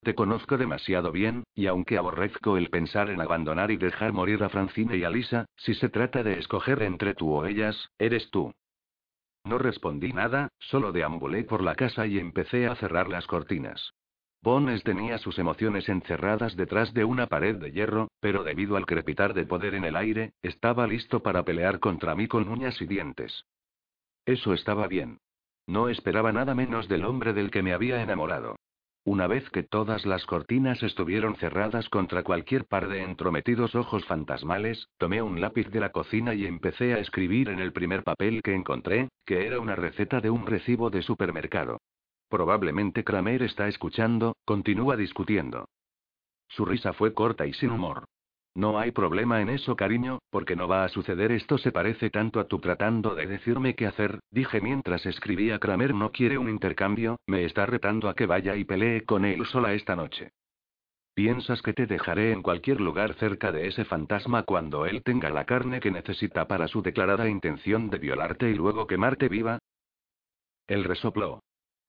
Te 0.02 0.14
conozco 0.14 0.58
demasiado 0.58 1.12
bien, 1.12 1.44
y 1.54 1.66
aunque 1.66 1.96
aborrezco 1.96 2.58
el 2.58 2.68
pensar 2.68 3.08
en 3.08 3.20
abandonar 3.20 3.70
y 3.70 3.76
dejar 3.76 4.12
morir 4.12 4.42
a 4.42 4.50
Francine 4.50 4.96
y 4.96 5.04
a 5.04 5.10
Lisa, 5.10 5.46
si 5.56 5.74
se 5.74 5.88
trata 5.88 6.22
de 6.22 6.38
escoger 6.38 6.82
entre 6.82 7.14
tú 7.14 7.32
o 7.32 7.46
ellas, 7.46 7.88
eres 7.98 8.30
tú. 8.30 8.52
No 9.44 9.58
respondí 9.58 10.12
nada, 10.12 10.48
solo 10.58 10.90
deambulé 10.90 11.44
por 11.44 11.62
la 11.62 11.74
casa 11.74 12.06
y 12.06 12.18
empecé 12.18 12.66
a 12.66 12.76
cerrar 12.76 13.08
las 13.08 13.26
cortinas. 13.26 13.92
Bones 14.42 14.82
tenía 14.82 15.18
sus 15.18 15.38
emociones 15.38 15.88
encerradas 15.88 16.56
detrás 16.56 16.92
de 16.92 17.04
una 17.04 17.26
pared 17.28 17.56
de 17.56 17.72
hierro, 17.72 18.08
pero 18.20 18.42
debido 18.42 18.76
al 18.76 18.84
crepitar 18.84 19.32
de 19.32 19.46
poder 19.46 19.74
en 19.74 19.84
el 19.84 19.96
aire, 19.96 20.32
estaba 20.42 20.86
listo 20.86 21.22
para 21.22 21.44
pelear 21.44 21.78
contra 21.78 22.14
mí 22.14 22.28
con 22.28 22.48
uñas 22.48 22.80
y 22.82 22.86
dientes. 22.86 23.44
Eso 24.26 24.52
estaba 24.52 24.86
bien. 24.86 25.18
No 25.66 25.88
esperaba 25.88 26.32
nada 26.32 26.54
menos 26.54 26.88
del 26.88 27.04
hombre 27.04 27.32
del 27.32 27.50
que 27.50 27.62
me 27.62 27.72
había 27.72 28.02
enamorado. 28.02 28.56
Una 29.06 29.26
vez 29.26 29.50
que 29.50 29.62
todas 29.62 30.06
las 30.06 30.24
cortinas 30.24 30.82
estuvieron 30.82 31.36
cerradas 31.36 31.90
contra 31.90 32.22
cualquier 32.22 32.64
par 32.64 32.88
de 32.88 33.02
entrometidos 33.02 33.74
ojos 33.74 34.02
fantasmales, 34.06 34.88
tomé 34.96 35.20
un 35.20 35.42
lápiz 35.42 35.68
de 35.68 35.80
la 35.80 35.92
cocina 35.92 36.32
y 36.32 36.46
empecé 36.46 36.94
a 36.94 36.98
escribir 36.98 37.50
en 37.50 37.58
el 37.58 37.74
primer 37.74 38.02
papel 38.02 38.40
que 38.42 38.54
encontré, 38.54 39.10
que 39.26 39.46
era 39.46 39.60
una 39.60 39.76
receta 39.76 40.22
de 40.22 40.30
un 40.30 40.46
recibo 40.46 40.88
de 40.88 41.02
supermercado. 41.02 41.82
Probablemente 42.30 43.04
Kramer 43.04 43.42
está 43.42 43.68
escuchando, 43.68 44.36
continúa 44.46 44.96
discutiendo. 44.96 45.68
Su 46.48 46.64
risa 46.64 46.94
fue 46.94 47.12
corta 47.12 47.46
y 47.46 47.52
sin 47.52 47.72
humor. 47.72 48.06
No 48.54 48.78
hay 48.78 48.92
problema 48.92 49.40
en 49.40 49.48
eso, 49.48 49.74
cariño, 49.74 50.20
porque 50.30 50.54
no 50.54 50.68
va 50.68 50.84
a 50.84 50.88
suceder 50.88 51.32
esto 51.32 51.58
se 51.58 51.72
parece 51.72 52.10
tanto 52.10 52.38
a 52.38 52.46
tú 52.46 52.60
tratando 52.60 53.16
de 53.16 53.26
decirme 53.26 53.74
qué 53.74 53.86
hacer, 53.86 54.20
dije 54.30 54.60
mientras 54.60 55.06
escribía 55.06 55.58
Kramer 55.58 55.92
no 55.92 56.12
quiere 56.12 56.38
un 56.38 56.48
intercambio, 56.48 57.18
me 57.26 57.44
está 57.44 57.66
retando 57.66 58.08
a 58.08 58.14
que 58.14 58.26
vaya 58.26 58.54
y 58.54 58.64
pelee 58.64 59.04
con 59.04 59.24
él 59.24 59.44
sola 59.46 59.72
esta 59.74 59.96
noche. 59.96 60.30
¿Piensas 61.14 61.62
que 61.62 61.72
te 61.72 61.86
dejaré 61.86 62.32
en 62.32 62.42
cualquier 62.42 62.80
lugar 62.80 63.14
cerca 63.14 63.50
de 63.50 63.66
ese 63.66 63.84
fantasma 63.84 64.44
cuando 64.44 64.86
él 64.86 65.02
tenga 65.02 65.30
la 65.30 65.44
carne 65.44 65.80
que 65.80 65.90
necesita 65.90 66.46
para 66.46 66.68
su 66.68 66.82
declarada 66.82 67.28
intención 67.28 67.90
de 67.90 67.98
violarte 67.98 68.50
y 68.50 68.54
luego 68.54 68.86
quemarte 68.86 69.28
viva? 69.28 69.58
Él 70.68 70.84
resopló. 70.84 71.40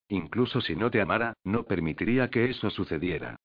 Incluso 0.09 0.61
si 0.61 0.75
no 0.75 0.91
te 0.91 1.01
amara, 1.01 1.33
no 1.43 1.63
permitiría 1.63 2.29
que 2.29 2.49
eso 2.49 2.69
sucediera. 2.69 3.37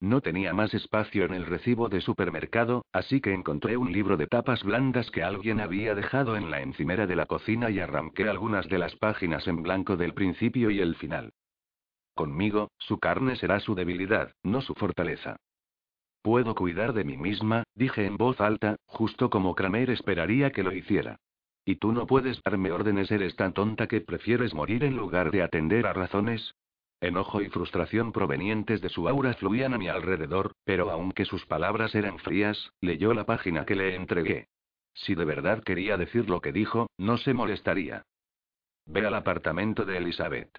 No 0.00 0.20
tenía 0.20 0.52
más 0.52 0.74
espacio 0.74 1.24
en 1.24 1.32
el 1.32 1.46
recibo 1.46 1.88
de 1.88 2.02
supermercado, 2.02 2.84
así 2.92 3.20
que 3.20 3.32
encontré 3.32 3.78
un 3.78 3.92
libro 3.92 4.16
de 4.16 4.26
tapas 4.26 4.62
blandas 4.62 5.10
que 5.10 5.22
alguien 5.22 5.60
había 5.60 5.94
dejado 5.94 6.36
en 6.36 6.50
la 6.50 6.60
encimera 6.60 7.06
de 7.06 7.16
la 7.16 7.26
cocina 7.26 7.70
y 7.70 7.80
arranqué 7.80 8.28
algunas 8.28 8.68
de 8.68 8.78
las 8.78 8.94
páginas 8.96 9.46
en 9.46 9.62
blanco 9.62 9.96
del 9.96 10.12
principio 10.12 10.70
y 10.70 10.80
el 10.80 10.96
final. 10.96 11.32
Conmigo, 12.14 12.70
su 12.78 12.98
carne 12.98 13.36
será 13.36 13.60
su 13.60 13.74
debilidad, 13.74 14.32
no 14.42 14.60
su 14.60 14.74
fortaleza. 14.74 15.36
Puedo 16.22 16.54
cuidar 16.54 16.92
de 16.92 17.04
mí 17.04 17.16
misma, 17.16 17.64
dije 17.74 18.04
en 18.04 18.16
voz 18.16 18.40
alta, 18.40 18.76
justo 18.86 19.30
como 19.30 19.54
Kramer 19.54 19.90
esperaría 19.90 20.50
que 20.50 20.62
lo 20.62 20.72
hiciera. 20.72 21.20
Y 21.64 21.76
tú 21.76 21.92
no 21.92 22.06
puedes 22.06 22.42
darme 22.42 22.70
órdenes, 22.70 23.10
eres 23.10 23.34
tan 23.36 23.52
tonta 23.52 23.86
que 23.86 24.00
prefieres 24.00 24.54
morir 24.54 24.84
en 24.84 24.96
lugar 24.96 25.30
de 25.30 25.42
atender 25.42 25.86
a 25.86 25.92
razones. 25.92 26.54
Enojo 27.00 27.42
y 27.42 27.48
frustración 27.50 28.12
provenientes 28.12 28.80
de 28.80 28.88
su 28.88 29.08
aura 29.08 29.34
fluían 29.34 29.74
a 29.74 29.78
mi 29.78 29.88
alrededor, 29.88 30.52
pero 30.64 30.90
aunque 30.90 31.26
sus 31.26 31.44
palabras 31.44 31.94
eran 31.94 32.18
frías, 32.18 32.70
leyó 32.80 33.12
la 33.12 33.26
página 33.26 33.66
que 33.66 33.76
le 33.76 33.94
entregué. 33.94 34.48
Si 34.94 35.14
de 35.14 35.26
verdad 35.26 35.62
quería 35.62 35.98
decir 35.98 36.30
lo 36.30 36.40
que 36.40 36.52
dijo, 36.52 36.88
no 36.96 37.18
se 37.18 37.34
molestaría. 37.34 38.02
Ve 38.86 39.06
al 39.06 39.14
apartamento 39.14 39.84
de 39.84 39.98
Elizabeth. 39.98 40.58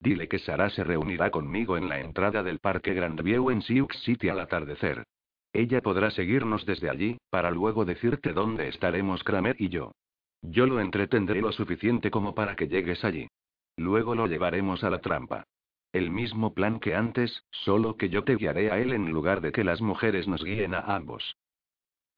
Dile 0.00 0.28
que 0.28 0.38
Sara 0.38 0.68
se 0.70 0.84
reunirá 0.84 1.30
conmigo 1.30 1.76
en 1.76 1.88
la 1.88 2.00
entrada 2.00 2.42
del 2.42 2.58
Parque 2.58 2.92
Grandview 2.92 3.50
en 3.50 3.62
Sioux 3.62 3.88
City 4.04 4.28
al 4.28 4.40
atardecer. 4.40 5.04
Ella 5.52 5.80
podrá 5.80 6.10
seguirnos 6.10 6.66
desde 6.66 6.90
allí, 6.90 7.16
para 7.30 7.50
luego 7.50 7.84
decirte 7.84 8.32
dónde 8.32 8.68
estaremos 8.68 9.24
Kramer 9.24 9.56
y 9.58 9.70
yo. 9.70 9.92
Yo 10.42 10.66
lo 10.66 10.80
entretendré 10.80 11.40
lo 11.40 11.50
suficiente 11.52 12.10
como 12.10 12.34
para 12.34 12.54
que 12.54 12.68
llegues 12.68 13.04
allí. 13.04 13.28
Luego 13.76 14.14
lo 14.14 14.26
llevaremos 14.26 14.84
a 14.84 14.90
la 14.90 15.00
trampa. 15.00 15.44
El 15.92 16.10
mismo 16.10 16.54
plan 16.54 16.80
que 16.80 16.94
antes, 16.94 17.44
solo 17.50 17.96
que 17.96 18.08
yo 18.08 18.24
te 18.24 18.36
guiaré 18.36 18.70
a 18.70 18.78
él 18.78 18.92
en 18.92 19.10
lugar 19.10 19.40
de 19.40 19.52
que 19.52 19.64
las 19.64 19.80
mujeres 19.80 20.28
nos 20.28 20.44
guíen 20.44 20.74
a 20.74 20.80
ambos. 20.80 21.36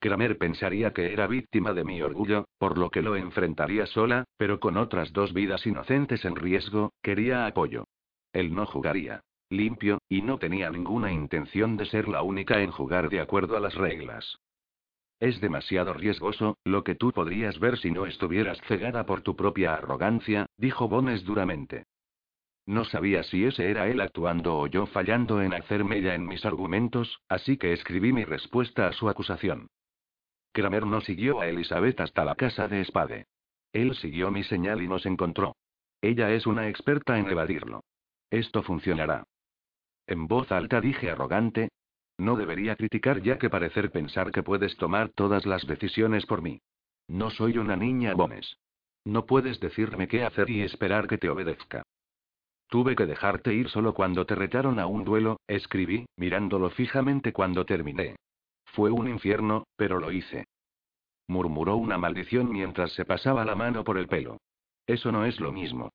Kramer 0.01 0.39
pensaría 0.39 0.93
que 0.93 1.13
era 1.13 1.27
víctima 1.27 1.73
de 1.73 1.85
mi 1.85 2.01
orgullo, 2.01 2.47
por 2.59 2.79
lo 2.79 2.91
que 2.91 3.03
lo 3.03 3.17
enfrentaría 3.17 3.87
sola, 3.87 4.25
pero 4.37 4.59
con 4.59 4.77
otras 4.77 5.13
dos 5.13 5.35
vidas 5.35 5.67
inocentes 5.67 6.25
en 6.25 6.37
riesgo, 6.37 6.93
quería 7.03 7.47
apoyo. 7.47 7.85
Él 8.33 8.55
no 8.55 8.67
jugaría 8.67 9.23
limpio, 9.51 9.99
y 10.09 10.23
no 10.23 10.39
tenía 10.39 10.71
ninguna 10.71 11.13
intención 11.13 11.77
de 11.77 11.85
ser 11.87 12.09
la 12.09 12.23
única 12.23 12.63
en 12.63 12.71
jugar 12.71 13.11
de 13.11 13.21
acuerdo 13.21 13.57
a 13.57 13.61
las 13.61 13.75
reglas. 13.75 14.39
Es 15.19 15.41
demasiado 15.41 15.93
riesgoso, 15.93 16.57
lo 16.65 16.83
que 16.83 16.95
tú 16.95 17.13
podrías 17.13 17.59
ver 17.59 17.77
si 17.79 17.91
no 17.91 18.07
estuvieras 18.07 18.61
cegada 18.69 19.05
por 19.05 19.23
tu 19.23 19.37
propia 19.37 19.75
arrogancia, 19.75 20.47
dijo 20.57 20.89
Bones 20.89 21.25
duramente. 21.25 21.85
No 22.71 22.85
sabía 22.85 23.25
si 23.25 23.45
ese 23.47 23.69
era 23.69 23.89
él 23.89 24.01
actuando 24.01 24.57
o 24.57 24.69
yo 24.69 24.87
fallando 24.87 25.43
en 25.43 25.55
hacerme 25.55 26.01
ya 26.03 26.15
en 26.15 26.25
mis 26.25 26.45
argumentos, 26.45 27.21
así 27.29 27.57
que 27.57 27.73
escribí 27.73 28.13
mi 28.13 28.25
respuesta 28.25 28.87
a 28.87 28.93
su 28.93 29.09
acusación. 29.09 29.67
Kramer 30.53 30.87
no 30.87 31.01
siguió 31.01 31.41
a 31.41 31.49
Elizabeth 31.49 31.99
hasta 31.99 32.25
la 32.25 32.37
casa 32.37 32.69
de 32.69 32.85
Spade. 32.85 33.27
Él 33.73 33.97
siguió 33.97 34.31
mi 34.31 34.45
señal 34.45 34.81
y 34.83 34.87
nos 34.87 35.05
encontró. 35.05 35.57
Ella 36.01 36.31
es 36.31 36.47
una 36.47 36.69
experta 36.69 37.19
en 37.19 37.27
evadirlo. 37.27 37.83
Esto 38.31 38.63
funcionará. 38.63 39.25
En 40.07 40.29
voz 40.29 40.53
alta 40.53 40.81
dije 40.81 41.11
arrogante. 41.11 41.71
No 42.19 42.37
debería 42.37 42.77
criticar 42.77 43.21
ya 43.21 43.37
que 43.37 43.51
parecer 43.51 43.91
pensar 43.91 44.31
que 44.31 44.45
puedes 44.45 44.77
tomar 44.77 45.09
todas 45.09 45.45
las 45.45 45.67
decisiones 45.67 46.25
por 46.25 46.41
mí. 46.41 46.61
No 47.09 47.31
soy 47.31 47.59
una 47.59 47.75
niña 47.75 48.15
Bones. 48.15 48.59
No 49.05 49.27
puedes 49.27 49.59
decirme 49.59 50.07
qué 50.07 50.23
hacer 50.23 50.49
y 50.49 50.63
esperar 50.63 51.09
que 51.09 51.19
te 51.19 51.29
obedezca. 51.29 51.83
Tuve 52.71 52.95
que 52.95 53.05
dejarte 53.05 53.53
ir 53.53 53.69
solo 53.69 53.95
cuando 53.95 54.25
te 54.27 54.37
retaron 54.37 54.79
a 54.79 54.87
un 54.87 55.05
duelo, 55.05 55.41
escribí, 55.49 56.07
mirándolo 56.17 56.71
fijamente 56.71 57.33
cuando 57.33 57.67
terminé. 57.67 58.15
Fue 58.65 58.93
un 58.93 59.09
infierno, 59.09 59.65
pero 59.77 59.99
lo 59.99 60.13
hice. 60.13 60.47
Murmuró 61.27 61.75
una 61.75 61.99
maldición 61.99 62.53
mientras 62.53 62.93
se 62.93 63.05
pasaba 63.05 63.45
la 63.45 63.57
mano 63.57 63.83
por 63.83 63.99
el 63.99 64.07
pelo. 64.07 64.39
Eso 64.87 65.11
no 65.11 65.25
es 65.25 65.41
lo 65.41 65.51
mismo. 65.51 65.91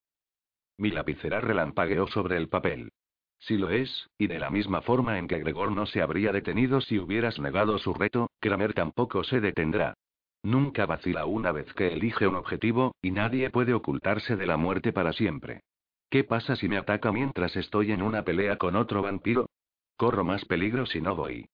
Mi 0.78 0.92
lapicera 0.92 1.40
relampagueó 1.40 2.08
sobre 2.08 2.36
el 2.36 2.50
papel. 2.50 2.92
Si 3.40 3.58
lo 3.58 3.70
es, 3.70 4.10
y 4.18 4.28
de 4.28 4.40
la 4.40 4.50
misma 4.50 4.82
forma 4.82 5.18
en 5.18 5.30
que 5.30 5.40
Gregor 5.40 5.72
no 5.72 5.86
se 5.86 6.02
habría 6.02 6.34
detenido 6.34 6.82
si 6.82 7.00
hubieras 7.00 7.40
negado 7.40 7.78
su 7.78 7.94
reto, 7.94 8.30
Kramer 8.42 8.74
tampoco 8.74 9.24
se 9.24 9.40
detendrá. 9.40 9.94
Nunca 10.44 10.86
vacila 10.86 11.26
una 11.26 11.54
vez 11.54 11.74
que 11.74 11.94
elige 11.94 12.28
un 12.28 12.36
objetivo, 12.36 12.96
y 13.02 13.12
nadie 13.12 13.50
puede 13.50 13.74
ocultarse 13.74 14.36
de 14.36 14.46
la 14.46 14.58
muerte 14.58 14.92
para 14.92 15.14
siempre. 15.14 15.62
¿Qué 16.10 16.24
pasa 16.24 16.56
si 16.56 16.70
me 16.70 16.78
ataca 16.78 17.12
mientras 17.12 17.56
estoy 17.56 17.92
en 17.92 18.02
una 18.02 18.24
pelea 18.24 18.58
con 18.58 18.76
otro 18.76 19.02
vampiro? 19.02 19.48
Corro 19.98 20.24
más 20.24 20.46
peligro 20.46 20.86
si 20.86 21.02
no 21.02 21.16
voy. 21.16 21.48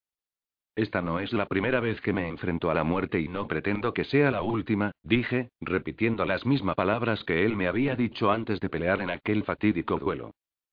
Esta 0.76 1.02
no 1.02 1.20
es 1.20 1.34
la 1.34 1.47
primera 1.47 1.80
vez 1.80 1.99
que 2.02 2.14
me 2.14 2.28
enfrento 2.28 2.72
a 2.72 2.74
la 2.74 2.84
muerte 2.84 3.20
y 3.20 3.28
no 3.28 3.47
pretendo 3.47 3.93
que 3.93 4.06
sea 4.06 4.32
la 4.32 4.41
última, 4.41 4.91
dije, 5.04 5.52
repitiendo 5.60 6.26
las 6.26 6.45
mismas 6.45 6.76
palabras 6.76 7.24
que 7.24 7.45
él 7.45 7.56
me 7.56 7.68
había 7.68 7.95
dicho 7.95 8.32
antes 8.32 8.60
de 8.60 8.70
pelear 8.70 9.02
en 9.02 9.10
aquel 9.10 9.43
fatídico 9.43 9.99
duelo. 9.99 10.32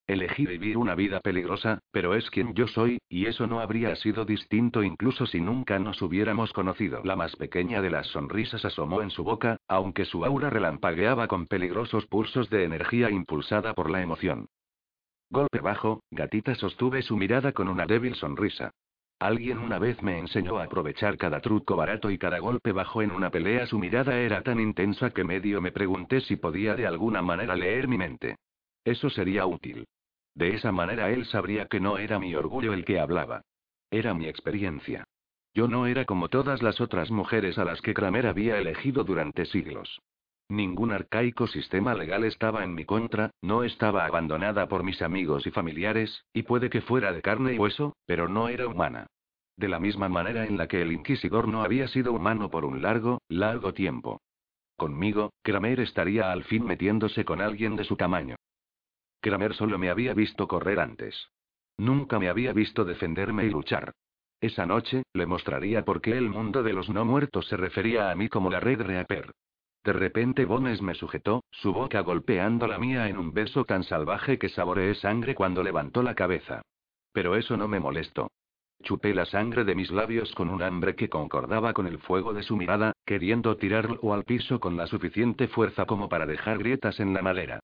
Elegí 0.09 0.47
vivir 0.47 0.79
una 0.79 0.95
vida 0.95 1.21
peligrosa, 1.21 1.81
pero 1.91 2.15
es 2.15 2.31
quien 2.31 2.55
yo 2.55 2.67
soy, 2.67 2.99
y 3.11 3.27
eso 3.27 3.47
no 3.47 3.61
habría 3.61 3.95
sido 3.95 4.25
distinto 4.25 4.83
incluso 4.83 5.27
si 5.27 5.39
nunca 5.39 5.79
nos 5.79 6.01
hubiéramos 6.01 6.51
conocido. 6.55 7.03
La 7.05 7.15
más 7.15 7.37
pequeña 7.37 7.83
de 7.83 7.91
las 7.91 8.07
sonrisas 8.07 8.65
asomó 8.65 9.03
en 9.03 9.11
su 9.11 9.23
boca, 9.23 9.59
aunque 9.69 10.07
su 10.07 10.25
aura 10.25 10.49
relampagueaba 10.49 11.29
con 11.29 11.47
peligrosos 11.47 12.07
pulsos 12.07 12.49
de 12.49 12.65
energía 12.65 13.11
impulsada 13.11 13.75
por 13.75 13.91
la 13.91 14.01
emoción. 14.01 14.49
Golpe 15.29 15.61
bajo, 15.61 16.03
gatita 16.11 16.55
sostuve 16.55 17.03
su 17.03 17.19
mirada 17.19 17.53
con 17.53 17.69
una 17.69 17.85
débil 17.85 18.15
sonrisa. 18.15 18.71
Alguien 19.19 19.59
una 19.59 19.79
vez 19.79 20.03
me 20.03 20.19
enseñó 20.19 20.57
a 20.59 20.65
aprovechar 20.65 21.19
cada 21.19 21.43
truco 21.43 21.77
barato 21.77 22.11
y 22.11 22.17
cada 22.17 22.39
golpe 22.39 22.73
bajo 22.73 23.03
en 23.03 23.11
una 23.11 23.29
pelea. 23.31 23.67
Su 23.67 23.79
mirada 23.79 24.19
era 24.19 24.41
tan 24.41 24.59
intensa 24.59 25.11
que 25.11 25.23
medio 25.23 25.61
me 25.61 25.71
pregunté 25.71 26.23
si 26.23 26.37
podía 26.37 26.75
de 26.77 26.87
alguna 26.87 27.21
manera 27.21 27.55
leer 27.55 27.89
mi 27.89 27.99
mente. 27.99 28.37
Eso 28.85 29.11
sería 29.11 29.45
útil. 29.45 29.85
De 30.39 30.55
esa 30.55 30.71
manera 30.71 31.11
él 31.11 31.25
sabría 31.25 31.67
que 31.67 31.81
no 31.81 31.99
era 31.99 32.21
mi 32.21 32.33
orgullo 32.37 32.73
el 32.73 32.85
que 32.85 33.01
hablaba. 33.01 33.43
Era 33.91 34.15
mi 34.15 34.29
experiencia. 34.29 35.03
Yo 35.53 35.67
no 35.67 35.89
era 35.89 36.05
como 36.05 36.29
todas 36.29 36.63
las 36.63 36.81
otras 36.81 37.11
mujeres 37.11 37.59
a 37.59 37.65
las 37.65 37.83
que 37.83 37.93
Kramer 37.93 38.29
había 38.29 38.57
elegido 38.57 39.03
durante 39.03 39.47
siglos. 39.47 40.01
Ningún 40.49 40.93
arcaico 40.93 41.49
sistema 41.49 41.93
legal 41.93 42.23
estaba 42.23 42.63
en 42.63 42.73
mi 42.73 42.85
contra, 42.85 43.33
no 43.43 43.65
estaba 43.65 44.07
abandonada 44.07 44.69
por 44.69 44.85
mis 44.85 45.03
amigos 45.03 45.45
y 45.49 45.51
familiares, 45.51 46.25
y 46.33 46.45
puede 46.45 46.71
que 46.71 46.83
fuera 46.83 47.13
de 47.13 47.21
carne 47.21 47.55
y 47.55 47.59
hueso, 47.59 47.97
pero 48.07 48.29
no 48.29 48.49
era 48.49 48.69
humana. 48.69 49.09
De 49.57 49.67
la 49.67 49.81
misma 49.81 50.09
manera 50.09 50.47
en 50.47 50.57
la 50.57 50.69
que 50.69 50.81
el 50.83 50.93
inquisidor 50.93 51.49
no 51.49 51.63
había 51.63 51.89
sido 51.89 52.13
humano 52.13 52.49
por 52.49 52.65
un 52.65 52.81
largo, 52.81 53.21
largo 53.29 53.75
tiempo. 53.75 54.21
Conmigo, 54.77 55.33
Kramer 55.43 55.81
estaría 55.81 56.31
al 56.31 56.45
fin 56.45 56.65
metiéndose 56.65 57.25
con 57.25 57.41
alguien 57.41 57.75
de 57.75 57.83
su 57.83 57.97
tamaño. 57.97 58.37
Kramer 59.21 59.55
solo 59.55 59.79
me 59.79 59.91
había 59.91 60.15
visto 60.15 60.47
correr 60.47 60.81
antes. 60.81 61.29
Nunca 61.77 62.19
me 62.19 62.29
había 62.29 62.53
visto 62.53 62.85
defenderme 62.85 63.45
y 63.45 63.51
luchar. 63.51 63.93
Esa 64.41 64.67
noche, 64.67 65.03
le 65.15 65.27
mostraría 65.27 65.85
por 65.85 66.01
qué 66.01 66.17
el 66.17 66.29
mundo 66.29 66.63
de 66.63 66.73
los 66.73 66.89
no 66.89 67.05
muertos 67.05 67.47
se 67.49 67.57
refería 67.57 68.11
a 68.11 68.15
mí 68.15 68.29
como 68.29 68.51
la 68.51 68.61
red 68.61 68.81
Reaper. 68.81 69.33
De 69.85 69.93
repente 69.93 70.45
Bones 70.45 70.83
me 70.83 70.95
sujetó, 70.95 71.45
su 71.51 71.73
boca 71.73 72.01
golpeando 72.01 72.67
la 72.67 72.79
mía 72.79 73.09
en 73.09 73.17
un 73.17 73.33
beso 73.33 73.65
tan 73.65 73.85
salvaje 73.85 74.39
que 74.39 74.49
saboreé 74.49 74.95
sangre 74.95 75.35
cuando 75.35 75.63
levantó 75.63 76.03
la 76.03 76.15
cabeza. 76.15 76.63
Pero 77.13 77.37
eso 77.37 77.57
no 77.57 77.69
me 77.69 77.81
molestó. 77.81 78.31
Chupé 78.83 79.13
la 79.13 79.25
sangre 79.25 79.65
de 79.65 79.75
mis 79.75 79.91
labios 79.91 80.33
con 80.35 80.51
un 80.51 80.63
hambre 80.63 80.95
que 80.95 81.09
concordaba 81.09 81.73
con 81.73 81.87
el 81.87 81.99
fuego 81.99 82.33
de 82.33 82.45
su 82.45 82.57
mirada, 82.57 82.93
queriendo 83.05 83.57
tirarlo 83.57 84.15
al 84.15 84.25
piso 84.25 84.61
con 84.61 84.77
la 84.77 84.87
suficiente 84.87 85.49
fuerza 85.49 85.85
como 85.85 86.09
para 86.09 86.27
dejar 86.27 86.59
grietas 86.59 87.01
en 87.01 87.13
la 87.13 87.23
madera. 87.23 87.61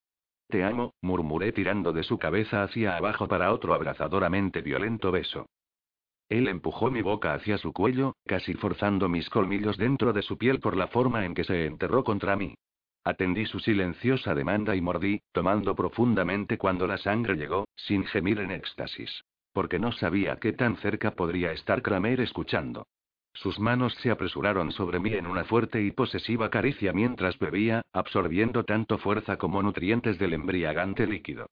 Te 0.47 0.63
amo, 0.63 0.93
murmuré 1.01 1.51
tirando 1.51 1.91
de 1.91 2.03
su 2.03 2.17
cabeza 2.17 2.63
hacia 2.63 2.97
abajo 2.97 3.27
para 3.27 3.51
otro 3.51 3.73
abrazadoramente 3.73 4.61
violento 4.61 5.11
beso. 5.11 5.47
Él 6.29 6.47
empujó 6.47 6.89
mi 6.89 7.01
boca 7.01 7.33
hacia 7.33 7.57
su 7.57 7.71
cuello, 7.73 8.15
casi 8.25 8.53
forzando 8.53 9.09
mis 9.09 9.29
colmillos 9.29 9.77
dentro 9.77 10.13
de 10.13 10.21
su 10.21 10.37
piel 10.37 10.59
por 10.59 10.75
la 10.75 10.87
forma 10.87 11.25
en 11.25 11.33
que 11.33 11.43
se 11.43 11.65
enterró 11.65 12.03
contra 12.03 12.35
mí. 12.35 12.55
Atendí 13.03 13.45
su 13.45 13.59
silenciosa 13.59 14.33
demanda 14.33 14.75
y 14.75 14.81
mordí, 14.81 15.21
tomando 15.31 15.75
profundamente 15.75 16.57
cuando 16.57 16.87
la 16.87 16.97
sangre 16.97 17.35
llegó, 17.35 17.67
sin 17.75 18.03
gemir 18.05 18.39
en 18.39 18.49
éxtasis. 18.49 19.23
Porque 19.53 19.77
no 19.77 19.91
sabía 19.91 20.37
qué 20.37 20.53
tan 20.53 20.77
cerca 20.77 21.11
podría 21.11 21.51
estar 21.51 21.83
Kramer 21.83 22.19
escuchando. 22.19 22.87
Sus 23.35 23.59
manos 23.59 23.93
se 23.95 24.11
apresuraron 24.11 24.71
sobre 24.71 24.99
mí 24.99 25.13
en 25.13 25.27
una 25.27 25.43
fuerte 25.43 25.83
y 25.83 25.91
posesiva 25.91 26.49
caricia 26.49 26.93
mientras 26.93 27.37
bebía, 27.37 27.81
absorbiendo 27.91 28.63
tanto 28.63 28.97
fuerza 28.97 29.35
como 29.37 29.61
nutrientes 29.61 30.17
del 30.17 30.33
embriagante 30.33 31.05
líquido. 31.05 31.47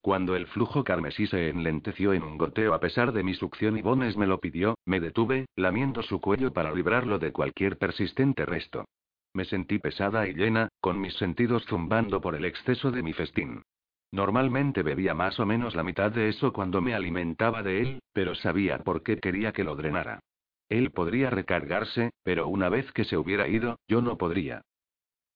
Cuando 0.00 0.34
el 0.34 0.48
flujo 0.48 0.82
carmesí 0.82 1.28
se 1.28 1.48
enlenteció 1.48 2.12
en 2.12 2.24
un 2.24 2.38
goteo 2.38 2.74
a 2.74 2.80
pesar 2.80 3.12
de 3.12 3.22
mi 3.22 3.34
succión 3.34 3.78
y 3.78 3.82
Bones 3.82 4.16
me 4.16 4.26
lo 4.26 4.40
pidió, 4.40 4.76
me 4.84 4.98
detuve, 4.98 5.46
lamiendo 5.54 6.02
su 6.02 6.20
cuello 6.20 6.52
para 6.52 6.72
librarlo 6.72 7.20
de 7.20 7.30
cualquier 7.30 7.78
persistente 7.78 8.44
resto. 8.44 8.84
Me 9.32 9.44
sentí 9.44 9.78
pesada 9.78 10.26
y 10.26 10.34
llena, 10.34 10.68
con 10.80 11.00
mis 11.00 11.14
sentidos 11.14 11.64
zumbando 11.66 12.20
por 12.20 12.34
el 12.34 12.46
exceso 12.46 12.90
de 12.90 13.02
mi 13.04 13.12
festín. 13.12 13.62
Normalmente 14.10 14.82
bebía 14.82 15.14
más 15.14 15.38
o 15.38 15.46
menos 15.46 15.76
la 15.76 15.84
mitad 15.84 16.10
de 16.10 16.30
eso 16.30 16.52
cuando 16.52 16.80
me 16.80 16.94
alimentaba 16.94 17.62
de 17.62 17.80
él, 17.80 18.02
pero 18.12 18.34
sabía 18.34 18.78
por 18.78 19.04
qué 19.04 19.18
quería 19.18 19.52
que 19.52 19.64
lo 19.64 19.76
drenara. 19.76 20.20
Él 20.68 20.90
podría 20.90 21.30
recargarse, 21.30 22.10
pero 22.22 22.48
una 22.48 22.68
vez 22.68 22.92
que 22.92 23.04
se 23.04 23.16
hubiera 23.16 23.48
ido, 23.48 23.78
yo 23.88 24.02
no 24.02 24.18
podría. 24.18 24.62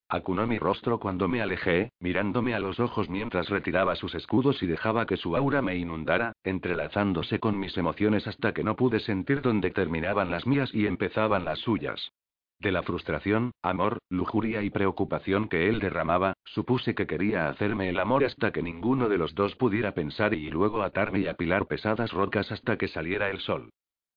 Acunó 0.08 0.46
mi 0.46 0.58
rostro 0.58 1.00
cuando 1.00 1.26
me 1.26 1.40
alejé, 1.40 1.90
mirándome 1.98 2.54
a 2.54 2.60
los 2.60 2.78
ojos 2.80 3.08
mientras 3.08 3.48
retiraba 3.48 3.96
sus 3.96 4.14
escudos 4.14 4.62
y 4.62 4.66
dejaba 4.66 5.06
que 5.06 5.16
su 5.16 5.34
aura 5.36 5.62
me 5.62 5.76
inundara, 5.76 6.34
entrelazándose 6.44 7.40
con 7.40 7.58
mis 7.58 7.78
emociones 7.78 8.26
hasta 8.26 8.52
que 8.52 8.62
no 8.62 8.76
pude 8.76 9.00
sentir 9.00 9.40
dónde 9.40 9.70
terminaban 9.70 10.30
las 10.30 10.46
mías 10.46 10.68
y 10.74 10.86
empezaban 10.86 11.46
las 11.46 11.60
suyas. 11.60 12.12
De 12.58 12.70
la 12.70 12.82
frustración, 12.82 13.52
amor, 13.62 13.98
lujuria 14.10 14.62
y 14.62 14.68
preocupación 14.68 15.48
que 15.48 15.70
él 15.70 15.80
derramaba, 15.80 16.34
supuse 16.44 16.94
que 16.94 17.06
quería 17.06 17.48
hacerme 17.48 17.88
el 17.88 17.98
amor 17.98 18.22
hasta 18.24 18.52
que 18.52 18.62
ninguno 18.62 19.08
de 19.08 19.16
los 19.16 19.34
dos 19.34 19.56
pudiera 19.56 19.94
pensar 19.94 20.34
y 20.34 20.50
luego 20.50 20.82
atarme 20.82 21.20
y 21.20 21.26
apilar 21.26 21.66
pesadas 21.66 22.12
rocas 22.12 22.52
hasta 22.52 22.76
que 22.76 22.88
saliera 22.88 23.30
el 23.30 23.40
sol. 23.40 23.70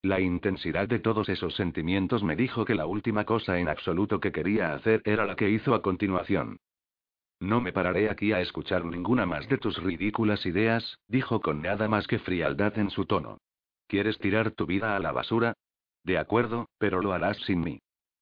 La 0.06 0.20
intensidad 0.20 0.88
de 0.88 1.00
todos 1.00 1.30
esos 1.30 1.56
sentimientos 1.56 2.22
me 2.22 2.36
dijo 2.36 2.64
que 2.64 2.76
la 2.76 2.86
última 2.86 3.26
cosa 3.26 3.58
en 3.58 3.68
absoluto 3.68 4.20
que 4.20 4.32
quería 4.32 4.76
hacer 4.76 5.02
era 5.04 5.26
la 5.26 5.36
que 5.36 5.50
hizo 5.50 5.74
a 5.74 5.82
continuación. 5.82 6.60
No 7.40 7.60
me 7.60 7.74
pararé 7.74 8.12
aquí 8.12 8.32
a 8.32 8.40
escuchar 8.40 8.86
ninguna 8.86 9.26
más 9.26 9.50
de 9.50 9.58
tus 9.58 9.82
ridículas 9.82 10.46
ideas, 10.46 11.00
dijo 11.08 11.42
con 11.42 11.64
nada 11.64 11.88
más 11.88 12.06
que 12.06 12.20
frialdad 12.20 12.78
en 12.78 12.92
su 12.92 13.08
tono. 13.08 13.40
¿Quieres 13.88 14.20
tirar 14.20 14.52
tu 14.52 14.68
vida 14.68 14.96
a 14.96 15.00
la 15.00 15.12
basura? 15.12 15.56
De 16.04 16.20
acuerdo, 16.20 16.70
pero 16.78 17.02
lo 17.02 17.12
harás 17.12 17.38
sin 17.38 17.62
mí. 17.62 17.80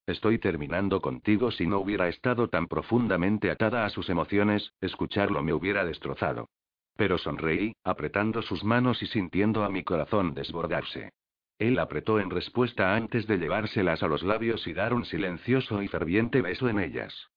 Estoy 0.08 0.40
terminando 0.40 1.02
contigo 1.02 1.52
si 1.52 1.68
no 1.68 1.80
hubiera 1.80 2.08
estado 2.08 2.48
tan 2.48 2.68
profundamente 2.68 3.52
atada 3.52 3.84
a 3.84 3.90
sus 3.90 4.08
emociones, 4.10 4.72
escucharlo 4.80 5.44
me 5.44 5.52
hubiera 5.52 5.84
destrozado. 5.84 6.48
Pero 6.96 7.18
sonreí, 7.18 7.76
apretando 7.84 8.42
sus 8.42 8.64
manos 8.64 9.04
y 9.04 9.08
sintiendo 9.08 9.66
a 9.66 9.70
mi 9.70 9.84
corazón 9.84 10.34
desbordarse. 10.34 11.12
Él 11.60 11.80
apretó 11.80 12.20
en 12.20 12.30
respuesta 12.30 12.96
antes 12.96 13.28
de 13.28 13.38
llevárselas 13.38 14.04
a 14.04 14.08
los 14.08 14.24
labios 14.24 14.68
y 14.68 14.74
dar 14.74 14.94
un 14.94 15.06
silencioso 15.06 15.82
y 15.82 15.88
ferviente 15.88 16.42
beso 16.42 16.68
en 16.70 16.80
ellas. 16.80 17.30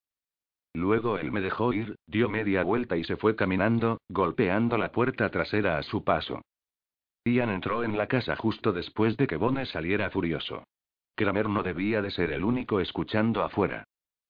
Luego 0.75 1.19
él 1.19 1.33
me 1.33 1.41
dejó 1.41 1.73
ir, 1.73 1.97
dio 2.07 2.29
media 2.29 2.63
vuelta 2.63 2.97
y 2.97 3.05
se 3.05 3.17
fue 3.17 3.35
caminando, 3.35 3.99
golpeando 4.09 4.77
la 4.77 4.93
puerta 4.93 5.31
trasera 5.31 5.79
a 5.79 5.83
su 5.83 6.05
paso. 6.05 6.43
Ian 7.25 7.51
entró 7.51 7.83
en 7.83 7.97
la 7.97 8.07
casa 8.07 8.37
justo 8.37 8.73
después 8.73 9.17
de 9.17 9.27
que 9.27 9.37
Bones 9.37 9.71
saliera 9.71 10.11
furioso. 10.11 10.65
Kramer 11.15 11.49
no 11.49 11.63
debía 11.63 12.03
de 12.03 12.11
ser 12.11 12.31
el 12.31 12.45
único 12.45 12.79
escuchando 12.81 13.43
afuera. 13.43 13.85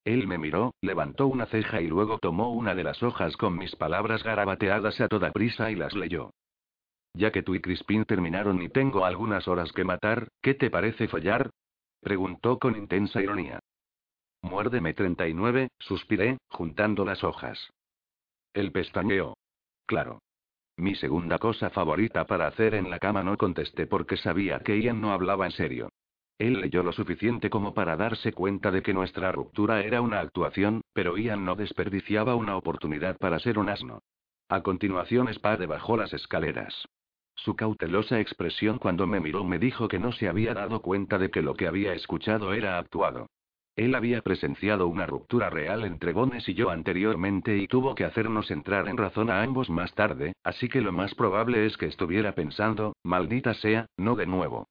Él 0.05 0.25
me 0.25 0.37
miró, 0.37 0.73
levantó 0.81 1.27
una 1.27 1.47
ceja 1.47 1.81
y 1.81 1.87
luego 1.87 2.17
tomó 2.17 2.53
una 2.53 2.75
de 2.75 2.85
las 2.85 3.03
hojas 3.03 3.35
con 3.35 3.57
mis 3.57 3.75
palabras 3.75 4.23
garabateadas 4.23 5.01
a 5.01 5.09
toda 5.09 5.31
prisa 5.31 5.69
y 5.69 5.75
las 5.75 5.93
leyó. 5.93 6.31
Ya 7.13 7.31
que 7.31 7.43
tú 7.43 7.55
y 7.55 7.61
Crispin 7.61 8.05
terminaron 8.05 8.61
y 8.61 8.69
tengo 8.69 9.05
algunas 9.05 9.47
horas 9.47 9.71
que 9.71 9.83
matar, 9.83 10.29
¿qué 10.41 10.53
te 10.53 10.69
parece 10.69 11.07
follar? 11.07 11.49
preguntó 12.01 12.59
con 12.59 12.75
intensa 12.75 13.21
ironía. 13.21 13.59
Muérdeme 14.41 14.93
39, 14.93 15.69
suspiré, 15.79 16.37
juntando 16.49 17.03
las 17.03 17.23
hojas. 17.23 17.69
El 18.53 18.71
pestañeó. 18.71 19.35
Claro. 19.85 20.19
Mi 20.77 20.95
segunda 20.95 21.39
cosa 21.39 21.71
favorita 21.71 22.25
para 22.27 22.47
hacer 22.47 22.75
en 22.75 22.89
la 22.89 22.99
cama 22.99 23.23
no 23.23 23.35
contesté 23.37 23.87
porque 23.87 24.15
sabía 24.17 24.59
que 24.59 24.79
Ian 24.79 25.01
no 25.01 25.11
hablaba 25.11 25.45
en 25.45 25.51
serio. 25.51 25.89
Él 26.37 26.61
leyó 26.61 26.83
lo 26.83 26.91
suficiente 26.91 27.49
como 27.49 27.73
para 27.73 27.97
darse 27.97 28.31
cuenta 28.31 28.69
de 28.69 28.83
que 28.83 28.93
nuestra 28.93 29.31
ruptura 29.31 29.81
era 29.81 30.01
una 30.01 30.19
actuación, 30.19 30.81
pero 30.93 31.17
Ian 31.17 31.45
no 31.45 31.55
desperdiciaba 31.55 32.35
una 32.35 32.55
oportunidad 32.55 33.17
para 33.17 33.39
ser 33.39 33.57
un 33.57 33.69
asno. 33.69 34.03
A 34.49 34.61
continuación 34.61 35.33
Spade 35.33 35.65
bajó 35.65 35.97
las 35.97 36.13
escaleras. 36.13 36.87
Su 37.37 37.55
cautelosa 37.55 38.19
expresión 38.19 38.79
cuando 38.79 39.07
me 39.07 39.19
miró 39.19 39.43
me 39.43 39.59
dijo 39.59 39.87
que 39.87 39.99
no 39.99 40.11
se 40.11 40.27
había 40.27 40.53
dado 40.53 40.81
cuenta 40.81 41.17
de 41.17 41.29
que 41.29 41.41
lo 41.41 41.53
que 41.53 41.67
había 41.67 41.93
escuchado 41.93 42.53
era 42.53 42.77
actuado. 42.77 43.27
Él 43.75 43.93
había 43.93 44.23
presenciado 44.23 44.87
una 44.87 45.05
ruptura 45.05 45.51
real 45.51 45.85
entre 45.85 46.11
Bones 46.11 46.49
y 46.49 46.55
yo 46.55 46.71
anteriormente 46.71 47.55
y 47.55 47.67
tuvo 47.67 47.93
que 47.93 48.05
hacernos 48.05 48.49
entrar 48.49 48.87
en 48.89 48.97
razón 48.97 49.29
a 49.29 49.43
ambos 49.43 49.69
más 49.69 49.93
tarde, 49.93 50.33
así 50.43 50.67
que 50.67 50.81
lo 50.81 50.91
más 50.91 51.13
probable 51.13 51.67
es 51.67 51.77
que 51.77 51.85
estuviera 51.85 52.33
pensando, 52.33 52.95
maldita 53.03 53.53
sea, 53.53 53.85
no 53.97 54.15
de 54.15 54.25
nuevo. 54.25 54.67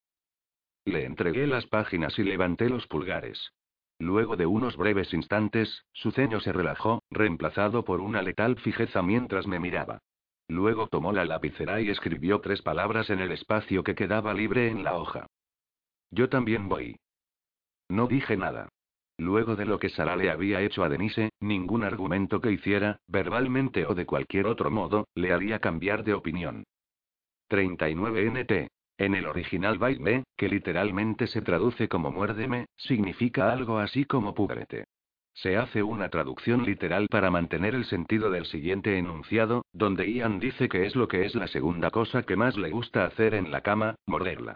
Le 0.84 1.04
entregué 1.04 1.46
las 1.46 1.66
páginas 1.66 2.18
y 2.18 2.24
levanté 2.24 2.68
los 2.68 2.88
pulgares. 2.88 3.52
Luego 4.00 4.36
de 4.36 4.46
unos 4.46 4.76
breves 4.76 5.14
instantes, 5.14 5.84
su 5.92 6.10
ceño 6.10 6.40
se 6.40 6.52
relajó, 6.52 7.04
reemplazado 7.10 7.84
por 7.84 8.00
una 8.00 8.22
letal 8.22 8.56
fijeza 8.56 9.02
mientras 9.02 9.46
me 9.46 9.60
miraba. 9.60 10.00
Luego 10.48 10.86
tomó 10.88 11.12
la 11.12 11.24
lapicera 11.24 11.80
y 11.80 11.90
escribió 11.90 12.40
tres 12.40 12.62
palabras 12.62 13.10
en 13.10 13.20
el 13.20 13.32
espacio 13.32 13.82
que 13.82 13.94
quedaba 13.94 14.32
libre 14.32 14.68
en 14.68 14.84
la 14.84 14.96
hoja. 14.96 15.26
Yo 16.10 16.28
también 16.28 16.68
voy. 16.68 16.96
No 17.88 18.06
dije 18.06 18.36
nada. 18.36 18.68
Luego 19.18 19.56
de 19.56 19.64
lo 19.64 19.78
que 19.78 19.88
Sara 19.88 20.14
le 20.14 20.30
había 20.30 20.60
hecho 20.60 20.84
a 20.84 20.88
Denise, 20.88 21.30
ningún 21.40 21.84
argumento 21.84 22.40
que 22.40 22.52
hiciera, 22.52 23.00
verbalmente 23.06 23.86
o 23.86 23.94
de 23.94 24.04
cualquier 24.04 24.46
otro 24.46 24.70
modo, 24.70 25.08
le 25.14 25.32
haría 25.32 25.58
cambiar 25.58 26.04
de 26.04 26.14
opinión. 26.14 26.64
39 27.48 28.30
NT. 28.30 28.68
En 28.98 29.14
el 29.14 29.26
original 29.26 29.78
Bite 29.78 30.24
que 30.36 30.48
literalmente 30.48 31.26
se 31.26 31.42
traduce 31.42 31.88
como 31.88 32.10
muérdeme, 32.10 32.66
significa 32.76 33.52
algo 33.52 33.78
así 33.78 34.04
como 34.04 34.34
púbrete. 34.34 34.86
Se 35.36 35.58
hace 35.58 35.82
una 35.82 36.08
traducción 36.08 36.64
literal 36.64 37.08
para 37.10 37.30
mantener 37.30 37.74
el 37.74 37.84
sentido 37.84 38.30
del 38.30 38.46
siguiente 38.46 38.96
enunciado, 38.96 39.66
donde 39.74 40.10
Ian 40.10 40.40
dice 40.40 40.66
que 40.66 40.86
es 40.86 40.96
lo 40.96 41.08
que 41.08 41.26
es 41.26 41.34
la 41.34 41.46
segunda 41.46 41.90
cosa 41.90 42.22
que 42.22 42.36
más 42.36 42.56
le 42.56 42.70
gusta 42.70 43.04
hacer 43.04 43.34
en 43.34 43.50
la 43.50 43.60
cama, 43.60 43.96
morderla. 44.06 44.54